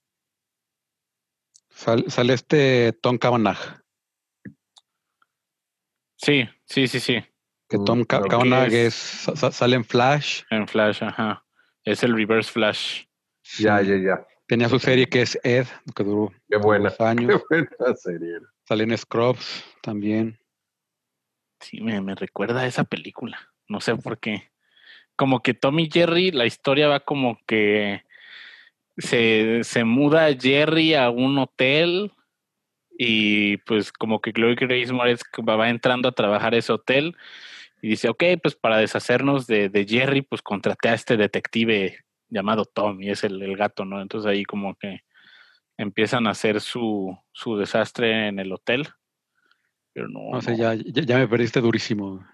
sal- 1.70 2.04
sale 2.10 2.34
este 2.34 2.92
Tom 3.00 3.16
Cavanagh. 3.18 3.81
Sí, 6.22 6.48
sí, 6.64 6.86
sí, 6.88 7.00
sí. 7.00 7.24
Que 7.68 7.78
Mm, 7.78 7.84
Tom 7.84 8.00
ok. 8.02 8.06
Cavanagh 8.28 8.66
Es- 8.68 8.74
es, 8.74 8.94
sa- 8.94 9.36
sa- 9.36 9.52
sale 9.52 9.76
en 9.76 9.84
Flash. 9.84 10.42
En 10.50 10.68
Flash, 10.68 11.02
ajá. 11.02 11.44
Es 11.84 12.02
el 12.02 12.14
Reverse 12.14 12.50
Flash. 12.50 13.04
Ya, 13.58 13.80
Sí. 13.80 13.88
ya, 13.88 13.96
ya. 13.96 14.26
Tenía 14.46 14.68
su 14.68 14.78
serie 14.78 15.06
que 15.08 15.22
es 15.22 15.38
Ed, 15.42 15.66
que 15.94 16.04
duró 16.04 16.32
Qué 16.48 16.56
buena. 16.58 16.90
dos 16.90 17.00
años. 17.00 17.42
Qué 17.50 17.56
buena 17.78 17.96
serie. 17.96 18.34
Sale 18.68 18.84
en 18.84 18.96
Scrubs 18.98 19.64
también. 19.82 20.38
Sí, 21.60 21.80
me, 21.80 22.00
me 22.00 22.14
recuerda 22.14 22.60
a 22.60 22.66
esa 22.66 22.84
película. 22.84 23.38
No 23.68 23.80
sé 23.80 23.96
por 23.96 24.18
qué. 24.18 24.50
Como 25.16 25.40
que 25.42 25.54
Tommy 25.54 25.88
Jerry, 25.90 26.30
la 26.30 26.44
historia 26.46 26.88
va 26.88 27.00
como 27.00 27.38
que 27.46 28.02
se, 28.98 29.60
se 29.64 29.84
muda 29.84 30.28
Jerry 30.38 30.94
a 30.94 31.08
un 31.10 31.38
hotel 31.38 32.12
y 33.04 33.56
pues 33.58 33.90
como 33.92 34.20
que 34.20 34.32
Chloe 34.32 34.54
Grace 34.54 34.92
Moretz 34.92 35.22
va 35.48 35.56
va 35.56 35.68
entrando 35.70 36.08
a 36.08 36.12
trabajar 36.12 36.54
a 36.54 36.58
ese 36.58 36.72
hotel 36.72 37.16
y 37.80 37.88
dice, 37.88 38.08
ok, 38.08 38.22
pues 38.40 38.54
para 38.54 38.76
deshacernos 38.78 39.46
de, 39.48 39.68
de 39.68 39.84
Jerry, 39.84 40.22
pues 40.22 40.40
contraté 40.40 40.88
a 40.88 40.94
este 40.94 41.16
detective 41.16 41.98
llamado 42.28 42.64
Tom 42.64 43.02
y 43.02 43.10
es 43.10 43.24
el, 43.24 43.42
el 43.42 43.56
gato, 43.56 43.84
¿no? 43.84 44.00
Entonces 44.00 44.30
ahí 44.30 44.44
como 44.44 44.76
que 44.76 45.00
empiezan 45.76 46.26
a 46.28 46.30
hacer 46.30 46.60
su, 46.60 47.16
su 47.32 47.56
desastre 47.56 48.28
en 48.28 48.38
el 48.38 48.52
hotel. 48.52 48.86
Pero 49.92 50.06
no, 50.08 50.40
sé, 50.40 50.52
no, 50.52 50.56
ya, 50.56 50.74
ya, 50.74 51.02
ya 51.02 51.18
me 51.18 51.26
perdiste 51.26 51.60
durísimo. 51.60 52.24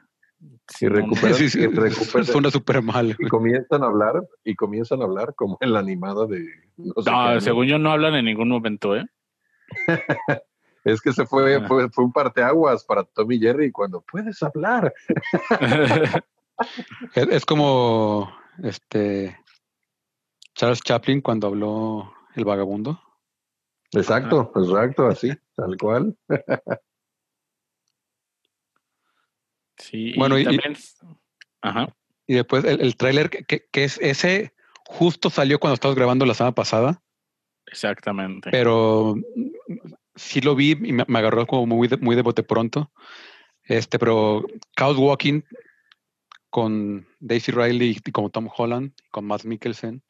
sí, 0.69 0.87
recupera- 0.87 1.33
Sí, 1.35 1.49
sí, 1.49 1.61
y 1.61 1.67
recupera- 1.67 2.25
suena 2.33 2.51
súper 2.51 2.83
mal. 2.83 3.17
Y 3.19 3.27
comienzan 3.29 3.83
a 3.83 3.87
hablar, 3.87 4.23
y 4.45 4.55
comienzan 4.55 5.01
a 5.01 5.05
hablar 5.05 5.35
como 5.35 5.57
en 5.63 5.73
la 5.73 5.79
animada 5.79 6.27
de 6.27 6.45
no 6.77 6.93
sé 7.03 7.11
qué 7.11 7.11
No, 7.11 7.41
según 7.41 7.67
yo 7.67 7.79
no 7.79 7.91
hablan 7.91 8.15
en 8.17 8.27
ningún 8.27 8.51
momento, 8.51 8.95
¿eh? 8.95 9.07
Es 10.85 11.01
que 11.01 11.13
se 11.13 11.27
fue, 11.27 11.57
Ah. 11.57 11.67
fue, 11.69 11.89
fue 11.91 12.05
un 12.05 12.13
parteaguas 12.13 12.85
para 12.85 13.05
Tommy 13.05 13.39
Jerry 13.39 13.71
cuando 13.73 14.01
puedes 14.03 14.43
hablar. 14.43 14.93
Es, 17.15 17.29
es 17.29 17.45
como 17.47 18.33
este 18.65 19.39
Charles 20.57 20.81
Chaplin 20.81 21.21
cuando 21.21 21.47
habló 21.47 22.13
El 22.35 22.45
Vagabundo. 22.45 23.01
Exacto, 23.93 24.51
exacto, 24.57 25.07
así, 25.07 25.31
tal 25.55 25.77
cual. 25.79 26.17
sí, 29.77 30.15
Bueno, 30.17 30.37
y 30.39 30.43
y- 30.43 30.45
también... 30.45 30.77
Ajá. 31.63 31.95
Y 32.27 32.35
después 32.35 32.65
el, 32.65 32.81
el 32.81 32.97
tráiler 32.97 33.31
que, 33.31 33.45
que- 33.45 33.67
que 33.71 33.85
es 33.85 33.99
ese 34.03 34.53
justo 34.87 35.31
salió 35.31 35.59
cuando 35.59 35.75
estábamos 35.75 35.97
grabando 35.97 36.27
la 36.27 36.35
semana 36.35 36.55
pasada, 36.55 37.01
Exactamente. 37.67 38.51
pero 38.51 39.15
sí 40.19 40.41
lo 40.41 40.55
vi 40.55 40.73
y 40.73 40.93
me, 40.93 41.05
agarró 41.19 41.47
como 41.47 41.67
muy 41.67 41.89
de, 41.89 41.97
muy 41.97 42.17
de 42.17 42.23
bote 42.23 42.43
pronto. 42.43 42.91
Este, 43.63 43.99
pero 43.99 44.47
Chaos 44.77 44.97
Walking 44.97 45.43
con 46.51 47.07
Daisy 47.21 47.53
Riley 47.53 47.99
y 48.05 48.13
como 48.13 48.31
Tom 48.31 48.49
Holland, 48.55 48.93
con 49.11 49.27
Matt 49.27 49.45
Mikkelsen, 49.45 50.03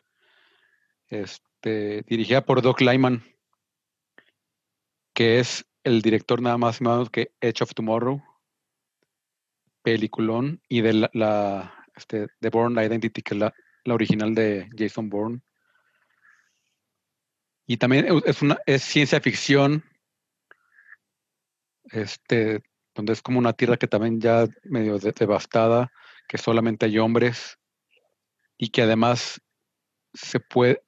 este, 1.09 2.03
dirigida 2.03 2.45
por 2.45 2.63
Doc 2.63 2.81
Lyman, 2.81 3.25
que 5.15 5.41
es 5.41 5.67
el 5.83 6.03
director 6.03 6.41
nada 6.41 6.59
más 6.59 6.81
y 6.81 7.11
que 7.11 7.33
Edge 7.41 7.63
of 7.63 7.75
Tomorrow, 7.75 8.23
peliculón, 9.83 10.61
y 10.69 10.81
de 10.83 10.93
la, 10.93 11.11
la, 11.13 11.85
este, 11.97 12.29
The 12.41 12.51
Bourne 12.51 12.85
Identity, 12.85 13.23
que 13.23 13.35
es 13.35 13.41
la, 13.41 13.55
la 13.85 13.95
original 13.95 14.35
de 14.35 14.69
Jason 14.77 15.09
Bourne. 15.09 15.41
Y 17.67 17.77
también 17.77 18.07
es 18.25 18.41
una 18.43 18.59
es 18.65 18.83
ciencia 18.83 19.21
ficción, 19.21 19.85
este, 21.93 22.63
donde 22.95 23.13
es 23.13 23.23
como 23.23 23.39
una 23.39 23.53
tierra 23.53 23.77
que 23.77 23.87
también 23.87 24.21
ya 24.21 24.47
medio 24.65 24.99
de- 24.99 25.13
devastada, 25.13 25.91
que 26.29 26.39
solamente 26.39 26.87
hay 26.87 26.99
hombres 26.99 27.59
y 28.57 28.69
que 28.69 28.83
además 28.83 29.41
se 30.15 30.41
puede, 30.41 30.83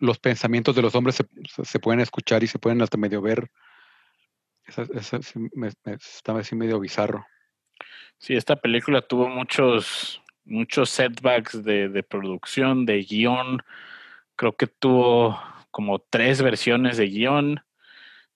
los 0.00 0.18
pensamientos 0.18 0.74
de 0.74 0.82
los 0.82 0.94
hombres 0.94 1.16
se, 1.16 1.64
se- 1.64 1.78
pueden 1.78 2.00
escuchar 2.00 2.42
y 2.42 2.46
se 2.46 2.58
pueden 2.58 2.82
hasta 2.82 2.96
medio 2.96 3.20
ver. 3.20 3.50
Sí 4.68 5.38
me, 5.54 5.70
me- 5.84 5.94
está 5.94 6.36
así 6.38 6.54
medio 6.54 6.78
bizarro. 6.80 7.26
Sí, 8.18 8.34
esta 8.34 8.56
película 8.56 9.02
tuvo 9.02 9.28
muchos, 9.28 10.22
muchos 10.44 10.90
setbacks 10.90 11.64
de, 11.64 11.88
de 11.88 12.02
producción, 12.02 12.86
de 12.86 13.02
guion. 13.02 13.62
Creo 14.36 14.56
que 14.56 14.68
tuvo 14.68 15.40
como 15.70 15.98
tres 15.98 16.40
versiones 16.40 16.96
de 16.96 17.06
guion. 17.06 17.60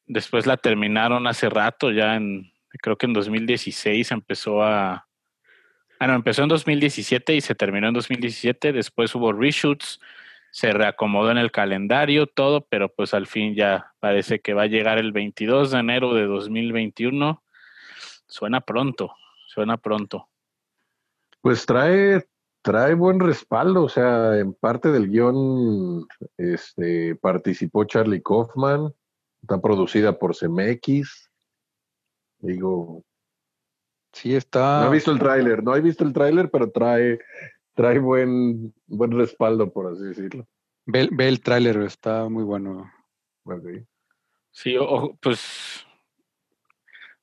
Después 0.07 0.47
la 0.47 0.57
terminaron 0.57 1.27
hace 1.27 1.49
rato, 1.49 1.91
ya 1.91 2.15
en, 2.15 2.53
creo 2.81 2.97
que 2.97 3.07
en 3.07 3.13
2016 3.13 4.13
empezó 4.13 4.63
a... 4.63 5.07
Ah, 5.99 6.07
no, 6.07 6.15
empezó 6.15 6.43
en 6.43 6.49
2017 6.49 7.35
y 7.35 7.41
se 7.41 7.55
terminó 7.55 7.89
en 7.89 7.95
2017. 7.95 8.73
Después 8.73 9.15
hubo 9.15 9.33
reshoots, 9.33 9.99
se 10.51 10.73
reacomodó 10.73 11.31
en 11.31 11.39
el 11.39 11.51
calendario, 11.51 12.27
todo, 12.27 12.67
pero 12.69 12.91
pues 12.91 13.15
al 13.15 13.27
fin 13.27 13.55
ya 13.55 13.93
parece 13.99 14.41
que 14.41 14.55
va 14.55 14.63
a 14.63 14.67
llegar 14.67 14.99
el 14.99 15.13
22 15.13 15.71
de 15.71 15.79
enero 15.79 16.15
de 16.15 16.27
2021. 16.27 17.43
Suena 18.27 18.61
pronto, 18.61 19.15
suena 19.47 19.79
pronto. 19.79 20.29
Pues 21.41 21.65
trae, 21.65 22.27
trae 22.61 22.95
buen 22.95 23.21
respaldo, 23.21 23.85
o 23.85 23.89
sea, 23.89 24.39
en 24.39 24.53
parte 24.53 24.91
del 24.91 25.09
guion 25.09 26.07
este, 26.37 27.15
participó 27.17 27.85
Charlie 27.85 28.23
Kaufman, 28.23 28.93
está 29.47 29.61
producida 29.61 30.19
por 30.19 30.35
CMX. 30.35 31.31
Digo, 32.39 33.05
Sí, 34.13 34.35
está. 34.35 34.81
no 34.81 34.87
he 34.89 34.95
visto 34.95 35.13
el 35.13 35.19
tráiler, 35.19 35.63
no 35.63 35.77
he 35.77 35.81
visto 35.81 36.03
el 36.03 36.13
tráiler, 36.13 36.51
pero 36.51 36.71
trae, 36.71 37.21
trae 37.75 37.99
buen, 37.99 38.75
buen 38.87 39.11
respaldo, 39.13 39.71
por 39.73 39.93
así 39.93 40.03
decirlo. 40.05 40.49
Ve, 40.87 41.09
ve 41.13 41.29
el 41.29 41.41
tráiler, 41.41 41.77
está 41.83 42.29
muy 42.29 42.43
bueno. 42.43 42.91
Sí, 44.51 44.77
o- 44.77 44.85
o, 44.89 45.17
pues. 45.17 45.87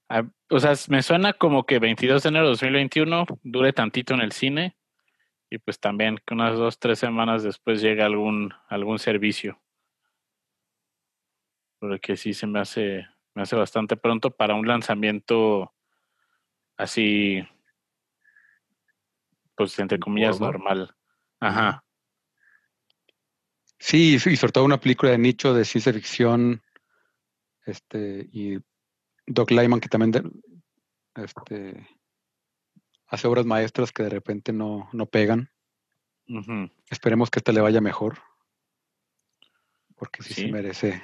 ah, 0.07 0.23
o 0.49 0.59
sea, 0.59 0.73
me 0.89 1.01
suena 1.01 1.33
como 1.33 1.65
que 1.65 1.79
22 1.79 2.23
de 2.23 2.29
enero 2.29 2.45
de 2.45 2.51
2021 2.51 3.25
dure 3.41 3.73
tantito 3.73 4.13
en 4.13 4.21
el 4.21 4.31
cine 4.31 4.77
y 5.49 5.57
pues 5.57 5.79
también 5.79 6.19
que 6.25 6.33
unas 6.35 6.57
dos, 6.57 6.77
tres 6.79 6.99
semanas 6.99 7.43
después 7.43 7.81
llegue 7.81 8.03
algún, 8.03 8.53
algún 8.69 8.99
servicio. 8.99 9.59
Porque 11.83 12.15
sí 12.15 12.33
se 12.33 12.47
me 12.47 12.61
hace, 12.61 13.05
me 13.35 13.41
hace 13.41 13.57
bastante 13.57 13.97
pronto 13.97 14.31
para 14.31 14.55
un 14.55 14.65
lanzamiento 14.65 15.73
así, 16.77 17.45
pues 19.53 19.77
entre 19.79 19.99
comillas, 19.99 20.39
normal. 20.39 20.95
Ajá. 21.41 21.83
Sí, 23.79 24.13
y 24.15 24.19
sobre 24.37 24.53
todo 24.53 24.63
una 24.63 24.79
película 24.79 25.11
de 25.11 25.17
nicho 25.17 25.53
de 25.53 25.65
ciencia 25.65 25.91
ficción. 25.91 26.61
Este, 27.65 28.29
y 28.31 28.59
Doc 29.27 29.51
Lyman, 29.51 29.81
que 29.81 29.89
también 29.89 30.11
de- 30.11 30.31
este, 31.15 31.85
hace 33.07 33.27
obras 33.27 33.45
maestras 33.45 33.91
que 33.91 34.03
de 34.03 34.09
repente 34.09 34.53
no, 34.53 34.87
no 34.93 35.05
pegan. 35.05 35.51
Esperemos 36.89 37.29
que 37.29 37.39
esta 37.39 37.51
le 37.51 37.59
vaya 37.59 37.81
mejor. 37.81 38.19
Porque 39.97 40.23
sí, 40.23 40.33
Sí. 40.33 40.41
se 40.43 40.47
merece. 40.47 41.03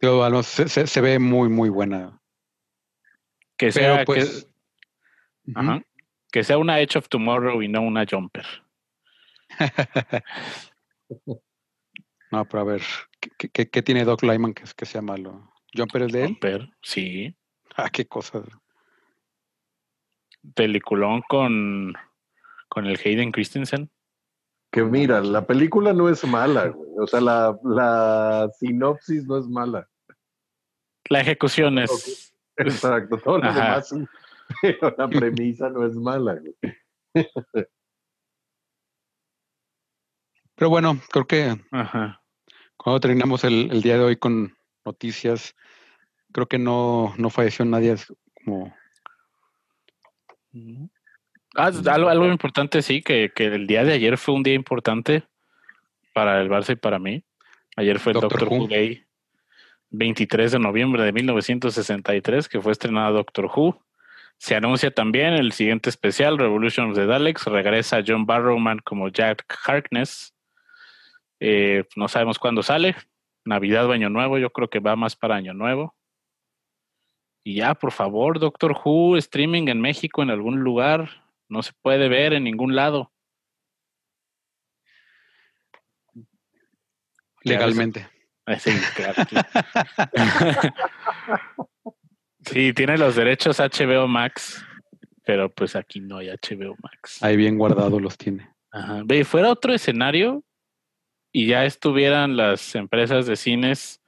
Digo, 0.00 0.42
se, 0.42 0.68
se- 0.68 0.86
se 0.86 1.00
ve 1.00 1.18
muy, 1.18 1.48
muy 1.48 1.68
buena. 1.68 2.20
Que 3.56 3.70
Pero 3.72 3.96
sea, 3.96 4.04
pues. 4.04 4.46
que, 5.44 5.52
ajá, 5.54 5.82
que 6.30 6.44
sea 6.44 6.58
una 6.58 6.80
Edge 6.80 6.96
of 6.98 7.08
Tomorrow 7.08 7.62
y 7.62 7.68
no 7.68 7.80
una 7.82 8.04
Jumper. 8.08 8.44
No, 12.32 12.44
pero 12.44 12.60
a 12.62 12.64
ver, 12.64 12.82
¿qué, 13.20 13.30
qué- 13.38 13.48
qué- 13.50 13.70
qué 13.70 13.82
tiene 13.82 14.04
Doc 14.04 14.22
Lyman 14.24 14.52
que, 14.52 14.64
que 14.76 14.84
sea 14.84 15.00
malo? 15.00 15.48
¿Jumper 15.72 16.02
es 16.02 16.12
de 16.12 16.22
él? 16.22 16.28
Jumper, 16.30 16.68
sí. 16.82 17.34
Ah, 17.78 17.90
qué 17.90 18.06
cosa. 18.06 18.42
Peliculón 20.54 21.22
con, 21.28 21.92
con 22.68 22.86
el 22.86 22.98
Hayden 23.04 23.32
Christensen. 23.32 23.90
Que 24.76 24.84
mira, 24.84 25.22
la 25.22 25.46
película 25.46 25.94
no 25.94 26.10
es 26.10 26.22
mala, 26.26 26.66
güey. 26.68 26.90
O 26.98 27.06
sea, 27.06 27.22
la, 27.22 27.58
la 27.64 28.50
sinopsis 28.58 29.24
no 29.24 29.38
es 29.38 29.46
mala. 29.46 29.88
La 31.08 31.22
ejecución 31.22 31.78
es. 31.78 32.34
Exacto, 32.58 33.16
todo 33.16 33.38
lo 33.38 33.48
Ajá. 33.48 33.64
demás, 33.64 33.94
pero 34.60 34.94
la 34.98 35.08
premisa 35.08 35.70
no 35.70 35.86
es 35.86 35.94
mala, 35.94 36.34
güey. 36.34 37.24
Pero 40.56 40.68
bueno, 40.68 41.00
creo 41.10 41.26
que 41.26 41.56
Ajá. 41.70 42.22
cuando 42.76 43.00
terminamos 43.00 43.44
el, 43.44 43.70
el 43.72 43.80
día 43.80 43.96
de 43.96 44.04
hoy 44.04 44.16
con 44.16 44.54
noticias, 44.84 45.54
creo 46.32 46.48
que 46.48 46.58
no, 46.58 47.14
no 47.16 47.30
falleció 47.30 47.64
nadie 47.64 47.92
es 47.92 48.12
como 48.44 48.76
Ah, 51.56 51.70
algo, 51.90 52.08
algo 52.08 52.26
importante, 52.26 52.82
sí, 52.82 53.02
que, 53.02 53.32
que 53.34 53.46
el 53.46 53.66
día 53.66 53.84
de 53.84 53.94
ayer 53.94 54.18
fue 54.18 54.34
un 54.34 54.42
día 54.42 54.54
importante 54.54 55.24
para 56.12 56.40
el 56.40 56.48
Barça 56.48 56.72
y 56.72 56.76
para 56.76 56.98
mí. 56.98 57.22
Ayer 57.76 57.98
fue 57.98 58.12
el 58.12 58.20
Doctor 58.20 58.40
Doctor, 58.40 58.58
Who. 58.58 58.64
Who 58.64 58.68
Day, 58.68 59.04
23 59.90 60.52
de 60.52 60.58
noviembre 60.58 61.02
de 61.02 61.12
1963, 61.12 62.48
que 62.48 62.60
fue 62.60 62.72
estrenada 62.72 63.10
Doctor 63.10 63.50
Who. 63.54 63.82
Se 64.38 64.54
anuncia 64.54 64.90
también 64.90 65.34
el 65.34 65.52
siguiente 65.52 65.88
especial, 65.88 66.38
Revolution 66.38 66.90
of 66.90 66.96
the 66.96 67.06
Daleks. 67.06 67.46
Regresa 67.46 68.02
John 68.06 68.26
Barrowman 68.26 68.78
como 68.80 69.08
Jack 69.08 69.44
Harkness. 69.64 70.34
Eh, 71.40 71.84
no 71.96 72.08
sabemos 72.08 72.38
cuándo 72.38 72.62
sale. 72.62 72.96
Navidad 73.44 73.86
o 73.86 73.92
Año 73.92 74.10
Nuevo, 74.10 74.38
yo 74.38 74.50
creo 74.50 74.68
que 74.68 74.80
va 74.80 74.96
más 74.96 75.16
para 75.16 75.36
Año 75.36 75.54
Nuevo. 75.54 75.94
Y 77.44 77.54
ya, 77.54 77.74
por 77.74 77.92
favor, 77.92 78.40
Doctor 78.40 78.76
Who, 78.84 79.16
streaming 79.16 79.68
en 79.68 79.80
México 79.80 80.22
en 80.22 80.30
algún 80.30 80.60
lugar. 80.60 81.25
No 81.48 81.62
se 81.62 81.72
puede 81.82 82.08
ver 82.08 82.32
en 82.32 82.44
ningún 82.44 82.74
lado. 82.74 83.12
legalmente. 87.42 88.08
Ah, 88.44 88.58
Sí, 88.58 88.70
claro. 88.94 89.24
claro. 89.28 89.48
sí, 92.44 92.72
tiene 92.72 92.96
los 92.96 93.16
derechos 93.16 93.58
HBO 93.58 94.06
Max, 94.06 94.64
pero 95.24 95.52
pues 95.52 95.74
aquí 95.74 96.00
no 96.00 96.18
hay 96.18 96.28
HBO 96.28 96.76
Max. 96.82 97.22
Ahí 97.22 97.36
bien 97.36 97.58
guardado 97.58 97.98
los 97.98 98.16
tiene. 98.16 98.50
Ajá. 98.70 99.02
Ve, 99.04 99.24
fuera 99.24 99.50
otro 99.50 99.72
escenario 99.72 100.44
y 101.32 101.46
ya 101.46 101.64
estuvieran 101.64 102.36
las 102.36 102.74
empresas 102.74 103.26
de 103.26 103.36
cines 103.36 104.00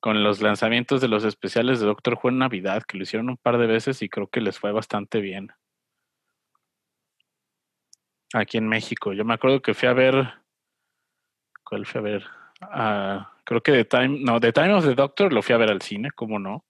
con 0.00 0.22
los 0.22 0.40
lanzamientos 0.40 1.00
de 1.00 1.08
los 1.08 1.24
especiales 1.24 1.80
de 1.80 1.86
Doctor 1.86 2.18
Who 2.22 2.30
en 2.30 2.38
Navidad, 2.38 2.84
que 2.86 2.96
lo 2.96 3.02
hicieron 3.02 3.28
un 3.30 3.36
par 3.36 3.58
de 3.58 3.66
veces 3.66 4.00
y 4.02 4.08
creo 4.08 4.28
que 4.28 4.40
les 4.40 4.58
fue 4.58 4.70
bastante 4.70 5.20
bien. 5.20 5.50
Aquí 8.34 8.58
en 8.58 8.68
México. 8.68 9.12
Yo 9.12 9.24
me 9.24 9.34
acuerdo 9.34 9.62
que 9.62 9.74
fui 9.74 9.88
a 9.88 9.92
ver. 9.94 10.14
¿Cuál 11.64 11.86
fui 11.86 11.98
a 11.98 12.02
ver? 12.02 12.24
Ah, 12.60 13.32
creo 13.44 13.60
que 13.62 13.72
The 13.72 13.84
Time. 13.84 14.20
No, 14.20 14.40
The 14.40 14.52
Time 14.52 14.74
of 14.74 14.84
the 14.84 14.94
Doctor 14.94 15.32
lo 15.32 15.42
fui 15.42 15.54
a 15.54 15.58
ver 15.58 15.70
al 15.70 15.82
cine, 15.82 16.10
¿cómo 16.14 16.38
no? 16.38 16.64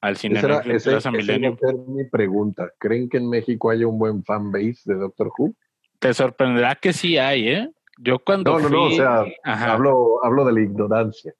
Al 0.00 0.16
cine 0.16 0.38
Esa, 0.38 0.46
era- 0.46 0.58
ese- 0.60 0.96
esa 0.96 1.08
iba 1.08 1.08
a 1.08 1.12
Millennium. 1.12 1.56
ser 1.58 1.74
mi 1.74 2.04
pregunta. 2.04 2.70
¿Creen 2.78 3.08
que 3.08 3.16
en 3.16 3.28
México 3.28 3.70
haya 3.70 3.86
un 3.86 3.98
buen 3.98 4.22
fan 4.24 4.52
base 4.52 4.80
de 4.84 4.94
Doctor 4.94 5.32
Who? 5.36 5.54
Te 5.98 6.14
sorprenderá 6.14 6.76
que 6.76 6.92
sí 6.92 7.18
hay, 7.18 7.48
¿eh? 7.48 7.70
Yo 7.98 8.20
cuando 8.20 8.52
No, 8.52 8.60
no, 8.60 8.68
no, 8.68 8.82
o 8.84 8.88
fui- 8.88 8.96
sea, 8.96 9.24
Ajá. 9.42 9.72
Hablo, 9.72 10.24
hablo 10.24 10.44
de 10.44 10.52
la 10.52 10.60
ignorancia. 10.60 11.32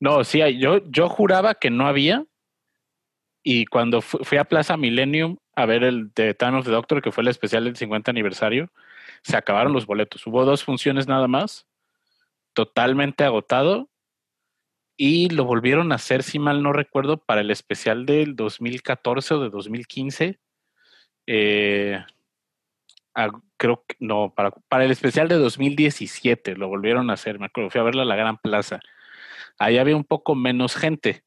No, 0.00 0.22
sí, 0.24 0.42
hay. 0.42 0.58
yo, 0.58 0.78
yo 0.90 1.08
juraba 1.08 1.54
que 1.54 1.70
no 1.70 1.86
había. 1.86 2.24
Y 3.42 3.64
cuando 3.66 4.02
fu- 4.02 4.18
fui 4.22 4.36
a 4.36 4.44
Plaza 4.44 4.76
Millennium 4.76 5.36
a 5.56 5.66
ver 5.66 5.84
el 5.84 6.12
de 6.14 6.36
of 6.40 6.64
the 6.64 6.70
Doctor, 6.70 7.02
que 7.02 7.12
fue 7.12 7.22
el 7.22 7.28
especial 7.28 7.64
del 7.64 7.76
50 7.76 8.10
aniversario, 8.10 8.70
se 9.22 9.36
acabaron 9.36 9.72
los 9.72 9.86
boletos. 9.86 10.26
Hubo 10.26 10.44
dos 10.44 10.64
funciones 10.64 11.08
nada 11.08 11.28
más, 11.28 11.66
totalmente 12.52 13.24
agotado. 13.24 13.90
Y 14.96 15.28
lo 15.30 15.44
volvieron 15.44 15.90
a 15.90 15.96
hacer, 15.96 16.22
si 16.22 16.38
mal 16.38 16.62
no 16.62 16.72
recuerdo, 16.72 17.16
para 17.16 17.40
el 17.40 17.50
especial 17.50 18.06
del 18.06 18.36
2014 18.36 19.34
o 19.34 19.40
de 19.40 19.50
2015. 19.50 20.38
Eh, 21.26 22.04
ah, 23.16 23.30
creo 23.56 23.84
que 23.88 23.96
no, 23.98 24.32
para, 24.36 24.52
para 24.52 24.84
el 24.84 24.92
especial 24.92 25.26
de 25.26 25.34
2017 25.36 26.54
lo 26.54 26.68
volvieron 26.68 27.10
a 27.10 27.14
hacer. 27.14 27.40
Me 27.40 27.46
acuerdo, 27.46 27.70
fui 27.70 27.80
a 27.80 27.84
verla 27.84 28.02
a 28.02 28.06
la 28.06 28.14
Gran 28.14 28.38
Plaza. 28.38 28.78
Ahí 29.58 29.78
había 29.78 29.96
un 29.96 30.04
poco 30.04 30.36
menos 30.36 30.76
gente, 30.76 31.23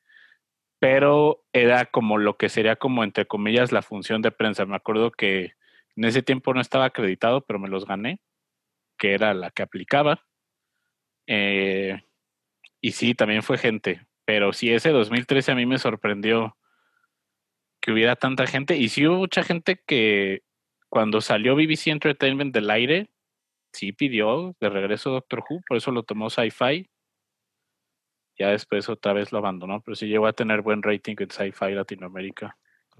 pero 0.80 1.43
era 1.53 1.86
como 1.86 2.17
lo 2.17 2.38
que 2.38 2.49
sería 2.49 2.75
como, 2.75 3.03
entre 3.03 3.25
comillas, 3.25 3.71
la 3.71 3.82
función 3.82 4.21
de 4.21 4.32
prensa. 4.32 4.65
Me 4.65 4.75
acuerdo 4.75 5.11
que 5.11 5.53
en 5.95 6.05
ese 6.05 6.21
tiempo 6.21 6.53
no 6.53 6.61
estaba 6.61 6.86
acreditado, 6.86 7.41
pero 7.41 7.59
me 7.59 7.69
los 7.69 7.86
gané, 7.86 8.19
que 8.97 9.13
era 9.13 9.34
la 9.34 9.51
que 9.51 9.63
aplicaba. 9.63 10.25
Eh, 11.25 12.01
y 12.82 12.91
sí, 12.91 13.15
también 13.15 13.43
fue 13.43 13.57
gente, 13.57 14.05
pero 14.25 14.53
sí, 14.53 14.71
ese 14.71 14.91
2013 14.91 15.51
a 15.51 15.55
mí 15.55 15.65
me 15.65 15.80
sorprendió 15.80 16.57
que 17.82 17.91
hubiera 17.91 18.15
tanta 18.15 18.45
gente. 18.45 18.78
Y 18.78 18.89
sí 18.89 19.07
hubo 19.07 19.17
mucha 19.17 19.43
gente 19.43 19.82
que 19.86 20.43
cuando 20.89 21.21
salió 21.21 21.55
BBC 21.55 21.88
Entertainment 21.88 22.53
del 22.53 22.69
aire, 22.69 23.09
sí 23.73 23.93
pidió 23.93 24.55
de 24.59 24.69
regreso 24.69 25.11
Doctor 25.11 25.43
Who, 25.49 25.61
por 25.67 25.78
eso 25.78 25.91
lo 25.91 26.03
tomó 26.03 26.30
Sci-Fi. 26.30 26.89
Ya 28.38 28.49
después 28.49 28.88
otra 28.89 29.13
vez 29.13 29.31
lo 29.31 29.39
abandonó, 29.39 29.81
pero 29.81 29.95
sí 29.95 30.07
llegó 30.07 30.27
a 30.27 30.33
tener 30.33 30.61
buen 30.61 30.83
rating 30.83 31.15
en 31.17 31.31
Sci-Fi 31.31 31.71
Latinoamérica. 31.73 32.57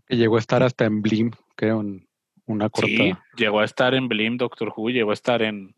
Que 0.08 0.18
llegó 0.18 0.38
a 0.38 0.40
estar 0.40 0.64
hasta 0.64 0.86
en 0.86 1.02
Blim, 1.02 1.32
creo, 1.56 1.82
en 1.82 2.08
una 2.46 2.70
corta. 2.70 2.88
Sí, 2.88 3.14
llegó 3.36 3.60
a 3.60 3.66
estar 3.66 3.94
en 3.94 4.08
Blim 4.08 4.38
Doctor 4.38 4.74
Who, 4.76 4.90
llegó 4.90 5.12
a 5.12 5.14
estar 5.14 5.42
en, 5.42 5.76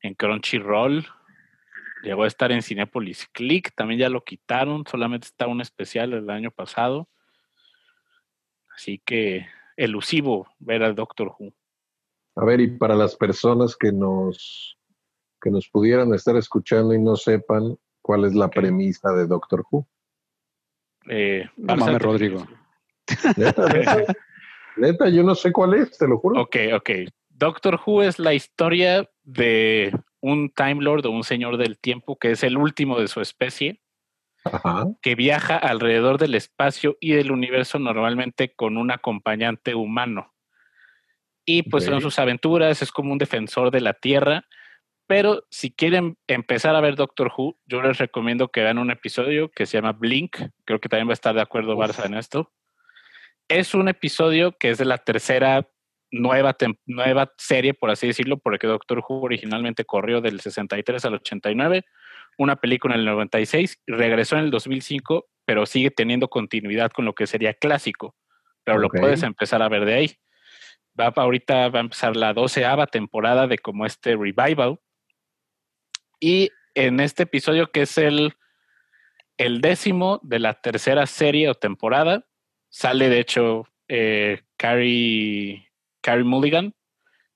en 0.00 0.14
Crunchyroll, 0.14 1.06
llegó 2.02 2.24
a 2.24 2.26
estar 2.26 2.50
en 2.50 2.62
Cinepolis 2.62 3.28
Click, 3.32 3.72
también 3.74 4.00
ya 4.00 4.08
lo 4.08 4.24
quitaron, 4.24 4.84
solamente 4.86 5.26
está 5.26 5.46
un 5.46 5.60
especial 5.60 6.12
el 6.12 6.28
año 6.30 6.50
pasado. 6.50 7.08
Así 8.74 9.00
que 9.04 9.46
elusivo 9.76 10.48
ver 10.58 10.82
al 10.82 10.94
Doctor 10.94 11.34
Who. 11.38 11.52
A 12.36 12.44
ver, 12.44 12.60
y 12.60 12.68
para 12.76 12.94
las 12.94 13.16
personas 13.16 13.76
que 13.76 13.92
nos, 13.92 14.78
que 15.40 15.50
nos 15.50 15.68
pudieran 15.68 16.12
estar 16.14 16.36
escuchando 16.36 16.92
y 16.92 16.98
no 16.98 17.16
sepan 17.16 17.78
cuál 18.06 18.24
es 18.24 18.34
la 18.36 18.48
premisa 18.48 19.10
de 19.12 19.26
Doctor 19.26 19.64
Who. 19.68 19.84
Eh, 21.08 21.44
No 21.56 21.74
mames, 21.76 21.98
te- 21.98 22.04
Rodrigo. 22.04 22.46
Neta, 23.36 23.66
neta, 23.74 24.14
neta, 24.76 25.08
yo 25.08 25.24
no 25.24 25.34
sé 25.34 25.50
cuál 25.50 25.74
es, 25.74 25.98
te 25.98 26.06
lo 26.06 26.16
juro. 26.18 26.40
Ok, 26.40 26.56
ok. 26.72 26.90
Doctor 27.30 27.80
Who 27.84 28.02
es 28.04 28.20
la 28.20 28.32
historia 28.32 29.10
de 29.24 29.92
un 30.20 30.50
Time 30.50 30.76
Lord 30.84 31.04
o 31.06 31.10
un 31.10 31.24
señor 31.24 31.56
del 31.56 31.78
tiempo 31.80 32.16
que 32.16 32.30
es 32.30 32.44
el 32.44 32.56
último 32.56 33.00
de 33.00 33.08
su 33.08 33.20
especie, 33.20 33.80
Ajá. 34.44 34.86
que 35.02 35.16
viaja 35.16 35.56
alrededor 35.56 36.18
del 36.18 36.36
espacio 36.36 36.96
y 37.00 37.12
del 37.12 37.32
universo 37.32 37.80
normalmente 37.80 38.54
con 38.54 38.76
un 38.76 38.92
acompañante 38.92 39.74
humano. 39.74 40.32
Y 41.44 41.64
pues 41.64 41.88
Ok. 41.88 41.94
en 41.94 42.00
sus 42.02 42.20
aventuras 42.20 42.82
es 42.82 42.92
como 42.92 43.10
un 43.10 43.18
defensor 43.18 43.72
de 43.72 43.80
la 43.80 43.94
Tierra. 43.94 44.44
Pero 45.06 45.44
si 45.50 45.70
quieren 45.70 46.18
empezar 46.26 46.74
a 46.74 46.80
ver 46.80 46.96
Doctor 46.96 47.32
Who, 47.36 47.58
yo 47.66 47.80
les 47.82 47.98
recomiendo 47.98 48.48
que 48.48 48.62
vean 48.62 48.78
un 48.78 48.90
episodio 48.90 49.50
que 49.50 49.66
se 49.66 49.78
llama 49.78 49.92
Blink. 49.92 50.36
Creo 50.64 50.80
que 50.80 50.88
también 50.88 51.08
va 51.08 51.12
a 51.12 51.14
estar 51.14 51.34
de 51.34 51.42
acuerdo. 51.42 51.76
Barça 51.76 52.06
en 52.06 52.14
esto. 52.14 52.52
Es 53.48 53.74
un 53.74 53.88
episodio 53.88 54.56
que 54.58 54.70
es 54.70 54.78
de 54.78 54.84
la 54.84 54.98
tercera 54.98 55.68
nueva, 56.10 56.56
nueva 56.86 57.32
serie, 57.38 57.74
por 57.74 57.90
así 57.90 58.08
decirlo, 58.08 58.38
porque 58.38 58.66
Doctor 58.66 58.98
Who 59.06 59.22
originalmente 59.22 59.84
corrió 59.84 60.20
del 60.20 60.40
63 60.40 61.04
al 61.04 61.14
89, 61.14 61.84
una 62.38 62.56
película 62.56 62.94
en 62.94 63.00
el 63.00 63.06
96, 63.06 63.80
regresó 63.86 64.36
en 64.36 64.44
el 64.44 64.50
2005, 64.50 65.26
pero 65.44 65.66
sigue 65.66 65.90
teniendo 65.90 66.28
continuidad 66.28 66.90
con 66.90 67.04
lo 67.04 67.14
que 67.14 67.26
sería 67.26 67.54
clásico. 67.54 68.14
Pero 68.64 68.78
lo 68.78 68.88
puedes 68.88 69.22
empezar 69.22 69.62
a 69.62 69.68
ver 69.68 69.84
de 69.84 69.94
ahí. 69.94 70.16
Va, 70.98 71.12
ahorita 71.14 71.68
va 71.68 71.78
a 71.78 71.82
empezar 71.82 72.16
la 72.16 72.34
doceava 72.34 72.88
temporada 72.88 73.46
de 73.46 73.58
como 73.58 73.86
este 73.86 74.16
revival. 74.16 74.80
Y 76.20 76.50
en 76.74 77.00
este 77.00 77.24
episodio, 77.24 77.70
que 77.70 77.82
es 77.82 77.98
el, 77.98 78.34
el 79.36 79.60
décimo 79.60 80.20
de 80.22 80.38
la 80.38 80.54
tercera 80.54 81.06
serie 81.06 81.48
o 81.48 81.54
temporada, 81.54 82.26
sale 82.68 83.08
de 83.08 83.20
hecho 83.20 83.66
eh, 83.88 84.42
Carrie, 84.56 85.70
Carrie 86.00 86.24
Mulligan, 86.24 86.74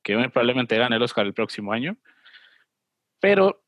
que 0.02 0.16
probablemente 0.28 0.76
gane 0.76 0.96
el 0.96 1.02
Oscar 1.02 1.26
el 1.26 1.34
próximo 1.34 1.72
año. 1.72 1.96
Pero 3.20 3.62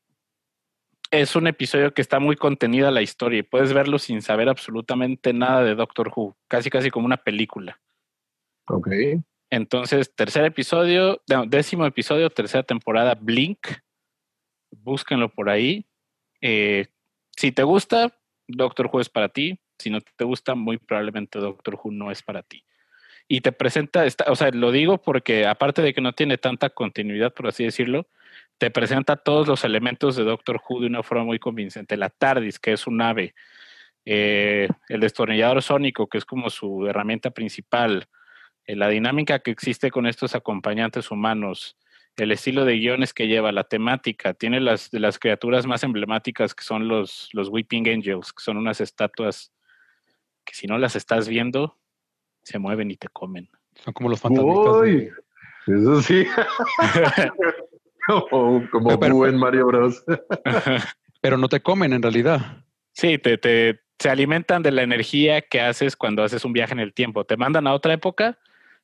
es 1.11 1.35
un 1.35 1.45
episodio 1.47 1.93
que 1.93 2.01
está 2.01 2.19
muy 2.19 2.35
contenida 2.35 2.89
la 2.89 3.03
historia 3.03 3.39
y 3.39 3.43
puedes 3.43 3.71
verlo 3.71 3.99
sin 3.99 4.21
saber 4.23 4.49
absolutamente 4.49 5.31
nada 5.31 5.63
de 5.63 5.75
Doctor 5.75 6.11
Who, 6.13 6.35
casi 6.47 6.71
casi 6.71 6.89
como 6.89 7.05
una 7.05 7.17
película. 7.17 7.79
Ok. 8.67 8.89
Entonces, 9.51 10.13
tercer 10.15 10.45
episodio, 10.45 11.21
no, 11.29 11.45
décimo 11.45 11.85
episodio, 11.85 12.31
tercera 12.31 12.63
temporada, 12.63 13.13
Blink. 13.13 13.59
Búsquenlo 14.81 15.29
por 15.29 15.49
ahí. 15.49 15.85
Eh, 16.41 16.87
si 17.35 17.51
te 17.51 17.63
gusta, 17.63 18.17
Doctor 18.47 18.89
Who 18.91 18.99
es 19.01 19.09
para 19.09 19.29
ti. 19.29 19.59
Si 19.77 19.89
no 19.89 19.99
te 20.01 20.23
gusta, 20.23 20.55
muy 20.55 20.77
probablemente 20.77 21.39
Doctor 21.39 21.79
Who 21.81 21.91
no 21.91 22.11
es 22.11 22.21
para 22.21 22.43
ti. 22.43 22.63
Y 23.27 23.41
te 23.41 23.51
presenta, 23.51 24.05
esta- 24.05 24.31
o 24.31 24.35
sea, 24.35 24.49
lo 24.51 24.71
digo 24.71 25.01
porque 25.01 25.45
aparte 25.45 25.81
de 25.81 25.93
que 25.93 26.01
no 26.01 26.13
tiene 26.13 26.37
tanta 26.37 26.69
continuidad, 26.69 27.33
por 27.33 27.47
así 27.47 27.63
decirlo, 27.63 28.07
te 28.57 28.69
presenta 28.69 29.15
todos 29.15 29.47
los 29.47 29.63
elementos 29.63 30.15
de 30.15 30.23
Doctor 30.23 30.61
Who 30.67 30.81
de 30.81 30.87
una 30.87 31.03
forma 31.03 31.23
muy 31.23 31.39
convincente. 31.39 31.97
La 31.97 32.09
TARDIS, 32.09 32.59
que 32.59 32.73
es 32.73 32.85
un 32.85 33.01
ave, 33.01 33.33
eh, 34.05 34.67
el 34.89 34.99
destornillador 34.99 35.61
sónico, 35.61 36.07
que 36.07 36.17
es 36.17 36.25
como 36.25 36.49
su 36.49 36.87
herramienta 36.87 37.31
principal, 37.31 38.07
eh, 38.65 38.75
la 38.75 38.89
dinámica 38.89 39.39
que 39.39 39.51
existe 39.51 39.91
con 39.91 40.05
estos 40.05 40.35
acompañantes 40.35 41.09
humanos, 41.09 41.77
el 42.17 42.31
estilo 42.31 42.63
de 42.65 42.77
guiones 42.77 43.13
que 43.13 43.27
lleva, 43.27 43.51
la 43.51 43.63
temática, 43.63 44.33
tiene 44.33 44.59
las 44.59 44.91
de 44.91 44.99
las 44.99 45.17
criaturas 45.19 45.65
más 45.65 45.83
emblemáticas 45.83 46.53
que 46.53 46.63
son 46.63 46.87
los, 46.87 47.29
los 47.33 47.49
Weeping 47.49 47.87
Angels, 47.89 48.31
que 48.33 48.43
son 48.43 48.57
unas 48.57 48.81
estatuas 48.81 49.51
que 50.45 50.53
si 50.53 50.67
no 50.67 50.77
las 50.77 50.95
estás 50.95 51.27
viendo, 51.27 51.79
se 52.43 52.59
mueven 52.59 52.91
y 52.91 52.97
te 52.97 53.07
comen. 53.07 53.49
Son 53.83 53.93
como 53.93 54.09
los 54.09 54.19
fantasmitas. 54.21 54.75
Uy, 54.75 54.91
de- 54.91 55.11
eso 55.67 56.01
sí. 56.01 56.25
como 58.07 58.69
como 58.69 58.99
Pero- 58.99 59.15
Boo 59.15 59.25
en 59.27 59.37
Mario 59.37 59.67
Bros. 59.67 60.03
pero 61.21 61.37
no 61.37 61.47
te 61.49 61.61
comen 61.61 61.93
en 61.93 62.01
realidad. 62.01 62.65
Sí, 62.91 63.17
te, 63.17 63.37
te, 63.37 63.79
se 63.97 64.09
alimentan 64.09 64.61
de 64.61 64.71
la 64.71 64.83
energía 64.83 65.41
que 65.41 65.61
haces 65.61 65.95
cuando 65.95 66.23
haces 66.23 66.45
un 66.45 66.53
viaje 66.53 66.73
en 66.73 66.79
el 66.79 66.93
tiempo. 66.93 67.25
Te 67.25 67.37
mandan 67.37 67.65
a 67.65 67.73
otra 67.73 67.93
época 67.93 68.37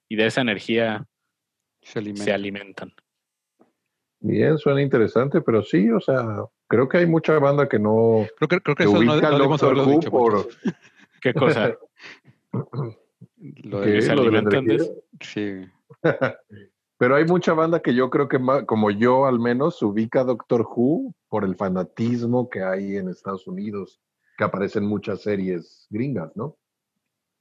y 0.08 0.16
de 0.16 0.26
esa 0.26 0.42
energía 0.42 1.06
Se 1.84 2.00
alimentan. 2.00 2.26
se 2.26 2.34
alimentan. 2.34 2.94
Bien, 4.22 4.58
suena 4.58 4.82
interesante, 4.82 5.42
pero 5.42 5.64
sí, 5.64 5.90
o 5.90 6.00
sea, 6.02 6.44
creo 6.68 6.90
que 6.90 6.98
hay 6.98 7.06
mucha 7.06 7.38
banda 7.40 7.70
que 7.70 7.80
no 7.80 8.28
Creo 8.38 8.50
que, 8.50 8.62
creo 8.62 8.76
que 8.76 8.84
que 8.84 8.90
eso 8.90 8.94
no, 9.02 9.12
ubica 9.14 9.30
no 9.30 9.38
debemos 9.38 9.64
haberlo 9.64 9.86
dicho. 9.86 10.12
por. 10.12 10.48
¿Qué 11.22 11.34
cosa? 11.34 11.78
Lo 13.64 13.82
de- 13.82 14.02
se 14.02 14.16
lo 14.16 14.24
alimentan 14.24 14.66
de 14.66 14.80
sí. 15.22 15.66
Pero 16.98 17.16
hay 17.16 17.24
mucha 17.24 17.54
banda 17.54 17.80
que 17.82 17.94
yo 17.96 18.10
creo 18.10 18.28
que, 18.28 18.38
como 18.66 18.92
yo 18.92 19.26
al 19.26 19.40
menos, 19.40 19.82
ubica 19.82 20.26
Doctor 20.26 20.68
Who 20.70 21.14
por 21.30 21.46
el 21.46 21.56
fanatismo 21.56 22.50
que 22.50 22.62
hay 22.62 22.98
en 22.98 23.08
Estados 23.08 23.48
Unidos, 23.48 24.02
que 24.38 24.44
aparecen 24.44 24.86
muchas 24.86 25.22
series 25.22 25.88
gringas, 25.90 26.36
¿no? 26.36 26.58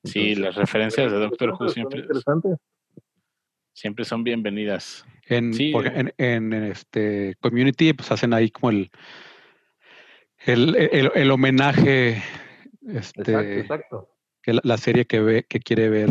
Sí, 0.04 0.36
las 0.36 0.54
referencias 0.54 1.10
de 1.10 1.18
Doctor 1.18 1.56
Who 1.58 1.68
siempre, 1.70 2.00
interesante. 2.00 2.56
Siempre 3.78 4.04
son 4.04 4.24
bienvenidas. 4.24 5.04
En, 5.26 5.52
Sí. 5.54 5.70
porque 5.72 5.88
en, 5.90 6.12
en- 6.18 6.52
en 6.52 6.64
este 6.64 7.36
community, 7.40 7.92
pues 7.92 8.10
hacen 8.10 8.32
ahí 8.34 8.50
como 8.50 8.70
el 8.70 8.90
el, 10.46 10.74
el, 10.76 11.10
el 11.14 11.30
homenaje, 11.30 12.22
este, 12.86 13.20
Exacto, 13.20 13.60
exacto. 13.60 14.16
que 14.42 14.52
la, 14.52 14.60
la 14.64 14.76
serie 14.78 15.04
que 15.04 15.20
ve, 15.20 15.44
que 15.48 15.60
quiere 15.60 15.88
ver, 15.88 16.10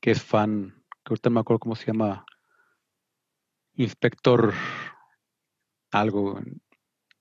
que 0.00 0.10
es 0.12 0.22
fan, 0.22 0.82
que 1.04 1.10
ahorita 1.10 1.30
no 1.30 1.34
me 1.34 1.40
acuerdo 1.40 1.60
cómo 1.60 1.76
se 1.76 1.86
llama, 1.86 2.24
Inspector 3.74 4.52
algo, 5.90 6.40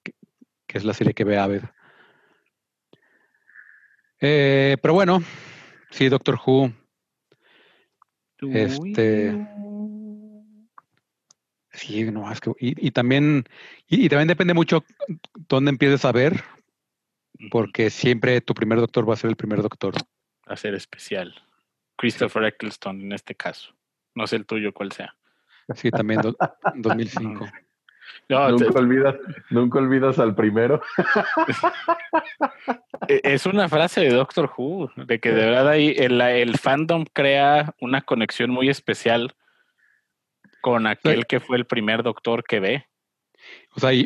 que, 0.04 0.14
que 0.68 0.78
es 0.78 0.84
la 0.86 0.94
serie 0.94 1.14
que 1.14 1.24
ve 1.24 1.38
a 1.38 1.48
ver. 1.48 1.72
Eh, 4.20 4.78
pero 4.82 4.94
bueno, 4.94 5.24
sí, 5.92 6.10
Doctor 6.10 6.38
Who, 6.46 6.74
Este- 8.42 9.36
sí, 11.72 12.04
no, 12.12 12.32
es 12.32 12.40
que, 12.42 12.52
y, 12.60 12.88
y 12.88 12.92
también, 12.92 13.46
y, 13.88 14.06
y 14.06 14.10
también 14.10 14.28
depende 14.28 14.54
mucho 14.54 14.84
dónde 15.48 15.70
empieces 15.72 16.06
a 16.06 16.12
ver, 16.12 16.44
porque 17.52 17.90
siempre 17.90 18.42
tu 18.42 18.54
primer 18.54 18.80
doctor 18.80 19.08
va 19.10 19.14
a 19.14 19.18
ser 19.18 19.30
el 19.30 19.36
primer 19.36 19.62
doctor. 19.62 19.94
a 20.46 20.56
ser 20.58 20.74
especial. 20.74 21.34
Christopher 21.96 22.44
Eccleston 22.46 23.02
en 23.02 23.12
este 23.14 23.36
caso. 23.36 23.76
No 24.16 24.26
sé 24.26 24.38
el 24.38 24.46
tuyo 24.46 24.74
cuál 24.74 24.92
sea. 24.92 25.16
Sí, 25.76 25.92
también 25.92 26.22
do- 26.22 26.36
2005. 26.76 27.46
No, 28.28 28.56
te- 28.56 28.66
Nunca 28.66 28.80
olvidas, 28.80 29.16
nunca 29.50 29.80
olvidas 29.80 30.20
al 30.20 30.36
primero. 30.36 30.82
e- 33.08 33.22
es 33.24 33.46
una 33.46 33.70
frase 33.70 34.02
de 34.02 34.10
Doctor 34.10 34.52
Who, 34.56 34.92
de 34.96 35.20
que 35.20 35.32
de 35.32 35.46
verdad 35.46 35.68
ahí 35.70 35.94
el, 35.98 36.20
el 36.22 36.58
fandom 36.58 37.06
crea 37.12 37.74
una 37.80 38.02
conexión 38.02 38.50
muy 38.52 38.70
especial 38.70 39.34
con 40.62 40.88
aquel 40.88 41.26
que 41.26 41.40
fue 41.40 41.58
el 41.58 41.66
primer 41.66 42.04
doctor 42.04 42.44
que 42.44 42.60
ve. 42.60 42.86
O 43.76 43.80
sea, 43.80 43.94
y, 43.94 44.02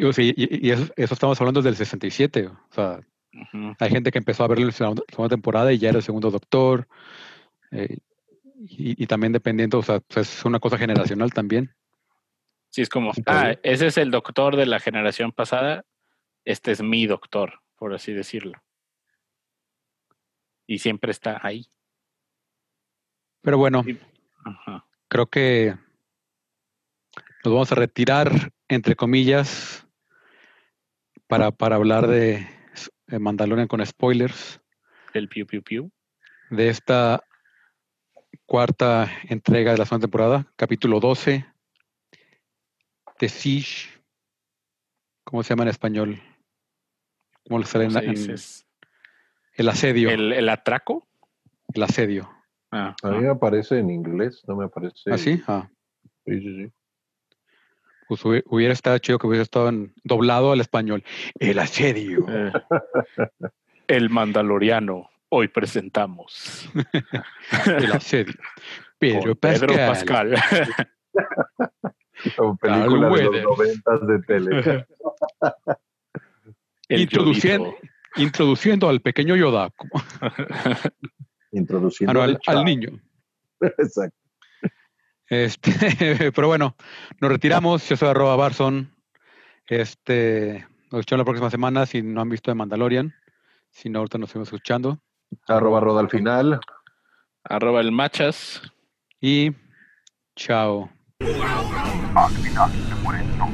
eso, 0.72 0.93
eso 0.95 1.14
estamos 1.14 1.39
hablando 1.41 1.61
del 1.61 1.76
67. 1.76 2.47
O 2.47 2.74
sea, 2.74 2.99
hay 3.80 3.89
gente 3.89 4.11
que 4.11 4.20
empezó 4.20 4.43
a 4.43 4.47
verlo 4.47 4.61
en 4.64 4.68
la 4.68 4.74
segunda, 4.74 5.03
segunda 5.09 5.30
temporada 5.36 5.74
y 5.74 5.80
ya 5.80 5.89
era 5.89 5.97
el 5.97 6.03
segundo 6.03 6.30
doctor. 6.30 6.88
eh, 7.72 7.97
y, 8.66 9.03
y 9.03 9.07
también 9.07 9.34
dependiendo, 9.34 9.80
o 9.80 9.84
sea, 9.84 9.99
pues 9.99 10.38
es 10.38 10.45
una 10.45 10.59
cosa 10.59 10.78
generacional 10.78 11.34
también. 11.34 11.74
Sí, 12.74 12.82
es 12.82 12.89
como, 12.89 13.11
ah, 13.28 13.53
ese 13.61 13.86
es 13.86 13.97
el 13.99 14.09
doctor 14.09 14.55
de 14.55 14.65
la 14.65 14.80
generación 14.80 15.32
pasada, 15.32 15.86
este 16.43 16.71
es 16.71 16.82
mi 16.82 17.05
doctor, 17.05 17.61
por 17.76 17.93
así 17.93 18.13
decirlo. 18.13 18.59
Y 20.65 20.80
siempre 20.80 21.11
está 21.11 21.39
ahí. 21.45 21.67
Pero 23.41 23.59
bueno, 23.59 23.84
Sí. 23.84 23.99
Ajá. 24.43 24.88
creo 25.07 25.28
que 25.28 25.76
nos 27.45 27.53
vamos 27.53 27.71
a 27.71 27.76
retirar, 27.76 28.32
entre 28.67 28.95
comillas, 28.95 29.86
para, 31.28 31.51
para 31.51 31.76
hablar 31.76 32.07
de, 32.07 32.47
de 33.05 33.19
Mandalorian 33.19 33.67
con 33.67 33.86
spoilers, 33.86 34.59
El 35.13 35.30
piu 35.30 35.45
piu 35.45 35.61
piu. 35.61 35.91
de 36.49 36.69
esta 36.69 37.24
cuarta 38.47 39.11
entrega 39.30 39.74
de 39.74 39.78
la 39.78 39.86
segunda 39.86 40.05
temporada, 40.07 40.51
capítulo 40.55 40.99
12, 40.99 41.45
The 43.18 43.30
Siege. 43.30 43.89
¿Cómo 45.24 45.43
se 45.43 45.49
llama 45.49 45.64
en 45.64 45.70
español? 45.70 46.22
¿Cómo 47.47 47.59
le 47.59 47.66
sale 47.66 47.86
en, 47.86 47.93
¿Cómo 47.93 48.01
se 48.16 48.24
en-? 48.26 48.32
Es 48.32 48.66
el 49.55 49.70
asedio? 49.70 50.09
El, 50.09 50.32
¿El, 50.32 50.34
el 50.34 50.49
atraco? 50.49 51.07
asedio. 51.82 52.30
Ah, 52.72 52.95
A 53.03 53.09
mí 53.09 53.20
me 53.20 53.30
aparece 53.30 53.80
en 53.80 53.89
inglés, 53.89 54.43
no 54.47 54.55
me 54.55 54.66
aparece. 54.66 55.11
¿Ah, 55.11 55.18
sí? 55.18 55.41
Ah, 55.47 55.70
Sí, 56.26 56.39
sí, 56.39 56.55
sí. 56.66 56.72
pues 58.07 58.24
hubi- 58.24 58.43
hubiera 58.47 58.74
estado 58.74 58.97
chido 58.99 59.20
que 59.20 59.28
hubiera 59.28 59.43
estado 59.43 59.70
en- 59.70 59.93
doblado 60.03 60.51
al 60.53 60.61
español. 60.61 61.03
El 61.39 61.59
asedio. 61.59 62.26
eh, 62.30 62.51
el 63.88 64.09
Mandaloriano. 64.09 65.09
Hoy 65.30 65.47
presentamos. 65.47 66.70
El 67.68 67.91
asedio. 67.91 68.34
Pedro 68.99 69.22
con 69.24 69.36
Pedro 69.36 69.76
Pascal. 69.76 70.36
Película 72.59 73.09
de 73.09 73.32
los 73.32 73.43
noventas 73.43 74.07
de 74.07 74.19
tele. 74.21 74.86
Introduciendo, 78.15 78.89
al 78.89 79.01
pequeño 79.01 79.36
Yoda. 79.36 79.69
Introduciendo 81.51 82.21
Ah, 82.21 82.28
no, 82.28 82.38
al 82.45 82.65
niño. 82.65 82.99
Exacto. 83.59 84.17
Este, 85.28 85.71
pero 86.36 86.47
bueno, 86.47 86.76
nos 87.19 87.32
retiramos. 87.32 87.88
Yo 87.89 87.95
soy 87.95 88.09
arroba 88.09 88.36
Barson. 88.36 88.93
Este, 89.67 90.67
nos 90.91 90.99
escuchamos 90.99 91.19
la 91.19 91.26
próxima 91.26 91.49
semana 91.49 91.86
si 91.86 92.01
no 92.01 92.21
han 92.21 92.30
visto 92.30 92.51
de 92.51 92.55
Mandalorian. 92.55 93.13
Si 93.71 93.89
no, 93.89 93.99
ahorita 93.99 94.17
nos 94.17 94.30
seguimos 94.30 94.49
escuchando. 94.49 94.99
Arroba 95.47 95.80
roda 95.80 96.01
al 96.01 96.09
final. 96.09 96.59
Arroba 97.43 97.82
el 97.82 97.91
machas. 97.91 98.61
Y 99.19 99.51
chao. 100.36 100.91
Al 101.24 102.32
final 102.32 102.69
se 102.69 102.95
mueren 102.95 103.26
todos. 103.38 103.51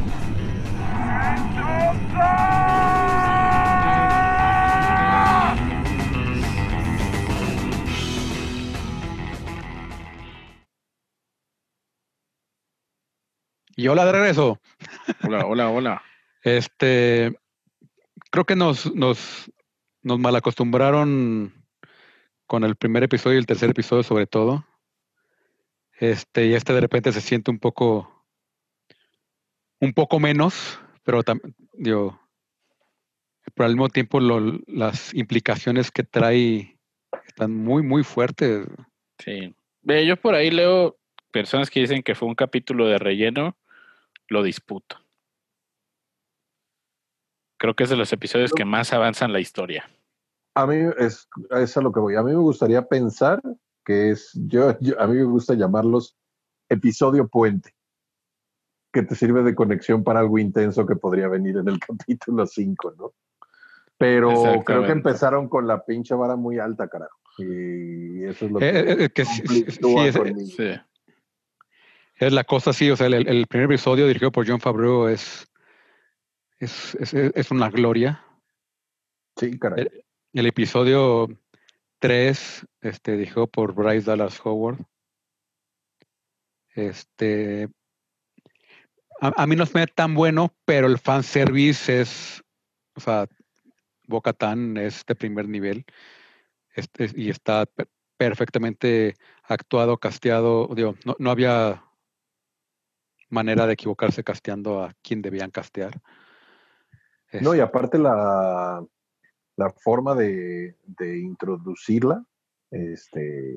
Y 13.76 13.88
hola 13.88 14.06
de 14.06 14.12
regreso. 14.14 14.60
Hola, 15.24 15.46
hola, 15.46 15.70
hola. 15.70 16.02
Este, 16.42 17.40
creo 18.32 18.46
que 18.46 18.56
nos, 18.56 18.94
nos, 18.96 19.52
nos 20.02 20.20
malacostumbraron 20.20 21.54
con 22.48 22.64
el 22.64 22.76
primer 22.76 23.04
episodio 23.04 23.36
y 23.36 23.40
el 23.40 23.46
tercer 23.46 23.70
episodio 23.70 24.02
sobre 24.02 24.26
todo. 24.26 24.66
Este, 26.00 26.46
y 26.48 26.54
este 26.54 26.74
de 26.74 26.82
repente 26.82 27.12
se 27.12 27.22
siente 27.22 27.52
un 27.52 27.60
poco, 27.60 28.26
un 29.82 29.94
poco 29.94 30.20
menos, 30.20 30.80
pero 31.04 31.24
también, 31.24 31.56
digo, 31.74 32.20
pero 33.54 33.66
al 33.66 33.74
mismo 33.74 33.90
tiempo 33.90 34.20
lo- 34.20 34.60
las 34.68 35.14
implicaciones 35.14 35.92
que 35.92 36.04
trae 36.04 36.80
están 37.28 37.54
muy, 37.54 37.84
muy 37.84 38.04
fuertes. 38.04 38.66
Sí. 39.20 39.54
Ve, 39.82 40.06
yo 40.06 40.16
por 40.16 40.36
ahí 40.36 40.52
leo 40.52 40.98
personas 41.32 41.70
que 41.70 41.82
dicen 41.82 42.02
que 42.04 42.16
fue 42.16 42.28
un 42.28 42.36
capítulo 42.36 42.88
de 42.88 42.98
relleno, 42.98 43.58
lo 44.28 44.44
disputo. 44.44 44.98
Creo 47.58 47.76
que 47.76 47.84
es 47.84 47.90
de 47.90 47.98
los 47.98 48.14
episodios 48.14 48.54
que 48.54 48.64
más 48.64 48.94
avanzan 48.94 49.34
la 49.34 49.42
historia. 49.42 49.90
A 50.56 50.66
mí 50.66 50.78
es, 50.98 51.28
es 51.52 51.76
a 51.76 51.82
lo 51.82 51.92
que 51.92 52.00
voy. 52.00 52.16
A 52.16 52.24
mí 52.24 52.32
me 52.32 52.38
gustaría 52.38 52.88
pensar 52.88 53.42
que 53.86 54.12
es, 54.12 54.32
yo, 54.34 54.78
yo- 54.80 55.00
a 55.00 55.08
mí 55.08 55.16
me 55.18 55.24
gusta 55.24 55.54
llamarlos 55.54 56.18
episodio 56.70 57.28
puente, 57.28 57.74
que 58.92 59.04
te 59.04 59.16
sirve 59.16 59.44
de 59.44 59.56
conexión 59.56 60.04
para 60.04 60.20
algo 60.20 60.38
intenso 60.40 60.86
que 60.86 60.96
podría 60.96 61.28
venir 61.28 61.58
en 61.58 61.68
el 61.68 61.80
capítulo 61.80 62.46
5, 62.46 62.94
¿no? 62.98 63.14
Pero 63.98 64.62
creo 64.66 64.86
que 64.86 64.92
empezaron 64.94 65.50
con 65.50 65.68
la 65.68 65.84
pinche 65.84 66.16
vara 66.16 66.36
muy 66.38 66.58
alta, 66.58 66.88
carajo. 66.88 67.20
Y 67.38 68.24
eso 68.24 68.46
es 68.46 68.52
lo 68.52 68.62
Eh, 68.62 68.72
que, 68.72 68.80
eh, 68.80 69.04
eh, 69.06 69.10
que 69.10 69.26
sí- 69.26 69.44
sí- 69.48 69.66
sí, 69.70 69.96
es-. 70.00 70.56
Sí. 70.56 70.72
Es 72.16 72.34
la 72.34 72.44
cosa 72.44 72.70
así, 72.72 72.90
o 72.92 72.96
sea, 72.98 73.08
el, 73.08 73.28
el 73.28 73.48
primer 73.48 73.66
episodio 73.66 74.08
dirigido 74.08 74.32
por 74.32 74.48
John 74.48 74.60
Favreau 74.60 75.08
es, 75.08 75.48
es, 76.60 76.96
es, 76.96 77.14
es 77.14 77.52
una 77.52 77.70
gloria. 77.70 78.24
Sí, 79.38 79.58
caray. 79.58 79.84
Eh, 79.86 80.04
El 80.34 80.46
episodio 80.48 81.28
3, 82.00 82.66
este, 82.82 83.14
dirigido 83.14 83.48
por 83.48 83.74
Bryce 83.74 84.10
Dallas 84.10 84.40
Howard. 84.44 84.80
Este, 86.76 87.70
a, 89.22 89.44
a 89.44 89.48
mí 89.48 89.56
no 89.56 89.66
se 89.66 89.78
me 89.78 89.88
tan 89.88 90.14
bueno, 90.14 90.54
pero 90.66 90.88
el 90.88 91.00
fanservice 91.00 92.02
es, 92.02 92.44
o 92.96 93.00
sea, 93.00 93.28
Boca 94.08 94.34
Tan 94.34 94.78
es 94.78 95.06
de 95.06 95.16
primer 95.16 95.48
nivel 95.48 95.86
este, 96.74 97.10
y 97.16 97.30
está 97.30 97.66
pe- 97.66 97.88
perfectamente 98.18 99.16
actuado, 99.44 99.98
casteado. 99.98 100.70
Digo, 100.76 100.96
no, 101.06 101.16
no 101.20 101.32
había 101.32 101.84
manera 103.30 103.68
de 103.68 103.74
equivocarse 103.74 104.24
casteando 104.24 104.84
a 104.84 104.94
quien 105.04 105.22
debían 105.22 105.52
castear. 105.52 106.02
No, 107.32 107.54
y 107.54 107.60
Este, 107.60 107.62
aparte 107.62 107.98
la, 108.00 108.84
la 109.56 109.70
forma 109.70 110.16
de, 110.16 110.76
de 110.86 111.20
introducirla 111.20 112.26
este, 112.72 113.56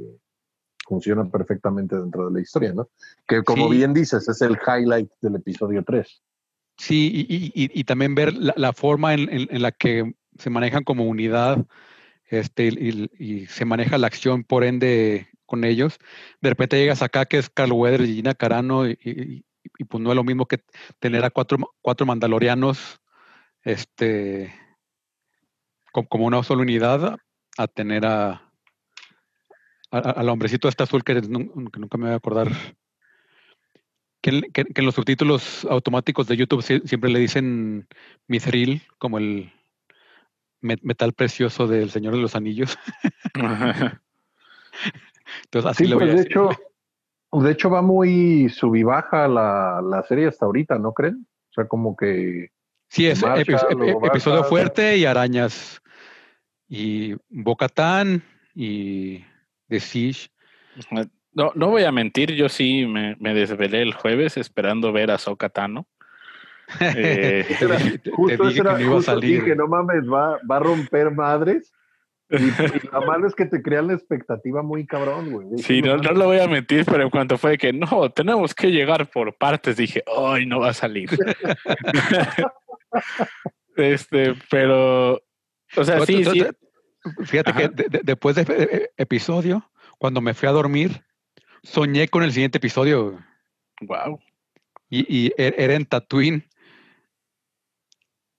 funciona 0.86 1.24
perfectamente 1.30 1.96
dentro 1.96 2.26
de 2.28 2.34
la 2.34 2.40
historia, 2.40 2.72
¿no? 2.72 2.88
Que 3.26 3.42
como 3.42 3.68
Sí. 3.70 3.76
bien 3.76 3.94
dices, 3.94 4.28
es 4.28 4.40
el 4.42 4.58
highlight 4.66 5.10
del 5.20 5.36
episodio 5.36 5.82
3. 5.84 6.22
Sí, 6.78 7.26
y, 7.28 7.36
y- 7.54 7.70
y- 7.80 7.84
también 7.84 8.14
ver 8.14 8.32
la, 8.34 8.54
la 8.56 8.72
forma 8.72 9.14
en, 9.14 9.28
en- 9.32 9.48
en 9.50 9.62
la 9.62 9.72
que 9.72 10.14
se 10.38 10.50
manejan 10.50 10.84
como 10.84 11.04
unidad 11.04 11.64
este, 12.26 12.68
y, 12.68 13.10
y 13.18 13.46
se 13.46 13.64
maneja 13.66 13.98
la 13.98 14.06
acción, 14.06 14.42
por 14.42 14.64
ende, 14.64 15.28
con 15.44 15.64
ellos. 15.64 15.98
De 16.40 16.48
repente 16.48 16.78
llegas 16.78 17.02
acá 17.02 17.26
que 17.26 17.36
es 17.38 17.50
Carl 17.50 17.72
Weather 17.72 18.00
y 18.00 18.14
Gina 18.14 18.34
Carano, 18.34 18.88
y, 18.88 19.44
pues 19.88 20.02
no 20.02 20.10
es 20.10 20.16
lo 20.16 20.24
mismo 20.24 20.46
que 20.46 20.62
tener 20.98 21.24
a 21.24 21.30
cuatro, 21.30 21.58
cuatro 21.82 22.06
mandalorianos 22.06 23.00
este, 23.62 24.52
co- 25.92 26.06
como 26.08 26.26
una 26.26 26.42
sola 26.42 26.62
unidad 26.62 27.18
a 27.58 27.66
tener 27.68 28.06
a, 28.06 28.50
a- 29.92 30.10
al 30.10 30.28
hombrecito 30.28 30.68
este 30.68 30.82
azul 30.82 31.04
que, 31.04 31.14
que 31.20 31.28
nunca 31.28 31.98
me 31.98 32.04
voy 32.06 32.12
a 32.12 32.16
acordar. 32.16 32.48
Que, 34.20 34.30
en- 34.30 34.52
que- 34.52 34.64
que 34.64 34.80
en 34.80 34.86
los 34.86 34.94
subtítulos 34.94 35.64
automáticos 35.68 36.26
de 36.28 36.36
YouTube 36.36 36.62
sie- 36.62 36.86
siempre 36.86 37.10
le 37.10 37.18
dicen 37.18 37.86
mithril, 38.28 38.82
como 38.98 39.18
el 39.18 39.52
me- 40.60 40.78
metal 40.82 41.12
precioso 41.12 41.66
del 41.66 41.90
Señor 41.90 42.14
de 42.14 42.20
los 42.22 42.34
Anillos. 42.36 42.78
Entonces 45.44 45.70
así 45.70 45.84
Sí, 45.84 45.90
le 45.90 45.96
voy 45.96 46.04
pues 46.04 46.10
a 46.10 46.14
de 46.14 46.18
decir. 46.22 46.32
hecho, 46.32 46.50
de 47.32 47.50
hecho 47.50 47.70
va 47.70 47.82
muy 47.82 48.48
subibaja 48.48 49.26
la, 49.28 49.80
la 49.82 50.02
serie 50.04 50.26
hasta 50.28 50.46
ahorita, 50.46 50.78
¿no 50.78 50.92
creen? 50.92 51.26
O 51.50 51.52
sea, 51.54 51.66
como 51.66 51.96
que 51.96 52.50
Sí, 52.88 53.06
es 53.06 53.22
marcha, 53.22 53.42
epi- 53.42 53.54
epi- 53.54 53.76
luego 53.76 54.06
episodio 54.06 54.38
baja. 54.38 54.48
fuerte 54.48 54.96
y 54.98 55.04
arañas. 55.04 55.80
Y 56.68 57.14
Bocatán 57.28 58.22
y 58.54 59.24
The 59.72 59.80
Siege. 59.80 60.28
No, 61.32 61.50
no 61.54 61.70
voy 61.70 61.84
a 61.84 61.92
mentir, 61.92 62.32
yo 62.34 62.50
sí 62.50 62.84
me, 62.86 63.16
me 63.18 63.32
desvelé 63.32 63.80
el 63.80 63.94
jueves 63.94 64.36
esperando 64.36 64.92
ver 64.92 65.10
a 65.10 65.18
Sokatano. 65.18 65.86
Eh, 66.80 67.44
Era- 67.60 67.76
te- 67.76 67.98
te 67.98 68.10
justo 68.12 68.46
dije 68.48 68.60
era- 68.60 68.76
que 68.76 68.78
no 68.78 68.84
iba 68.84 68.92
a 68.92 68.96
justo 68.96 69.12
salir. 69.12 69.42
dije, 69.42 69.56
no 69.56 69.66
mames, 69.66 70.04
va, 70.10 70.38
va 70.50 70.56
a 70.56 70.60
romper 70.60 71.10
madres. 71.10 71.70
Y, 72.30 72.36
y 72.36 72.38
lo 72.92 73.02
malo 73.02 73.26
es 73.26 73.34
que 73.34 73.44
te 73.46 73.60
crean 73.62 73.88
la 73.88 73.94
expectativa 73.94 74.62
muy 74.62 74.86
cabrón, 74.86 75.30
güey. 75.30 75.58
Sí, 75.58 75.82
no, 75.82 75.96
no 75.98 76.12
lo 76.12 76.26
voy 76.26 76.38
a 76.38 76.48
mentir, 76.48 76.84
pero 76.86 77.02
en 77.02 77.10
cuanto 77.10 77.36
fue 77.36 77.58
que 77.58 77.72
no, 77.74 78.10
tenemos 78.10 78.54
que 78.54 78.70
llegar 78.70 79.10
por 79.10 79.34
partes, 79.36 79.76
dije, 79.76 80.02
ay, 80.18 80.46
no 80.46 80.60
va 80.60 80.70
a 80.70 80.74
salir. 80.74 81.10
este, 83.76 84.34
pero, 84.50 85.20
o 85.76 85.84
sea, 85.84 86.00
sí, 86.06 86.24
sí. 86.24 86.42
Fíjate 87.24 87.50
Ajá. 87.50 87.58
que 87.60 87.68
de- 87.68 87.88
de- 87.88 88.00
después 88.04 88.36
de 88.36 88.42
ese 88.42 88.92
episodio, 88.96 89.70
cuando 89.98 90.20
me 90.20 90.34
fui 90.34 90.48
a 90.48 90.52
dormir, 90.52 91.04
soñé 91.62 92.08
con 92.08 92.22
el 92.22 92.32
siguiente 92.32 92.58
episodio. 92.58 93.18
Wow. 93.80 94.20
Y, 94.88 95.06
y 95.08 95.32
e- 95.36 95.54
era 95.58 95.74
en 95.74 95.86
Tatooine. 95.86 96.48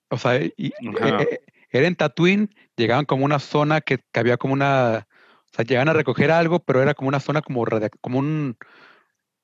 O 0.09 0.17
sea, 0.17 0.37
y- 0.41 0.73
Ajá. 1.01 1.21
e- 1.21 1.23
e- 1.23 1.41
era 1.71 1.87
en 1.87 1.95
Tatooine, 1.95 2.49
llegaban 2.77 3.05
como 3.05 3.25
una 3.25 3.39
zona 3.39 3.81
que, 3.81 3.97
que 3.97 4.19
había 4.19 4.37
como 4.37 4.53
una, 4.53 5.07
o 5.07 5.55
sea, 5.55 5.65
llegaban 5.65 5.89
a 5.89 5.93
recoger 5.93 6.31
algo, 6.31 6.59
pero 6.59 6.81
era 6.81 6.93
como 6.93 7.07
una 7.07 7.19
zona 7.19 7.41
como, 7.41 7.65
como 7.99 8.19
un, 8.19 8.57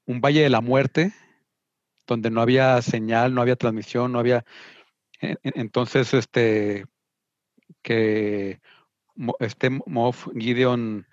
un 0.05 0.21
valle 0.21 0.41
de 0.43 0.49
la 0.49 0.61
muerte, 0.61 1.11
donde 2.07 2.29
no 2.29 2.41
había 2.41 2.81
señal, 2.81 3.33
no 3.33 3.41
había 3.41 3.55
transmisión, 3.55 4.11
no 4.11 4.19
había... 4.19 4.45
en- 5.19 5.39
en- 5.43 5.53
Entonces, 5.59 6.13
este, 6.13 6.85
que 7.81 8.61
este 9.39 9.69
Moff 9.85 10.27
Gideon 10.35 11.05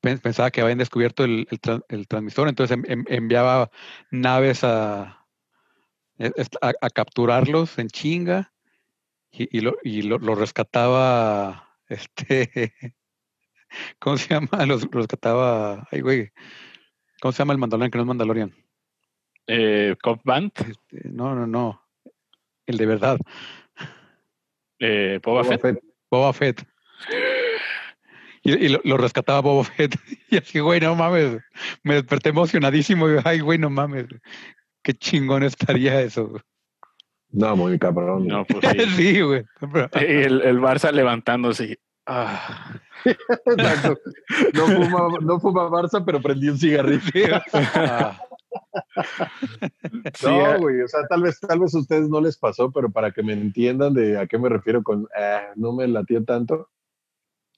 pen- 0.00 0.18
pensaba 0.18 0.50
que 0.50 0.60
habían 0.60 0.78
descubierto 0.78 1.24
el, 1.24 1.46
el 1.50 1.60
tran- 1.60 1.84
el 1.88 2.06
transmisor, 2.08 2.48
entonces 2.48 2.76
enviaba 2.88 3.70
naves 4.10 4.64
a, 4.64 5.26
e- 6.18 6.32
a, 6.60 6.72
a 6.80 6.90
capturarlos 6.90 7.78
en 7.78 7.88
chinga 7.88 8.52
y, 9.30 9.56
y 9.56 9.60
lo, 9.60 9.76
y 9.82 10.02
lo, 10.02 10.18
lo 10.18 10.34
rescataba, 10.34 11.68
este, 11.88 12.72
¿cómo 13.98 14.16
se 14.18 14.34
llama? 14.34 14.66
Los 14.66 14.82
lo 14.84 14.90
rescataba, 15.00 15.88
ay 15.90 16.00
güey, 16.00 16.32
¿cómo 17.20 17.32
se 17.32 17.38
llama 17.38 17.52
el 17.52 17.58
Mandalorian 17.58 17.90
que 17.90 17.98
no 17.98 18.02
es 18.02 18.08
Mandalorian? 18.08 18.54
Eh, 19.46 19.96
Cop 20.02 20.20
Band, 20.24 20.52
Este, 20.56 21.08
no, 21.08 21.34
no, 21.34 21.46
no, 21.46 21.82
el 22.66 22.76
de 22.76 22.86
verdad, 22.86 23.18
eh, 24.78 25.20
Boba 25.22 25.42
Boba 25.42 25.58
Fett. 25.58 25.60
Fett. 25.60 25.84
Boba 26.10 26.32
Fett. 26.32 26.71
Y, 28.42 28.52
y 28.52 28.68
lo, 28.68 28.80
lo 28.84 28.96
rescataba 28.96 29.40
Boba 29.40 29.64
Fett. 29.64 29.94
Y 30.30 30.38
así, 30.38 30.60
güey, 30.60 30.80
no 30.80 30.94
mames. 30.94 31.38
Me 31.82 31.94
desperté 31.94 32.30
emocionadísimo. 32.30 33.08
Y, 33.08 33.16
ay, 33.24 33.40
güey, 33.40 33.58
no 33.58 33.68
mames. 33.70 34.06
Qué 34.82 34.94
chingón 34.94 35.42
estaría 35.42 36.00
eso. 36.00 36.32
No, 37.30 37.54
muy 37.56 37.78
cabrón. 37.78 38.26
No, 38.26 38.44
pues 38.44 38.64
sí. 38.72 38.86
Sí, 38.96 39.20
güey. 39.20 39.44
Y 39.94 40.04
el, 40.04 40.40
el 40.42 40.58
Barça 40.60 40.90
levantándose. 40.92 41.78
ah. 42.06 42.78
Exacto. 43.04 43.98
No 44.54 44.66
fuma, 44.66 45.08
no 45.20 45.40
fuma 45.40 45.68
Barça, 45.68 46.02
pero 46.04 46.20
prendí 46.22 46.48
un 46.48 46.58
cigarrillo. 46.58 47.40
Ah, 47.74 48.18
Sí, 50.14 50.26
No, 50.26 50.54
eh, 50.54 50.58
güey, 50.58 50.80
o 50.82 50.88
sea, 50.88 51.06
tal 51.08 51.22
vez, 51.22 51.40
tal 51.40 51.58
vez 51.58 51.74
a 51.74 51.78
ustedes 51.78 52.08
no 52.08 52.20
les 52.20 52.36
pasó, 52.36 52.70
pero 52.70 52.90
para 52.90 53.10
que 53.10 53.22
me 53.22 53.32
entiendan 53.32 53.94
de 53.94 54.18
a 54.18 54.26
qué 54.26 54.38
me 54.38 54.48
refiero 54.48 54.82
con 54.82 55.08
"Ah, 55.18 55.48
no 55.56 55.72
me 55.72 55.86
latió 55.88 56.22
tanto, 56.24 56.68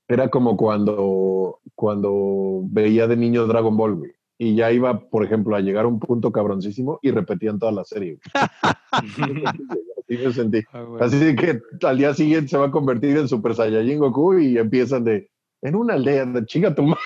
era 0.08 0.28
como 0.28 0.56
cuando, 0.56 1.60
cuando 1.74 2.60
veía 2.64 3.06
de 3.06 3.16
niño 3.16 3.46
Dragon 3.46 3.76
Ball, 3.76 3.94
güey. 3.96 4.12
Y 4.36 4.56
ya 4.56 4.72
iba, 4.72 4.98
por 5.08 5.24
ejemplo, 5.24 5.54
a 5.54 5.60
llegar 5.60 5.84
a 5.84 5.88
un 5.88 6.00
punto 6.00 6.32
cabroncísimo 6.32 6.98
y 7.02 7.10
repetían 7.12 7.58
toda 7.58 7.72
la 7.72 7.84
serie. 7.84 8.18
güey. 8.34 8.44
Así 10.06 10.18
me 10.26 10.32
sentí. 10.32 10.60
ah. 10.72 10.84
Así 11.00 11.34
que 11.36 11.60
al 11.82 11.98
día 11.98 12.12
siguiente 12.14 12.48
se 12.48 12.58
va 12.58 12.66
a 12.66 12.70
convertir 12.70 13.16
en 13.16 13.28
Super 13.28 13.54
Saiyajin 13.54 13.98
Goku 13.98 14.38
y 14.38 14.58
empiezan 14.58 15.04
de 15.04 15.30
en 15.62 15.76
una 15.76 15.94
aldea 15.94 16.26
de 16.26 16.44
chinga 16.44 16.74
tu 16.74 16.82
madre. 16.82 16.98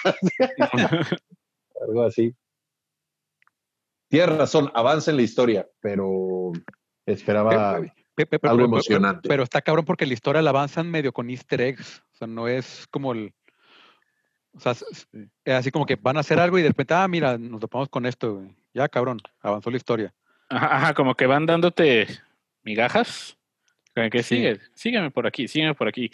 Algo 1.87 2.03
así. 2.03 2.35
Tienes 4.09 4.37
razón, 4.37 4.71
avanza 4.75 5.11
en 5.11 5.19
la 5.19 5.23
historia, 5.23 5.69
pero 5.81 6.53
esperaba. 7.07 7.51
Pero, 7.51 7.77
Algo 7.77 7.93
pero- 8.17 8.39
pero- 8.41 8.65
emocionante. 8.65 9.29
Pero 9.29 9.43
está 9.45 9.61
cabrón 9.63 9.85
porque 9.85 10.07
la 10.07 10.15
historia 10.15 10.43
la 10.43 10.51
avanzan 10.51 10.91
medio 10.91 11.13
con 11.13 11.31
easter 11.31 11.61
eggs. 11.61 12.03
O 12.19 12.25
sea, 12.25 12.27
no 12.27 12.49
es 12.49 12.89
como 12.91 13.13
el... 13.13 13.33
O 14.53 14.59
sea, 14.61 14.73
es- 14.73 15.09
es 15.45 15.55
así 15.55 15.71
como 15.71 15.87
que 15.87 15.95
van 15.95 16.17
a 16.17 16.21
hacer 16.21 16.41
algo 16.41 16.59
y 16.59 16.63
de 16.63 16.69
repente, 16.69 16.93
ah, 16.95 17.07
mira, 17.07 17.39
nos 17.39 17.61
topamos 17.61 17.89
con 17.89 18.07
esto. 18.07 18.35
güey. 18.37 18.57
Ya, 18.75 18.89
cabrón, 18.89 19.19
avanzó 19.41 19.71
la 19.71 19.77
historia. 19.77 20.13
Ajá, 20.49 20.77
ajá, 20.77 20.95
como 20.95 21.15
que 21.15 21.27
van 21.27 21.47
dándote 21.47 22.09
migajas. 22.65 23.37
Que 24.11 24.23
Sí. 24.23 24.37
sigue, 24.37 24.61
sígueme 24.75 25.11
por 25.13 25.27
aquí, 25.29 25.47
sígueme 25.49 25.75
por 25.75 25.87
aquí. 25.89 26.11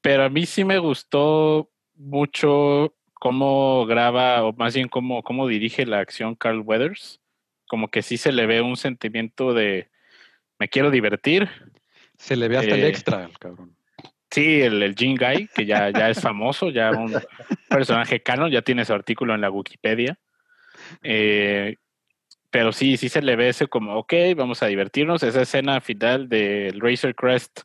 Pero 0.00 0.24
a 0.24 0.28
mí 0.28 0.46
sí 0.46 0.64
me 0.64 0.78
gustó 0.78 1.70
mucho 1.94 2.94
cómo 3.14 3.84
graba, 3.86 4.44
o 4.44 4.52
más 4.52 4.74
bien 4.74 4.88
cómo, 4.88 5.22
cómo 5.22 5.46
dirige 5.48 5.86
la 5.86 5.98
acción 6.00 6.34
Carl 6.36 6.60
Weathers. 6.60 7.20
Como 7.68 7.88
que 7.90 8.02
sí 8.02 8.16
se 8.16 8.30
le 8.32 8.46
ve 8.46 8.60
un 8.60 8.76
sentimiento 8.76 9.54
de 9.54 9.90
me 10.58 10.68
quiero 10.68 10.90
divertir. 10.90 11.48
Se 12.18 12.36
le 12.36 12.48
ve 12.48 12.58
hasta 12.58 12.74
el 12.74 12.84
Eh, 12.84 12.88
extra 12.88 13.24
al 13.24 13.38
cabrón. 13.38 13.75
Sí, 14.36 14.60
el, 14.60 14.82
el 14.82 14.94
Jean 14.94 15.14
Guy, 15.16 15.48
que 15.48 15.64
ya, 15.64 15.88
ya 15.88 16.10
es 16.10 16.20
famoso, 16.20 16.68
ya 16.68 16.90
un 16.90 17.18
personaje 17.70 18.22
canon, 18.22 18.50
ya 18.50 18.60
tiene 18.60 18.84
su 18.84 18.92
artículo 18.92 19.34
en 19.34 19.40
la 19.40 19.50
Wikipedia. 19.50 20.18
Eh, 21.02 21.76
pero 22.50 22.70
sí, 22.70 22.98
sí 22.98 23.08
se 23.08 23.22
le 23.22 23.34
ve 23.34 23.48
ese 23.48 23.66
como, 23.66 23.96
ok, 23.96 24.12
vamos 24.36 24.62
a 24.62 24.66
divertirnos. 24.66 25.22
Esa 25.22 25.40
escena 25.40 25.80
final 25.80 26.28
del 26.28 26.78
Razor 26.80 27.14
Crest 27.14 27.60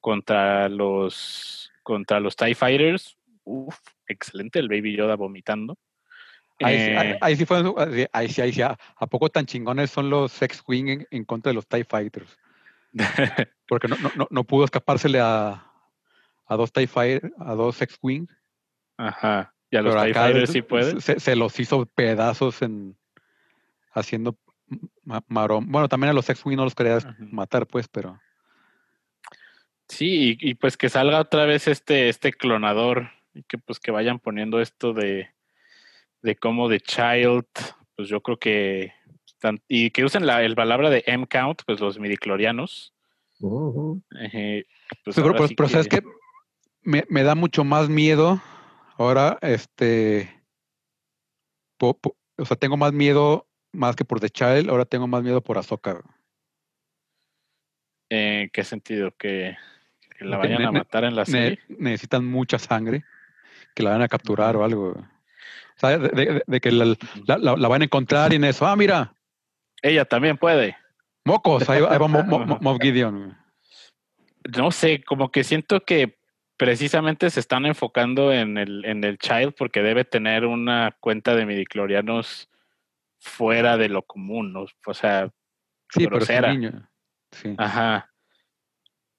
contra 0.00 0.68
los 0.68 1.70
contra 1.82 2.20
los 2.20 2.36
TIE 2.36 2.54
Fighters. 2.54 3.16
Uf, 3.44 3.78
excelente, 4.06 4.58
el 4.58 4.68
Baby 4.68 4.94
Yoda 4.94 5.16
vomitando. 5.16 5.78
Ahí, 6.60 6.78
sí- 6.78 6.90
ahí- 6.90 7.10
Eh, 7.12 7.18
ahí 7.22 7.36
sí 7.36 7.46
fue, 7.46 7.62
ahí- 8.12 8.28
sí, 8.28 8.40
ahí 8.42 8.52
sí, 8.52 8.60
¿a, 8.60 8.76
a 8.96 9.06
poco 9.06 9.30
tan 9.30 9.46
chingones 9.46 9.90
son 9.90 10.10
los 10.10 10.42
X-Wing 10.42 10.88
en, 10.90 11.06
en 11.10 11.24
contra 11.24 11.48
de 11.50 11.54
los 11.54 11.66
TIE 11.66 11.84
Fighters? 11.84 12.38
Porque 13.66 13.88
no, 13.88 13.96
no, 13.96 14.10
no, 14.14 14.28
no 14.30 14.44
pudo 14.44 14.66
escapársele 14.66 15.18
a, 15.18 15.71
a 16.52 16.56
dos 16.56 16.72
TIE 16.72 16.86
Fighters, 16.86 17.32
a 17.38 17.54
dos 17.54 17.80
X-Wing. 17.80 18.26
Ajá. 18.98 19.54
Y 19.70 19.76
a 19.76 19.82
los 19.82 19.94
pero 19.94 20.04
TIE 20.04 20.14
Fighters 20.14 20.50
sí 20.50 20.62
puede. 20.62 21.00
Se, 21.00 21.18
se 21.20 21.34
los 21.36 21.58
hizo 21.58 21.86
pedazos 21.86 22.60
en 22.62 22.96
haciendo 23.92 24.36
ma- 25.04 25.24
marón. 25.28 25.70
Bueno, 25.70 25.88
también 25.88 26.10
a 26.10 26.14
los 26.14 26.28
X-Wing 26.28 26.56
no 26.56 26.64
los 26.64 26.74
quería 26.74 26.96
Ujú. 26.98 27.14
matar, 27.30 27.66
pues, 27.66 27.88
pero 27.88 28.20
Sí, 29.88 30.36
y, 30.40 30.50
y 30.50 30.54
pues 30.54 30.76
que 30.76 30.88
salga 30.88 31.20
otra 31.20 31.44
vez 31.44 31.68
este, 31.68 32.08
este 32.08 32.32
clonador 32.32 33.10
y 33.34 33.42
que 33.42 33.58
pues 33.58 33.78
que 33.78 33.90
vayan 33.90 34.18
poniendo 34.20 34.60
esto 34.60 34.94
de, 34.94 35.28
de 36.22 36.36
cómo 36.36 36.68
de 36.68 36.80
Child, 36.80 37.44
pues 37.96 38.08
yo 38.08 38.20
creo 38.22 38.38
que 38.38 38.92
y 39.68 39.90
que 39.90 40.04
usen 40.04 40.24
la 40.24 40.42
el 40.44 40.54
palabra 40.54 40.88
de 40.88 41.02
M 41.06 41.26
count, 41.26 41.62
pues 41.66 41.80
los 41.80 41.98
midiclorianos. 41.98 42.94
Ujú. 43.40 44.00
eh, 44.32 44.64
pues 45.04 45.16
pero, 45.16 45.26
ahora 45.28 45.38
pero- 45.38 45.48
sí 45.48 45.54
pero 45.56 45.68
sabes 45.68 45.88
que 45.88 46.00
me, 46.82 47.04
me 47.08 47.22
da 47.22 47.34
mucho 47.34 47.64
más 47.64 47.88
miedo 47.88 48.40
ahora, 48.98 49.38
este, 49.40 50.42
po- 51.78 51.98
po- 51.98 52.16
o 52.38 52.44
sea, 52.44 52.56
tengo 52.56 52.76
más 52.76 52.92
miedo 52.92 53.46
más 53.72 53.96
que 53.96 54.04
por 54.04 54.20
The 54.20 54.30
Child, 54.30 54.68
ahora 54.70 54.84
tengo 54.84 55.06
más 55.06 55.22
miedo 55.22 55.40
por 55.42 55.58
güey. 56.02 56.14
¿En 58.10 58.50
qué 58.50 58.64
sentido? 58.64 59.10
¿Que, 59.16 59.56
que 60.18 60.24
la 60.24 60.36
vayan 60.36 60.60
ne- 60.60 60.68
a 60.68 60.72
matar 60.72 61.04
en 61.04 61.16
la 61.16 61.22
Ne- 61.22 61.26
serie? 61.30 61.58
necesitan 61.68 62.24
mucha 62.26 62.58
sangre, 62.58 63.04
que 63.74 63.82
la 63.82 63.90
van 63.90 64.02
a 64.02 64.08
capturar 64.08 64.56
o 64.56 64.64
algo. 64.64 64.90
O 64.90 65.78
sea, 65.78 65.98
de, 65.98 66.08
de- 66.10 66.42
de 66.46 66.60
que 66.60 66.70
la, 66.70 66.84
la- 67.26 67.38
la- 67.38 67.56
la 67.56 67.68
van 67.68 67.80
a 67.80 67.84
encontrar 67.86 68.32
y 68.32 68.36
en 68.36 68.44
eso, 68.44 68.66
ah, 68.66 68.76
mira, 68.76 69.14
Ella 69.80 70.04
también 70.04 70.36
puede. 70.36 70.76
mocos, 71.24 71.68
ahí, 71.70 71.80
va- 71.80 71.92
ahí 71.92 71.98
va 71.98 72.08
Mo- 72.08 72.22
Mo- 72.24 72.46
Mo- 72.46 72.58
Moff 72.60 72.78
Gideon. 72.80 73.36
no 74.56 74.70
sé, 74.70 75.02
como 75.04 75.30
que 75.30 75.42
siento 75.44 75.80
que 75.80 76.18
precisamente 76.56 77.30
se 77.30 77.40
están 77.40 77.66
enfocando 77.66 78.32
en 78.32 78.58
el, 78.58 78.84
en 78.84 79.04
el 79.04 79.18
Child 79.18 79.54
porque 79.56 79.82
debe 79.82 80.04
tener 80.04 80.44
una 80.46 80.96
cuenta 81.00 81.34
de 81.34 81.46
midiclorianos 81.46 82.48
fuera 83.18 83.76
de 83.76 83.88
lo 83.88 84.02
común, 84.02 84.52
¿no? 84.52 84.66
O 84.86 84.94
sea, 84.94 85.30
Sí, 85.92 86.04
pero 86.04 86.16
Grosera. 86.16 86.52
niño. 86.52 86.88
Sí. 87.32 87.54
ajá. 87.58 88.10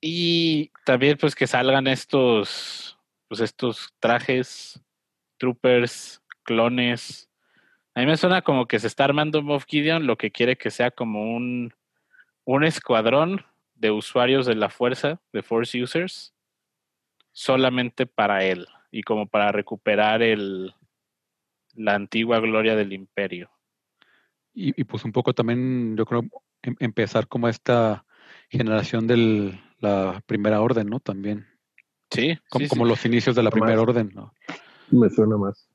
Y 0.02 0.72
también 0.86 1.18
pues 1.18 1.36
que 1.36 1.48
salgan 1.48 1.88
estos, 1.88 2.98
pues 3.28 3.42
estos 3.42 3.94
trajes, 4.00 4.84
troopers, 5.38 6.22
clones. 6.44 7.30
A 7.96 8.02
mí 8.02 8.08
me 8.08 8.18
suena 8.18 8.42
como 8.42 8.68
que 8.68 8.80
se 8.80 8.88
está 8.88 9.06
armando 9.06 9.42
Moff 9.42 9.66
Gideon 9.68 10.08
lo 10.08 10.18
que 10.18 10.32
quiere 10.32 10.58
que 10.58 10.72
sea 10.72 10.92
como 10.92 11.36
un, 11.36 11.74
un 12.44 12.64
escuadrón 12.64 13.46
de 13.76 13.92
usuarios 13.92 14.46
de 14.46 14.56
la 14.56 14.70
fuerza, 14.70 15.22
de 15.32 15.44
Force 15.44 15.82
Users, 15.82 16.33
solamente 17.34 18.06
para 18.06 18.46
él 18.46 18.68
y 18.92 19.04
como 19.04 19.28
para 19.28 19.52
recuperar 19.52 20.22
el, 20.22 20.74
la 21.76 21.96
antigua 21.96 22.40
gloria 22.40 22.76
del 22.76 22.94
imperio. 22.94 23.50
Y, 24.54 24.80
y, 24.80 24.84
pues 24.84 25.04
un 25.04 25.12
poco 25.12 25.34
también, 25.34 25.98
yo 25.98 26.06
creo, 26.06 26.24
em- 26.62 26.76
empezar 26.80 27.28
como 27.28 27.50
esta 27.50 28.06
generación 28.50 29.08
de 29.08 29.60
la 29.80 30.22
primera 30.28 30.62
orden, 30.62 30.88
¿no? 30.88 31.00
También. 31.00 31.48
Sí, 32.12 32.38
Como, 32.50 32.66
sí, 32.66 32.70
como 32.70 32.86
sí. 32.86 32.90
los 32.90 33.06
inicios 33.06 33.36
de 33.36 33.42
la 33.42 33.50
Más. 33.50 33.60
primera 33.60 33.82
orden, 33.82 34.12
¿no? 34.14 34.32
Me 34.92 35.10
suena 35.10 35.38
más. 35.38 35.68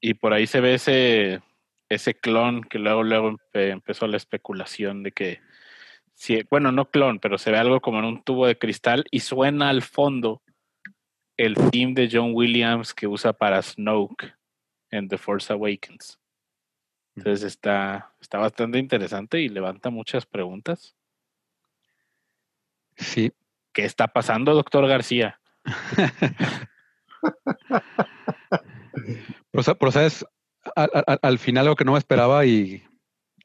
Y 0.00 0.14
por 0.14 0.32
ahí 0.32 0.48
se 0.48 0.60
ve 0.60 0.74
ese, 0.74 1.40
ese 1.88 2.14
clon 2.14 2.62
que 2.62 2.80
luego, 2.80 3.04
luego 3.04 3.30
empe- 3.30 3.70
empezó 3.70 4.08
la 4.08 4.16
especulación 4.16 5.04
de 5.04 5.12
que, 5.12 5.40
si, 6.14 6.42
bueno, 6.50 6.72
no 6.72 6.90
clon, 6.90 7.20
pero 7.20 7.38
se 7.38 7.52
ve 7.52 7.58
algo 7.58 7.80
como 7.80 8.00
en 8.00 8.04
un 8.04 8.24
tubo 8.24 8.46
de 8.48 8.58
cristal 8.58 9.04
y 9.12 9.20
suena 9.20 9.68
al 9.68 9.82
fondo 9.82 10.42
el 11.38 11.54
theme 11.70 11.94
de 11.94 12.10
John 12.12 12.32
Williams 12.34 12.92
que 12.92 13.06
usa 13.06 13.32
para 13.32 13.62
Snoke 13.62 14.34
en 14.90 15.08
The 15.08 15.16
Force 15.16 15.50
Awakens. 15.52 16.18
Entonces 17.16 17.44
está, 17.44 18.12
está 18.20 18.38
bastante 18.38 18.78
interesante 18.78 19.40
y 19.40 19.48
levanta 19.48 19.88
muchas 19.90 20.26
preguntas. 20.26 20.94
Sí. 22.96 23.32
¿Qué 23.72 23.84
está 23.84 24.08
pasando, 24.08 24.54
doctor 24.54 24.86
García? 24.86 25.40
Pero, 29.50 29.62
sa- 29.62 29.74
pero, 29.74 29.92
sabes, 29.92 30.24
al, 30.76 30.90
al- 31.06 31.18
al 31.22 31.38
final 31.38 31.66
lo 31.66 31.76
que 31.76 31.84
no 31.84 31.92
me 31.92 31.98
esperaba 31.98 32.44
y 32.46 32.82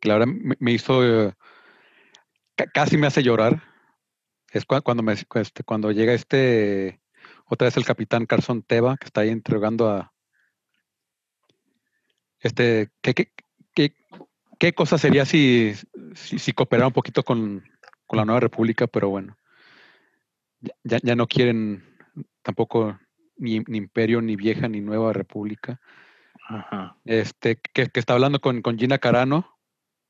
que 0.01 0.09
la 0.09 0.15
verdad 0.15 0.33
me, 0.33 0.55
me 0.59 0.71
hizo, 0.71 1.03
eh, 1.05 1.33
ca- 2.55 2.67
casi 2.73 2.97
me 2.97 3.07
hace 3.07 3.23
llorar, 3.23 3.61
es 4.51 4.67
cua- 4.67 4.81
cuando, 4.81 5.03
me, 5.03 5.13
este, 5.13 5.63
cuando 5.63 5.91
llega 5.91 6.13
este, 6.13 6.99
otra 7.45 7.65
vez 7.65 7.77
el 7.77 7.85
capitán 7.85 8.25
Carson 8.25 8.63
Teva, 8.63 8.97
que 8.97 9.05
está 9.05 9.21
ahí 9.21 9.29
interrogando 9.29 9.89
a, 9.89 10.13
este, 12.39 12.89
¿qué, 13.01 13.13
qué, 13.13 13.31
qué, 13.73 13.95
qué 14.59 14.73
cosa 14.73 14.97
sería 14.97 15.25
si, 15.25 15.73
si, 16.13 16.39
si 16.39 16.53
cooperara 16.53 16.87
un 16.87 16.93
poquito 16.93 17.23
con, 17.23 17.63
con 18.05 18.17
la 18.17 18.25
Nueva 18.25 18.41
República? 18.41 18.85
Pero 18.87 19.09
bueno, 19.09 19.37
ya- 20.83 20.99
ya, 21.01 21.15
no 21.15 21.27
quieren 21.27 21.83
tampoco 22.41 22.99
ni, 23.37 23.59
ni 23.61 23.77
imperio, 23.77 24.21
ni 24.21 24.35
vieja, 24.35 24.67
ni 24.67 24.81
nueva 24.81 25.13
república. 25.13 25.79
Ajá. 26.47 26.97
Este, 27.05 27.55
que, 27.55 27.87
que 27.87 27.99
está 27.99 28.13
hablando 28.13 28.39
con, 28.39 28.61
con 28.61 28.77
Gina 28.77 28.97
Carano 28.97 29.57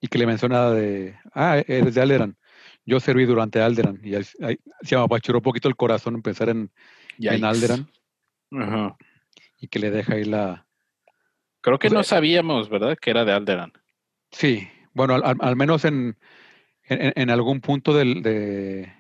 y 0.01 0.07
que 0.07 0.17
le 0.17 0.25
menciona 0.25 0.69
de, 0.71 1.17
ah, 1.34 1.61
eres 1.67 1.95
de 1.95 2.01
Alderan. 2.01 2.38
Yo 2.86 2.99
serví 2.99 3.25
durante 3.25 3.61
Alderan 3.61 3.99
y 4.03 4.15
ahí, 4.15 4.23
ahí 4.41 4.59
se 4.81 4.95
me 4.95 5.03
apachurró 5.03 5.39
un 5.39 5.43
poquito 5.43 5.69
el 5.69 5.75
corazón 5.75 6.21
en, 6.25 6.49
en 6.49 6.71
Yikes. 7.18 7.43
Alderan 7.45 7.89
Ajá. 8.51 8.97
y 9.59 9.68
que 9.68 9.80
le 9.80 9.91
deja 9.91 10.14
ahí 10.16 10.24
la... 10.26 10.66
Creo 11.61 11.80
que 11.80 11.88
O 11.88 11.89
sea- 11.91 11.99
no 11.99 12.03
sabíamos, 12.03 12.70
¿verdad? 12.70 12.97
Que 12.99 13.09
era 13.11 13.24
de 13.26 13.32
Alderan. 13.34 13.72
Sí, 14.32 14.68
bueno, 14.93 15.16
al, 15.16 15.55
menos 15.55 15.86
en, 15.86 16.18
en, 16.84 17.14
en 17.16 17.30
algún 17.30 17.61
punto 17.61 17.93
del, 17.93 18.22
de... 18.22 18.91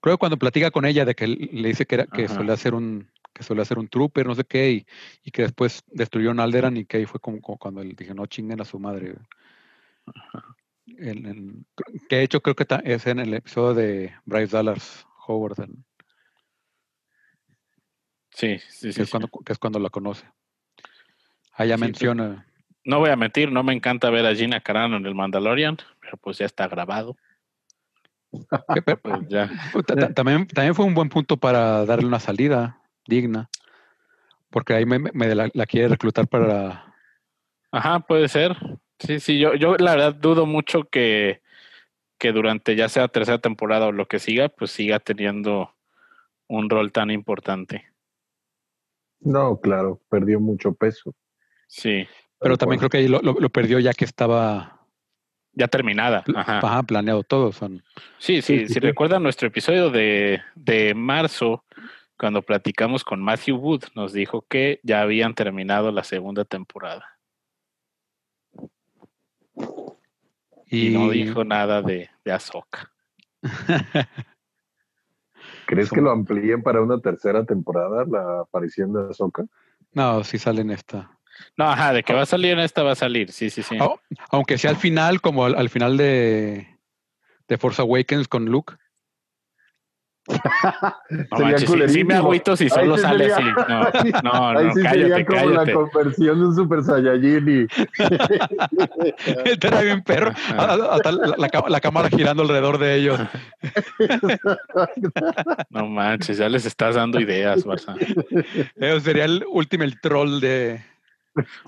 Creo 0.00 0.16
que 0.16 0.20
cuando 0.20 0.38
platica 0.38 0.70
con 0.70 0.84
ella 0.84 1.04
de 1.04 1.14
que 1.14 1.26
le 1.26 1.68
dice 1.68 1.86
que, 1.86 1.94
era, 1.96 2.06
que 2.06 2.24
Ajá. 2.26 2.34
suele 2.34 2.52
hacer 2.52 2.74
un 2.74 3.10
que 3.34 3.42
suele 3.42 3.62
hacer 3.62 3.78
un 3.78 3.88
trooper, 3.88 4.26
no 4.26 4.34
sé 4.34 4.44
qué, 4.44 4.70
y, 4.72 4.86
y 5.24 5.30
que 5.30 5.40
después 5.40 5.82
destruyó 5.86 6.30
un 6.32 6.38
Alderan 6.40 6.76
y 6.76 6.84
que 6.84 6.98
ahí 6.98 7.06
fue 7.06 7.18
como, 7.18 7.40
como 7.40 7.56
cuando 7.56 7.80
él 7.80 7.96
dije, 7.96 8.12
no 8.12 8.26
chinguen 8.26 8.60
a 8.60 8.64
su 8.66 8.78
madre. 8.78 9.14
güey". 9.14 9.24
El- 10.98 11.26
el- 11.26 11.64
que 12.10 12.16
de 12.16 12.22
hecho 12.24 12.42
creo 12.42 12.54
que 12.54 12.66
ta- 12.66 12.82
es 12.84 13.06
en 13.06 13.20
el 13.20 13.32
episodio 13.32 13.72
de 13.74 14.12
Bryce 14.26 14.54
Dallas 14.54 15.06
Howard, 15.26 15.60
en- 15.60 15.82
Sí, 18.32 18.58
sí, 18.68 18.88
que, 18.88 18.92
sí. 18.92 19.02
es 19.02 19.08
sí. 19.08 19.10
cuando, 19.10 19.28
que 19.44 19.52
es 19.52 19.58
cuando 19.58 19.78
la 19.78 19.90
conoce. 19.90 20.24
Allá 21.54 21.76
Sí, 21.76 21.80
pues, 21.80 21.90
menciona, 21.90 22.46
No 22.84 22.98
voy 22.98 23.10
a 23.10 23.16
mentir, 23.16 23.52
no 23.52 23.62
me 23.62 23.72
encanta 23.74 24.10
ver 24.10 24.26
a 24.26 24.34
Gina 24.34 24.60
Carano 24.60 24.96
en 24.96 25.06
el 25.06 25.14
Mandalorian, 25.14 25.76
pero 26.00 26.16
pues 26.16 26.38
ya 26.38 26.46
está 26.46 26.66
grabado. 26.68 27.16
pero- 28.84 28.98
Pues 29.00 29.28
ya. 29.28 29.50
ta- 29.86 30.14
también, 30.14 30.46
también 30.46 30.74
fue 30.74 30.86
un 30.86 30.94
buen 30.94 31.08
punto 31.08 31.36
para 31.36 31.84
darle 31.84 32.06
una 32.06 32.18
salida 32.20 32.80
digna, 33.06 33.50
porque 34.50 34.74
ahí 34.74 34.86
me, 34.86 34.98
me 34.98 35.34
la, 35.34 35.50
la 35.52 35.66
quiere 35.66 35.88
reclutar 35.88 36.26
para... 36.26 36.86
Ajá, 37.70 38.00
puede 38.00 38.28
ser. 38.28 38.56
Sí, 38.98 39.20
sí, 39.20 39.38
yo, 39.38 39.54
yo 39.54 39.76
la 39.76 39.92
verdad 39.92 40.14
dudo 40.14 40.46
mucho 40.46 40.84
que, 40.84 41.42
que 42.18 42.32
durante 42.32 42.76
ya 42.76 42.88
sea 42.88 43.08
tercera 43.08 43.38
temporada 43.38 43.86
o 43.86 43.92
lo 43.92 44.06
que 44.06 44.18
siga, 44.18 44.48
pues 44.48 44.70
siga 44.70 44.98
teniendo 44.98 45.74
un 46.48 46.70
rol 46.70 46.92
tan 46.92 47.10
importante. 47.10 47.91
No, 49.24 49.60
claro, 49.60 50.00
perdió 50.08 50.40
mucho 50.40 50.74
peso. 50.74 51.14
Sí, 51.68 52.06
Pero 52.38 52.56
también 52.58 52.78
creo 52.78 52.90
que 52.90 52.98
ahí 52.98 53.08
lo, 53.08 53.20
lo- 53.20 53.34
lo 53.38 53.48
perdió 53.50 53.78
ya 53.78 53.92
que 53.94 54.04
estaba 54.04 54.80
ya 55.52 55.68
terminada. 55.68 56.24
Ajá. 56.34 56.58
ajá, 56.58 56.82
planeado 56.82 57.22
todo. 57.22 57.52
Son, 57.52 57.82
Sí, 58.18 58.42
sí, 58.42 58.42
Sí, 58.42 58.58
sí, 58.60 58.66
si 58.68 58.74
sí. 58.74 58.80
recuerdan 58.80 59.22
nuestro 59.22 59.48
episodio 59.48 59.90
de, 59.90 60.40
de 60.54 60.94
marzo, 60.94 61.64
cuando 62.18 62.42
platicamos 62.42 63.04
con 63.04 63.22
Matthew 63.22 63.56
Wood, 63.56 63.82
nos 63.94 64.12
dijo 64.12 64.44
que 64.48 64.80
ya 64.82 65.02
habían 65.02 65.34
terminado 65.34 65.90
la 65.92 66.04
segunda 66.04 66.44
temporada. 66.44 67.06
Y, 70.66 70.90
no 70.90 71.10
dijo 71.10 71.44
nada 71.44 71.82
de, 71.82 72.08
de 72.24 72.32
Ahsoka. 72.32 72.90
¿Crees 75.66 75.90
que 75.90 76.00
lo 76.00 76.10
amplíen 76.10 76.62
para 76.62 76.80
una 76.82 76.98
tercera 77.00 77.44
temporada 77.44 78.04
la 78.08 78.40
aparición 78.40 78.92
de 78.92 79.08
Ahsoka? 79.10 79.44
No, 79.92 80.22
sí 80.24 80.38
sale 80.38 80.62
en 80.62 80.70
esta. 80.70 81.18
No, 81.56 81.64
ajá, 81.64 81.92
de 81.92 82.02
que 82.02 82.12
va 82.12 82.22
a 82.22 82.26
salir 82.26 82.52
en 82.52 82.58
esta 82.60 82.82
va 82.82 82.92
a 82.92 82.96
salir, 82.96 83.32
sí, 83.32 83.50
sí, 83.50 83.62
sí. 83.62 83.76
Au- 83.78 83.98
aunque 84.30 84.58
sea 84.58 84.70
al 84.70 84.76
final, 84.76 85.20
como 85.20 85.44
al, 85.46 85.54
al 85.54 85.70
final 85.70 85.96
de, 85.96 86.66
de 87.48 87.58
Force 87.58 87.80
Awakens 87.80 88.28
con 88.28 88.46
Luke. 88.46 88.74
No 90.28 90.36
Sería 91.36 91.52
manches, 91.52 91.68
sí, 91.70 91.88
sí 91.88 92.04
me 92.04 92.14
agüito 92.14 92.56
si 92.56 92.64
Ahí 92.64 92.70
solo 92.70 92.96
sí 92.96 93.02
sale 93.02 93.28
sería- 93.30 93.36
así. 93.92 94.12
No, 94.22 94.52
no, 94.52 94.58
Ahí 94.58 94.66
no, 94.66 94.74
sí 94.74 94.82
cállate, 94.82 95.00
sería 95.08 95.26
como 95.26 95.38
cállate. 95.40 95.66
la 95.66 95.72
conversión 95.72 96.38
de 96.40 96.46
un 96.46 96.54
Super 96.54 96.82
Saiyajin 96.84 97.48
y 97.48 97.66
Este 99.44 99.66
era 99.66 99.80
bien 99.82 100.02
perro. 100.02 100.30
Hasta 100.56 101.10
la, 101.12 101.34
la 101.36 101.48
ca- 101.48 101.64
la 101.68 101.80
cámara 101.80 102.08
girando 102.08 102.42
alrededor 102.44 102.78
de 102.78 102.94
ellos. 102.96 103.20
No 105.70 105.86
manches, 105.86 106.38
ya 106.38 106.48
les 106.48 106.64
estás 106.66 106.94
dando 106.94 107.20
ideas, 107.20 107.64
Barça. 107.66 107.96
Eso 108.76 109.00
sería 109.00 109.24
el 109.24 109.44
ultimate 109.50 109.96
troll 110.00 110.40
de. 110.40 110.82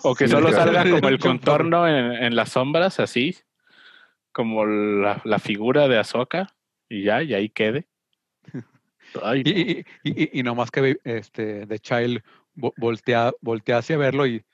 O 0.02 0.14
que 0.14 0.26
Sí, 0.26 0.32
solo 0.32 0.48
claro. 0.50 0.72
salga 0.72 0.90
como 0.90 1.08
el 1.08 1.18
contorno 1.18 1.88
en, 1.88 2.12
en 2.22 2.36
las 2.36 2.50
sombras, 2.50 3.00
así, 3.00 3.36
como 4.32 4.66
la, 4.66 5.20
la 5.24 5.38
figura 5.38 5.88
de 5.88 5.98
Ahsoka, 5.98 6.48
y 6.88 7.02
ya, 7.04 7.22
y 7.22 7.32
ahí 7.34 7.48
quede. 7.48 7.86
Ay, 9.22 9.42
Y, 9.44 9.52
no. 9.52 9.58
y, 9.60 9.86
y, 10.04 10.22
y- 10.24 10.40
y 10.40 10.42
nomás 10.42 10.70
que 10.70 10.98
este, 11.04 11.66
The 11.66 11.78
Child 11.78 12.22
vo- 12.56 12.72
voltea, 12.76 13.32
voltea 13.40 13.78
hacia 13.78 13.96
verlo 13.96 14.26
y. 14.26 14.44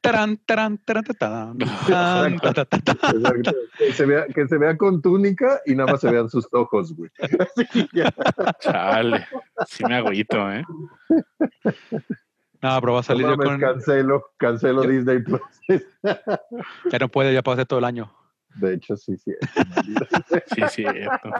Taran, 0.00 0.36
taran, 0.38 0.78
taran, 0.78 1.04
taran, 1.04 1.58
tan, 1.86 2.38
ta, 2.40 2.52
ta, 2.52 2.64
ta, 2.64 2.80
ta. 2.82 3.10
Exacto. 3.12 3.52
que, 3.78 3.92
se 3.92 4.04
vea, 4.04 4.26
que 4.26 4.48
se 4.48 4.58
vea 4.58 4.76
con 4.76 5.00
túnica 5.00 5.60
y 5.64 5.76
nada 5.76 5.92
más 5.92 6.00
se 6.00 6.10
vean 6.10 6.28
sus 6.28 6.48
ojos, 6.52 6.92
güey. 6.96 7.08
Chale, 8.60 9.26
sí 9.68 9.84
me 9.84 9.96
agüito, 9.98 10.50
¿eh? 10.50 10.64
No, 12.60 12.80
pero 12.80 12.94
va 12.94 13.00
a 13.00 13.02
salir 13.04 13.26
no 13.26 13.36
yo 13.36 13.42
con. 13.44 13.60
cancelo, 13.60 14.24
cancelo 14.38 14.82
Yo- 14.84 14.90
Disney 14.90 15.20
Plus. 15.22 15.40
Ya 16.90 16.98
no 16.98 17.08
puede, 17.08 17.32
ya 17.32 17.42
pasé 17.42 17.64
todo 17.64 17.78
el 17.78 17.84
año. 17.84 18.12
De 18.56 18.74
hecho, 18.74 18.96
sí, 18.96 19.16
sí. 19.16 19.32
Sí, 20.54 20.62
cierto. 20.68 21.30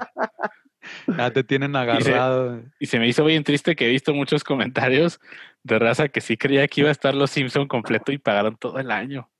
Ya 1.16 1.30
te 1.30 1.44
tienen 1.44 1.74
agarrado. 1.76 2.62
Y 2.78 2.86
se 2.86 2.98
me 2.98 3.06
hizo 3.08 3.24
bien 3.24 3.44
triste 3.44 3.76
que 3.76 3.86
he 3.86 3.90
visto 3.90 4.12
muchos 4.14 4.44
comentarios 4.44 5.20
de 5.62 5.78
raza 5.78 6.08
que 6.08 6.20
sí 6.20 6.36
creía 6.36 6.66
que 6.68 6.80
iba 6.82 6.88
a 6.88 6.92
estar 6.92 7.14
los 7.14 7.30
Simpson 7.30 7.68
completo 7.68 8.12
y 8.12 8.18
pagaron 8.18 8.56
todo 8.56 8.78
el 8.78 8.90
año. 8.90 9.30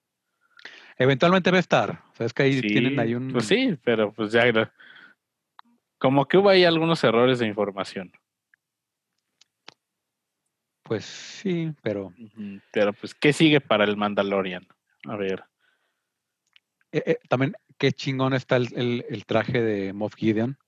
Eventualmente 0.99 1.51
va 1.51 1.57
a 1.57 1.61
estar. 1.61 2.03
Sabes 2.17 2.33
que 2.33 2.43
ahí 2.45 2.61
Sí, 2.61 2.69
tienen 2.69 2.99
ahí 2.99 3.15
un. 3.15 3.33
Pues 3.33 3.47
sí, 3.47 3.77
pero 3.83 4.13
pues 4.13 4.33
ya. 4.33 4.45
Como 5.99 6.27
que 6.27 6.37
hubo 6.39 6.49
ahí 6.49 6.65
algunos 6.65 7.03
errores 7.05 7.39
de 7.39 7.47
información. 7.47 8.13
Pues 10.83 11.05
sí, 11.05 11.73
pero. 11.83 12.13
Pero 12.73 12.93
pues, 12.93 13.15
¿qué 13.15 13.33
sigue 13.33 13.61
para 13.61 13.85
el 13.85 13.97
Mandalorian? 13.97 14.67
A 15.07 15.17
ver. 15.17 15.45
eh, 16.93 17.03
eh, 17.07 17.19
también, 17.29 17.55
qué 17.79 17.93
chingón 17.93 18.35
está 18.35 18.57
el, 18.57 18.69
el- 18.77 19.05
el 19.09 19.25
traje 19.25 19.63
de 19.63 19.93
Moff 19.93 20.15
Gideon. 20.15 20.59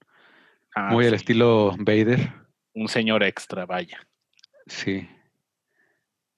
Ah, 0.75 0.91
muy 0.91 1.05
al 1.05 1.11
sí, 1.11 1.17
estilo 1.17 1.75
Vader. 1.79 2.33
Un 2.75 2.89
señor 2.89 3.23
extra, 3.23 3.65
vaya. 3.67 4.01
Sí. 4.67 5.09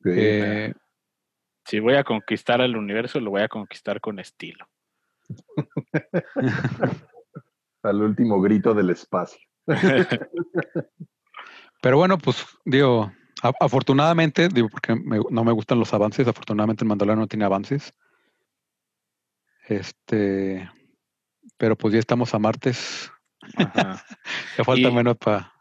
Sí. 0.02 0.10
Eh, 0.14 0.74
Si 1.64 1.80
voy 1.80 1.94
a 1.94 2.04
conquistar 2.04 2.60
el 2.60 2.76
universo, 2.76 3.18
lo 3.20 3.30
voy 3.30 3.42
a 3.42 3.48
conquistar 3.48 4.00
con 4.00 4.18
estilo. 4.18 4.68
Al 7.82 8.02
último 8.02 8.40
grito 8.40 8.74
del 8.74 8.90
espacio. 8.90 9.40
pero 11.82 11.96
bueno, 11.98 12.18
pues 12.18 12.44
digo, 12.64 13.12
afortunadamente, 13.60 14.48
digo, 14.48 14.68
porque 14.68 14.94
me- 14.94 15.20
no 15.30 15.44
me 15.44 15.52
gustan 15.52 15.78
los 15.78 15.92
avances, 15.94 16.26
afortunadamente 16.28 16.84
el 16.84 16.88
Mandalorian 16.88 17.20
no 17.20 17.26
tiene 17.28 17.44
avances. 17.44 17.92
Este, 19.68 20.68
pero 21.56 21.76
pues 21.76 21.94
ya 21.94 21.98
estamos 22.00 22.34
a 22.34 22.38
martes. 22.38 23.10
Ajá. 23.56 24.04
Ya 24.58 24.64
falta 24.64 24.88
Y- 24.88 24.92
menos 24.92 25.16
para. 25.16 25.52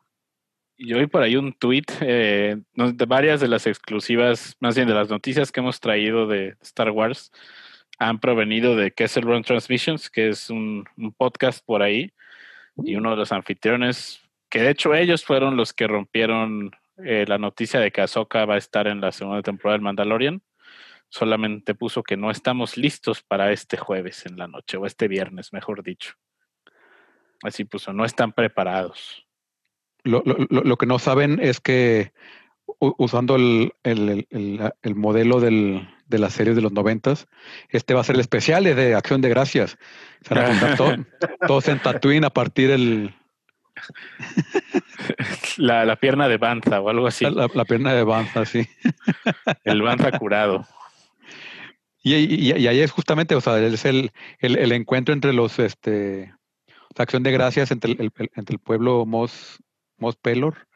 Y 0.77 0.89
Yo 0.89 0.99
vi 0.99 1.07
por 1.07 1.21
ahí 1.21 1.37
un 1.37 1.53
tweet 1.53 1.85
eh, 2.01 2.57
de 2.73 3.05
varias 3.05 3.39
de 3.39 3.47
las 3.47 3.65
exclusivas, 3.65 4.57
más 4.59 4.75
bien 4.75 4.87
de 4.89 4.93
las 4.93 5.09
noticias 5.09 5.51
que 5.51 5.61
hemos 5.61 5.79
traído 5.79 6.27
de 6.27 6.57
Star 6.61 6.91
Wars, 6.91 7.31
han 7.97 8.19
provenido 8.19 8.75
de 8.75 8.91
Kessel 8.91 9.23
Run 9.23 9.43
Transmissions, 9.43 10.09
que 10.09 10.27
es 10.27 10.49
un, 10.49 10.83
un 10.97 11.13
podcast 11.13 11.65
por 11.65 11.81
ahí, 11.81 12.11
y 12.83 12.95
uno 12.97 13.11
de 13.11 13.15
los 13.15 13.31
anfitriones, 13.31 14.19
que 14.49 14.63
de 14.63 14.71
hecho 14.71 14.93
ellos 14.93 15.23
fueron 15.23 15.55
los 15.55 15.71
que 15.71 15.87
rompieron 15.87 16.71
eh, 16.97 17.23
la 17.25 17.37
noticia 17.37 17.79
de 17.79 17.91
que 17.91 18.01
Ahsoka 18.01 18.43
va 18.43 18.55
a 18.55 18.57
estar 18.57 18.87
en 18.87 18.99
la 18.99 19.13
segunda 19.13 19.41
temporada 19.41 19.77
del 19.77 19.83
Mandalorian, 19.83 20.41
solamente 21.07 21.73
puso 21.73 22.03
que 22.03 22.17
no 22.17 22.31
estamos 22.31 22.75
listos 22.75 23.21
para 23.23 23.53
este 23.53 23.77
jueves 23.77 24.25
en 24.25 24.37
la 24.37 24.47
noche, 24.49 24.75
o 24.75 24.85
este 24.85 25.07
viernes, 25.07 25.53
mejor 25.53 25.83
dicho. 25.83 26.15
Así 27.43 27.65
puso, 27.65 27.93
no 27.93 28.05
están 28.05 28.31
preparados. 28.33 29.25
Lo, 30.03 30.21
lo- 30.25 30.35
lo- 30.49 30.77
que 30.77 30.85
no 30.85 30.99
saben 30.99 31.39
es 31.41 31.59
que 31.59 32.11
usando 32.79 33.35
el, 33.35 33.73
el- 33.83 34.09
el- 34.09 34.27
el- 34.29 34.73
el 34.81 34.95
modelo 34.95 35.39
del- 35.39 35.87
de 36.07 36.19
las 36.19 36.33
series 36.33 36.55
de 36.55 36.61
los 36.61 36.71
noventas, 36.71 37.27
este 37.69 37.93
va 37.95 38.01
a 38.01 38.03
ser 38.03 38.15
el 38.15 38.21
especial 38.21 38.63
de, 38.63 38.93
Acción 38.95 39.21
de 39.21 39.29
Gracias. 39.29 39.77
Se 40.21 40.33
van 40.35 40.45
a 40.45 40.47
juntar 40.49 40.77
to- 40.77 40.95
todos 41.47 41.67
en 41.67 41.79
Tatooine 41.79 42.25
a 42.25 42.29
partir 42.29 42.69
el, 42.71 43.13
La, 45.57 45.85
la 45.85 45.95
pierna 45.95 46.27
de 46.27 46.37
Banza 46.37 46.81
o 46.81 46.89
algo 46.89 47.07
así. 47.07 47.25
la, 47.25 47.49
la 47.53 47.65
pierna 47.65 47.93
de 47.93 48.03
Banza, 48.03 48.45
sí. 48.45 48.67
El 49.63 49.81
Banza 49.81 50.11
curado. 50.19 50.65
Y, 52.03 52.13
y- 52.15 52.51
y 52.57 52.67
ahí 52.67 52.79
es 52.81 52.91
justamente, 52.91 53.35
o 53.35 53.41
sea, 53.41 53.57
es 53.59 53.85
el, 53.85 54.11
el, 54.39 54.57
el 54.57 54.71
encuentro 54.71 55.13
entre 55.13 55.33
los, 55.33 55.57
este, 55.59 56.33
Acción 57.03 57.23
de 57.23 57.31
Gracias 57.31 57.71
entre 57.71 57.91
el, 57.93 58.01
el- 58.01 58.11
entre 58.35 58.53
el 58.55 58.59
pueblo 58.59 59.05
Mos, 59.05 59.61
Mos 59.97 60.15
Pelor 60.15 60.67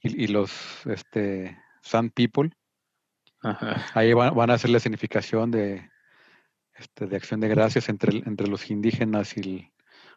y, 0.00 0.24
y 0.24 0.26
los, 0.28 0.86
este, 0.86 1.58
Sand 1.82 2.12
People. 2.12 2.50
Ajá. 3.42 3.84
Ahí 3.94 4.12
van, 4.12 4.34
van 4.34 4.50
a 4.50 4.54
hacer 4.54 4.70
la 4.70 4.80
significación 4.80 5.50
de, 5.50 5.88
este, 6.74 7.06
de 7.06 7.16
acción 7.16 7.40
de 7.40 7.48
gracias 7.48 7.88
entre, 7.88 8.18
entre 8.18 8.48
los 8.48 8.70
indígenas 8.70 9.36
y 9.36 9.40
el- 9.40 9.70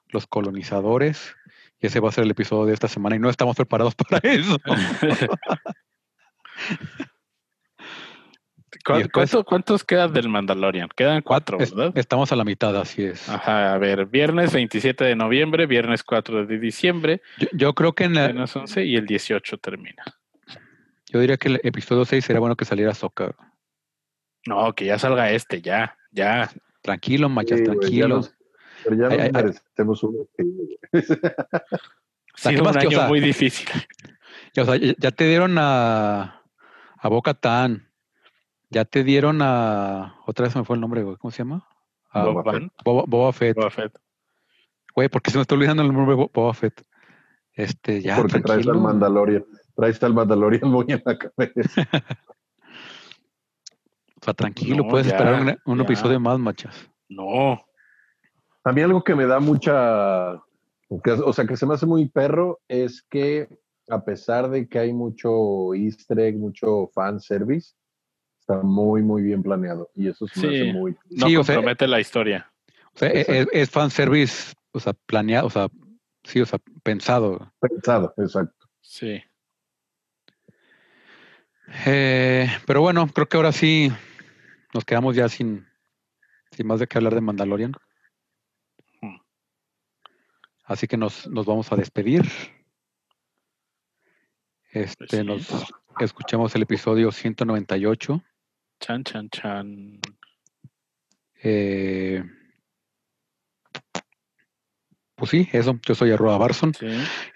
los 0.08 0.28
colonizadores. 0.28 1.36
Y 1.80 1.88
ese 1.88 2.00
va 2.00 2.10
a 2.10 2.12
ser 2.12 2.26
el 2.26 2.32
episodio 2.32 2.66
de 2.66 2.74
esta 2.74 2.88
semana 2.88 3.16
y 3.16 3.20
no 3.20 3.30
estamos 3.30 3.56
preparados 3.56 3.96
para 4.10 4.20
eso. 4.30 4.58
¿Cu- 8.84 8.94
Y 8.94 8.98
después- 9.04 9.32
cuánto- 9.32 9.44
¿Cuántos 9.46 9.84
quedan 9.84 10.14
del 10.14 10.30
Mandalorian? 10.30 10.90
Quedan 10.96 11.22
cuatro, 11.22 11.58
¿verdad? 11.58 11.92
estamos 11.96 12.32
a 12.32 12.36
la 12.36 12.44
mitad, 12.44 12.76
así 12.78 13.04
es. 13.04 13.28
Ajá, 13.30 13.74
a 13.74 13.78
ver, 13.78 14.06
viernes 14.08 14.54
27 14.54 15.04
de 15.04 15.16
noviembre, 15.16 15.66
viernes 15.68 16.04
4 16.04 16.46
de 16.46 16.58
diciembre, 16.60 17.22
Yo, 17.38 17.48
yo 17.54 17.74
creo 17.76 17.94
que 17.94 18.06
en 18.06 18.16
la- 18.16 18.28
menos 18.28 18.56
11 18.56 18.86
y 18.86 18.96
el 18.96 19.06
18 19.06 19.58
termina. 19.58 20.04
yo 21.12 21.20
diría 21.20 21.38
que 21.38 21.50
el 21.50 21.60
episodio 21.64 22.06
6 22.06 22.24
sería 22.26 22.40
bueno 22.40 22.56
que 22.56 22.66
saliera 22.66 22.94
Soca. 22.94 23.36
No, 24.48 24.74
que 24.74 24.86
ya 24.86 24.98
salga 24.98 25.30
este, 25.32 25.62
ya, 25.62 25.96
ya. 26.12 26.50
Tranquilo, 26.82 27.30
machas, 27.30 27.60
Sí, 27.60 27.66
ya 27.66 27.72
tranquilo. 27.74 28.08
nos- 28.16 28.34
pero 28.84 28.96
ya 28.96 29.08
Ay, 29.10 29.18
nos 29.18 29.26
ay, 29.26 29.32
merecemos 29.34 30.04
uno. 30.04 30.26
¿qué 30.36 30.44
un 30.44 30.58
que, 32.80 32.88
o 32.88 32.90
año 32.90 33.00
sea, 33.00 33.08
muy 33.08 33.20
difícil. 33.20 33.68
Ya, 34.54 34.64
o 34.64 34.66
sea, 34.66 34.76
ya- 34.76 34.94
ya 34.98 35.12
te 35.12 35.26
dieron 35.28 35.56
a, 35.58 36.42
a 36.98 37.08
Boca 37.10 37.34
Tan. 37.34 37.88
Ya 38.72 38.86
te 38.86 39.04
dieron 39.04 39.42
a. 39.42 40.16
Otra 40.26 40.46
vez 40.46 40.54
se 40.54 40.60
me 40.60 40.66
fue 40.66 40.78
el 40.78 40.82
nombre, 40.82 41.04
güey. 41.04 41.18
¿Cómo 41.18 41.32
se 41.32 41.40
llama? 41.40 41.68
A 42.10 42.24
Boba 42.24 42.42
Boba 42.42 42.54
Fett. 42.54 42.74
Boba, 42.84 43.04
Boba 43.06 43.34
Fett. 43.34 43.58
Boba 43.58 43.70
Fett. 43.70 44.00
Güey, 44.96 45.10
porque 45.10 45.30
se 45.30 45.38
me 45.38 45.42
está 45.44 45.56
olvidando 45.56 45.84
el 45.84 45.94
nombre 45.94 46.16
de 46.16 46.30
Boba 46.34 46.54
Fett. 46.54 46.82
Este, 47.54 48.02
ya, 48.02 48.16
porque 48.16 48.40
traes 48.40 48.64
tranquilo. 48.64 48.74
al 48.74 48.80
Mandalorian. 48.80 49.46
Traes 49.76 50.02
al 50.04 50.14
Mandalorian 50.14 50.70
muy 50.72 50.86
en 50.88 51.04
la 51.06 51.18
cabeza. 51.18 51.84
O 54.22 54.24
sea, 54.24 54.36
tranquilo, 54.36 54.84
No, 54.84 54.88
puedes 54.88 55.08
ya, 55.08 55.14
esperar 55.14 55.60
un, 55.66 55.82
episodio 55.82 56.20
más, 56.20 56.38
machas. 56.38 56.76
No. 57.10 57.60
A 58.64 58.72
mí 58.72 58.82
algo 58.82 59.04
que 59.04 59.16
me 59.16 59.26
da 59.26 59.40
mucha, 59.40 60.34
o 60.90 61.34
sea, 61.34 61.48
que 61.48 61.58
se 61.58 61.66
me 61.66 61.74
hace 61.74 61.88
muy 61.88 62.08
perro 62.08 62.60
es 62.68 63.02
que 63.02 63.50
a 63.90 64.06
pesar 64.06 64.52
de 64.52 64.70
que 64.70 64.78
hay 64.78 64.94
mucho 64.94 65.74
easter 65.74 66.20
egg, 66.20 66.38
mucho 66.38 66.92
fan 66.94 67.20
service, 67.20 67.74
está 68.54 68.64
muy, 68.66 69.02
muy 69.02 69.22
bien 69.22 69.42
planeado. 69.44 69.90
Y 69.96 70.08
eso 70.10 70.28
se 70.28 70.40
me 70.42 70.48
Sí. 70.50 70.56
hace 70.62 70.74
muy... 70.74 70.98
No 71.10 71.28
Sí, 71.28 71.36
o 71.38 71.44
sea, 71.44 71.56
compromete 71.56 71.88
la 71.88 72.00
historia. 72.00 72.52
O 72.94 72.98
sea, 73.00 73.10
e- 73.10 73.22
Exacto. 73.22 73.34
es, 73.34 73.48
es 73.54 73.70
fanservice, 73.70 74.54
o 74.72 74.80
sea, 74.80 74.94
planeado, 74.94 75.48
o 75.48 75.50
sea, 75.50 75.68
sí, 76.24 76.42
o 76.42 76.46
sea, 76.46 76.60
pensado. 76.84 77.52
Pensado, 77.60 78.14
exacto. 78.18 78.68
Sí. 78.82 79.22
Eh, 81.86 82.48
pero 82.66 82.82
bueno, 82.82 83.08
creo 83.08 83.28
que 83.28 83.38
ahora 83.38 83.52
sí 83.52 83.92
nos 84.74 84.84
quedamos 84.84 85.16
ya 85.16 85.30
sin, 85.30 85.66
sin 86.52 86.68
más 86.68 86.80
de 86.80 86.88
qué 86.88 86.98
hablar 86.98 87.16
de 87.16 87.22
Mandalorian. 87.22 87.74
Hmm. 89.02 89.18
Así 90.66 90.88
que 90.88 90.98
nos, 90.98 91.28
nos 91.28 91.46
vamos 91.46 91.72
a 91.72 91.76
despedir. 91.78 92.24
Este, 94.74 95.08
sí. 95.08 95.24
nos 95.24 95.48
escuchamos 96.00 96.56
el 96.56 96.64
episodio 96.64 97.12
198. 97.12 98.22
Chan, 98.82 99.04
chan, 99.04 99.30
chan. 99.30 100.00
Eh, 101.44 102.24
pues 105.16 105.32
sí, 105.32 105.48
eso. 105.54 105.80
Yo 105.86 105.96
soy 105.96 106.12
arroba 106.12 106.38
Barson. 106.38 106.74
Sí. 106.74 106.88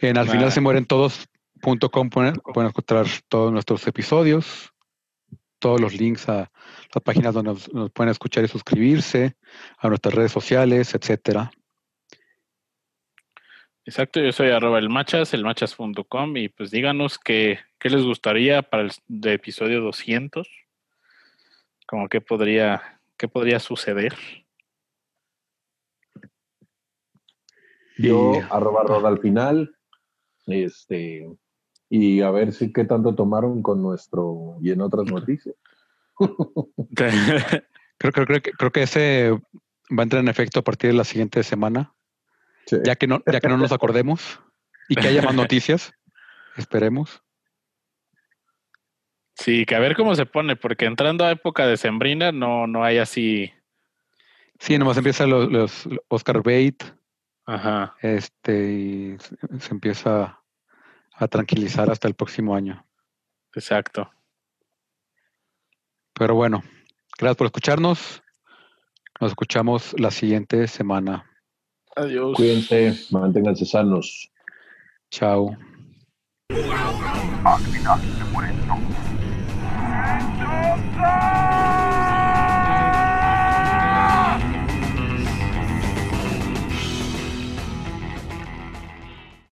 En 0.02 0.18
al 0.18 0.28
final 0.28 0.48
Ah. 0.48 0.52
se 0.52 0.60
mueren 0.62 0.86
todos.com 0.86 2.10
pueden, 2.10 2.36
pueden 2.36 2.70
encontrar 2.70 3.06
todos 3.30 3.52
nuestros 3.52 3.86
episodios, 3.88 4.74
todos 5.60 5.80
los 5.80 5.94
links 5.94 6.28
a 6.30 6.52
las 6.94 7.04
páginas 7.04 7.34
donde 7.36 7.54
nos, 7.54 7.72
nos 7.74 7.92
pueden 7.92 8.10
escuchar 8.12 8.44
y 8.44 8.48
suscribirse, 8.48 9.36
a 9.78 9.88
nuestras 9.88 10.14
redes 10.16 10.32
sociales, 10.32 10.94
etcétera. 10.96 11.52
Exacto, 13.86 14.20
yo 14.20 14.32
soy 14.32 14.50
arroba 14.50 14.80
el 14.80 14.90
machas, 14.90 15.32
elmachas.com 15.36 16.38
y 16.38 16.50
pues 16.50 16.72
díganos 16.72 17.20
qué, 17.20 17.60
qué 17.78 17.92
les 17.92 18.04
gustaría 18.04 18.64
para 18.64 18.82
el 18.84 18.92
de 19.08 19.34
episodio 19.34 19.80
200. 19.82 20.50
Como 21.88 22.08
qué 22.10 22.22
podría, 22.22 23.00
qué 23.18 23.28
podría 23.28 23.60
suceder. 23.60 24.16
Yo, 27.98 28.34
Y- 28.36 28.40
arroba 28.50 28.84
roda 28.84 29.10
al 29.10 29.20
final. 29.20 29.76
Este, 30.48 31.28
y 31.90 32.22
a 32.22 32.30
ver 32.32 32.54
si 32.54 32.72
qué 32.72 32.84
tanto 32.86 33.16
tomaron 33.16 33.62
con 33.64 33.82
nuestro 33.82 34.58
y 34.62 34.72
en 34.72 34.82
otras 34.82 35.06
noticias. 35.06 35.56
Creo, 37.98 38.12
creo, 38.12 38.26
creo 38.28 38.42
que, 38.42 38.52
creo 38.52 38.72
que 38.74 38.84
ese 38.84 39.32
va 39.32 40.02
a 40.02 40.04
entrar 40.04 40.22
en 40.22 40.28
efecto 40.28 40.60
a 40.60 40.64
partir 40.64 40.92
de 40.92 40.98
la 40.98 41.06
siguiente 41.06 41.44
semana, 41.44 41.94
Sí. 42.68 42.78
ya 42.84 42.96
que 42.98 43.08
no, 43.08 43.22
ya 43.32 43.40
que 43.40 43.48
no 43.48 43.56
nos 43.58 43.72
acordemos 43.72 44.42
y 44.90 44.96
que 44.96 45.08
haya 45.08 45.22
más 45.22 45.34
noticias. 45.36 45.94
Esperemos. 46.58 47.24
Sí, 49.36 49.66
que 49.66 49.76
a 49.76 49.80
ver 49.80 49.96
cómo 49.96 50.16
se 50.16 50.26
pone, 50.26 50.56
porque 50.56 50.86
entrando 50.86 51.24
a 51.26 51.32
época 51.32 51.68
de 51.68 51.78
sembrina 51.78 52.32
no, 52.32 52.68
no 52.68 52.84
hay 52.84 52.98
así. 52.98 53.52
Sí, 54.60 54.78
nomás 54.78 54.98
empiezan 54.98 55.30
los, 55.30 55.52
los 55.52 55.90
Oscar 56.08 56.38
Bate, 56.38 56.78
Ajá. 57.46 57.96
este, 58.02 58.72
y 58.72 59.18
se 59.20 59.36
se 59.60 59.74
empieza 59.74 60.42
a 61.14 61.28
tranquilizar 61.28 61.90
hasta 61.90 62.08
el 62.08 62.14
próximo 62.16 62.56
año. 62.56 62.86
Exacto. 63.54 64.10
Pero 66.14 66.36
bueno, 66.36 66.64
gracias 67.18 67.38
por 67.38 67.48
escucharnos. 67.48 68.24
Nos 69.20 69.32
escuchamos 69.32 69.96
la 70.00 70.12
siguiente 70.12 70.68
semana. 70.68 71.30
Adiós. 71.96 72.36
Cuídense, 72.36 72.94
manténganse 73.12 73.66
sanos. 73.66 74.32
Chao. 75.10 75.56
Stop! 80.96 81.35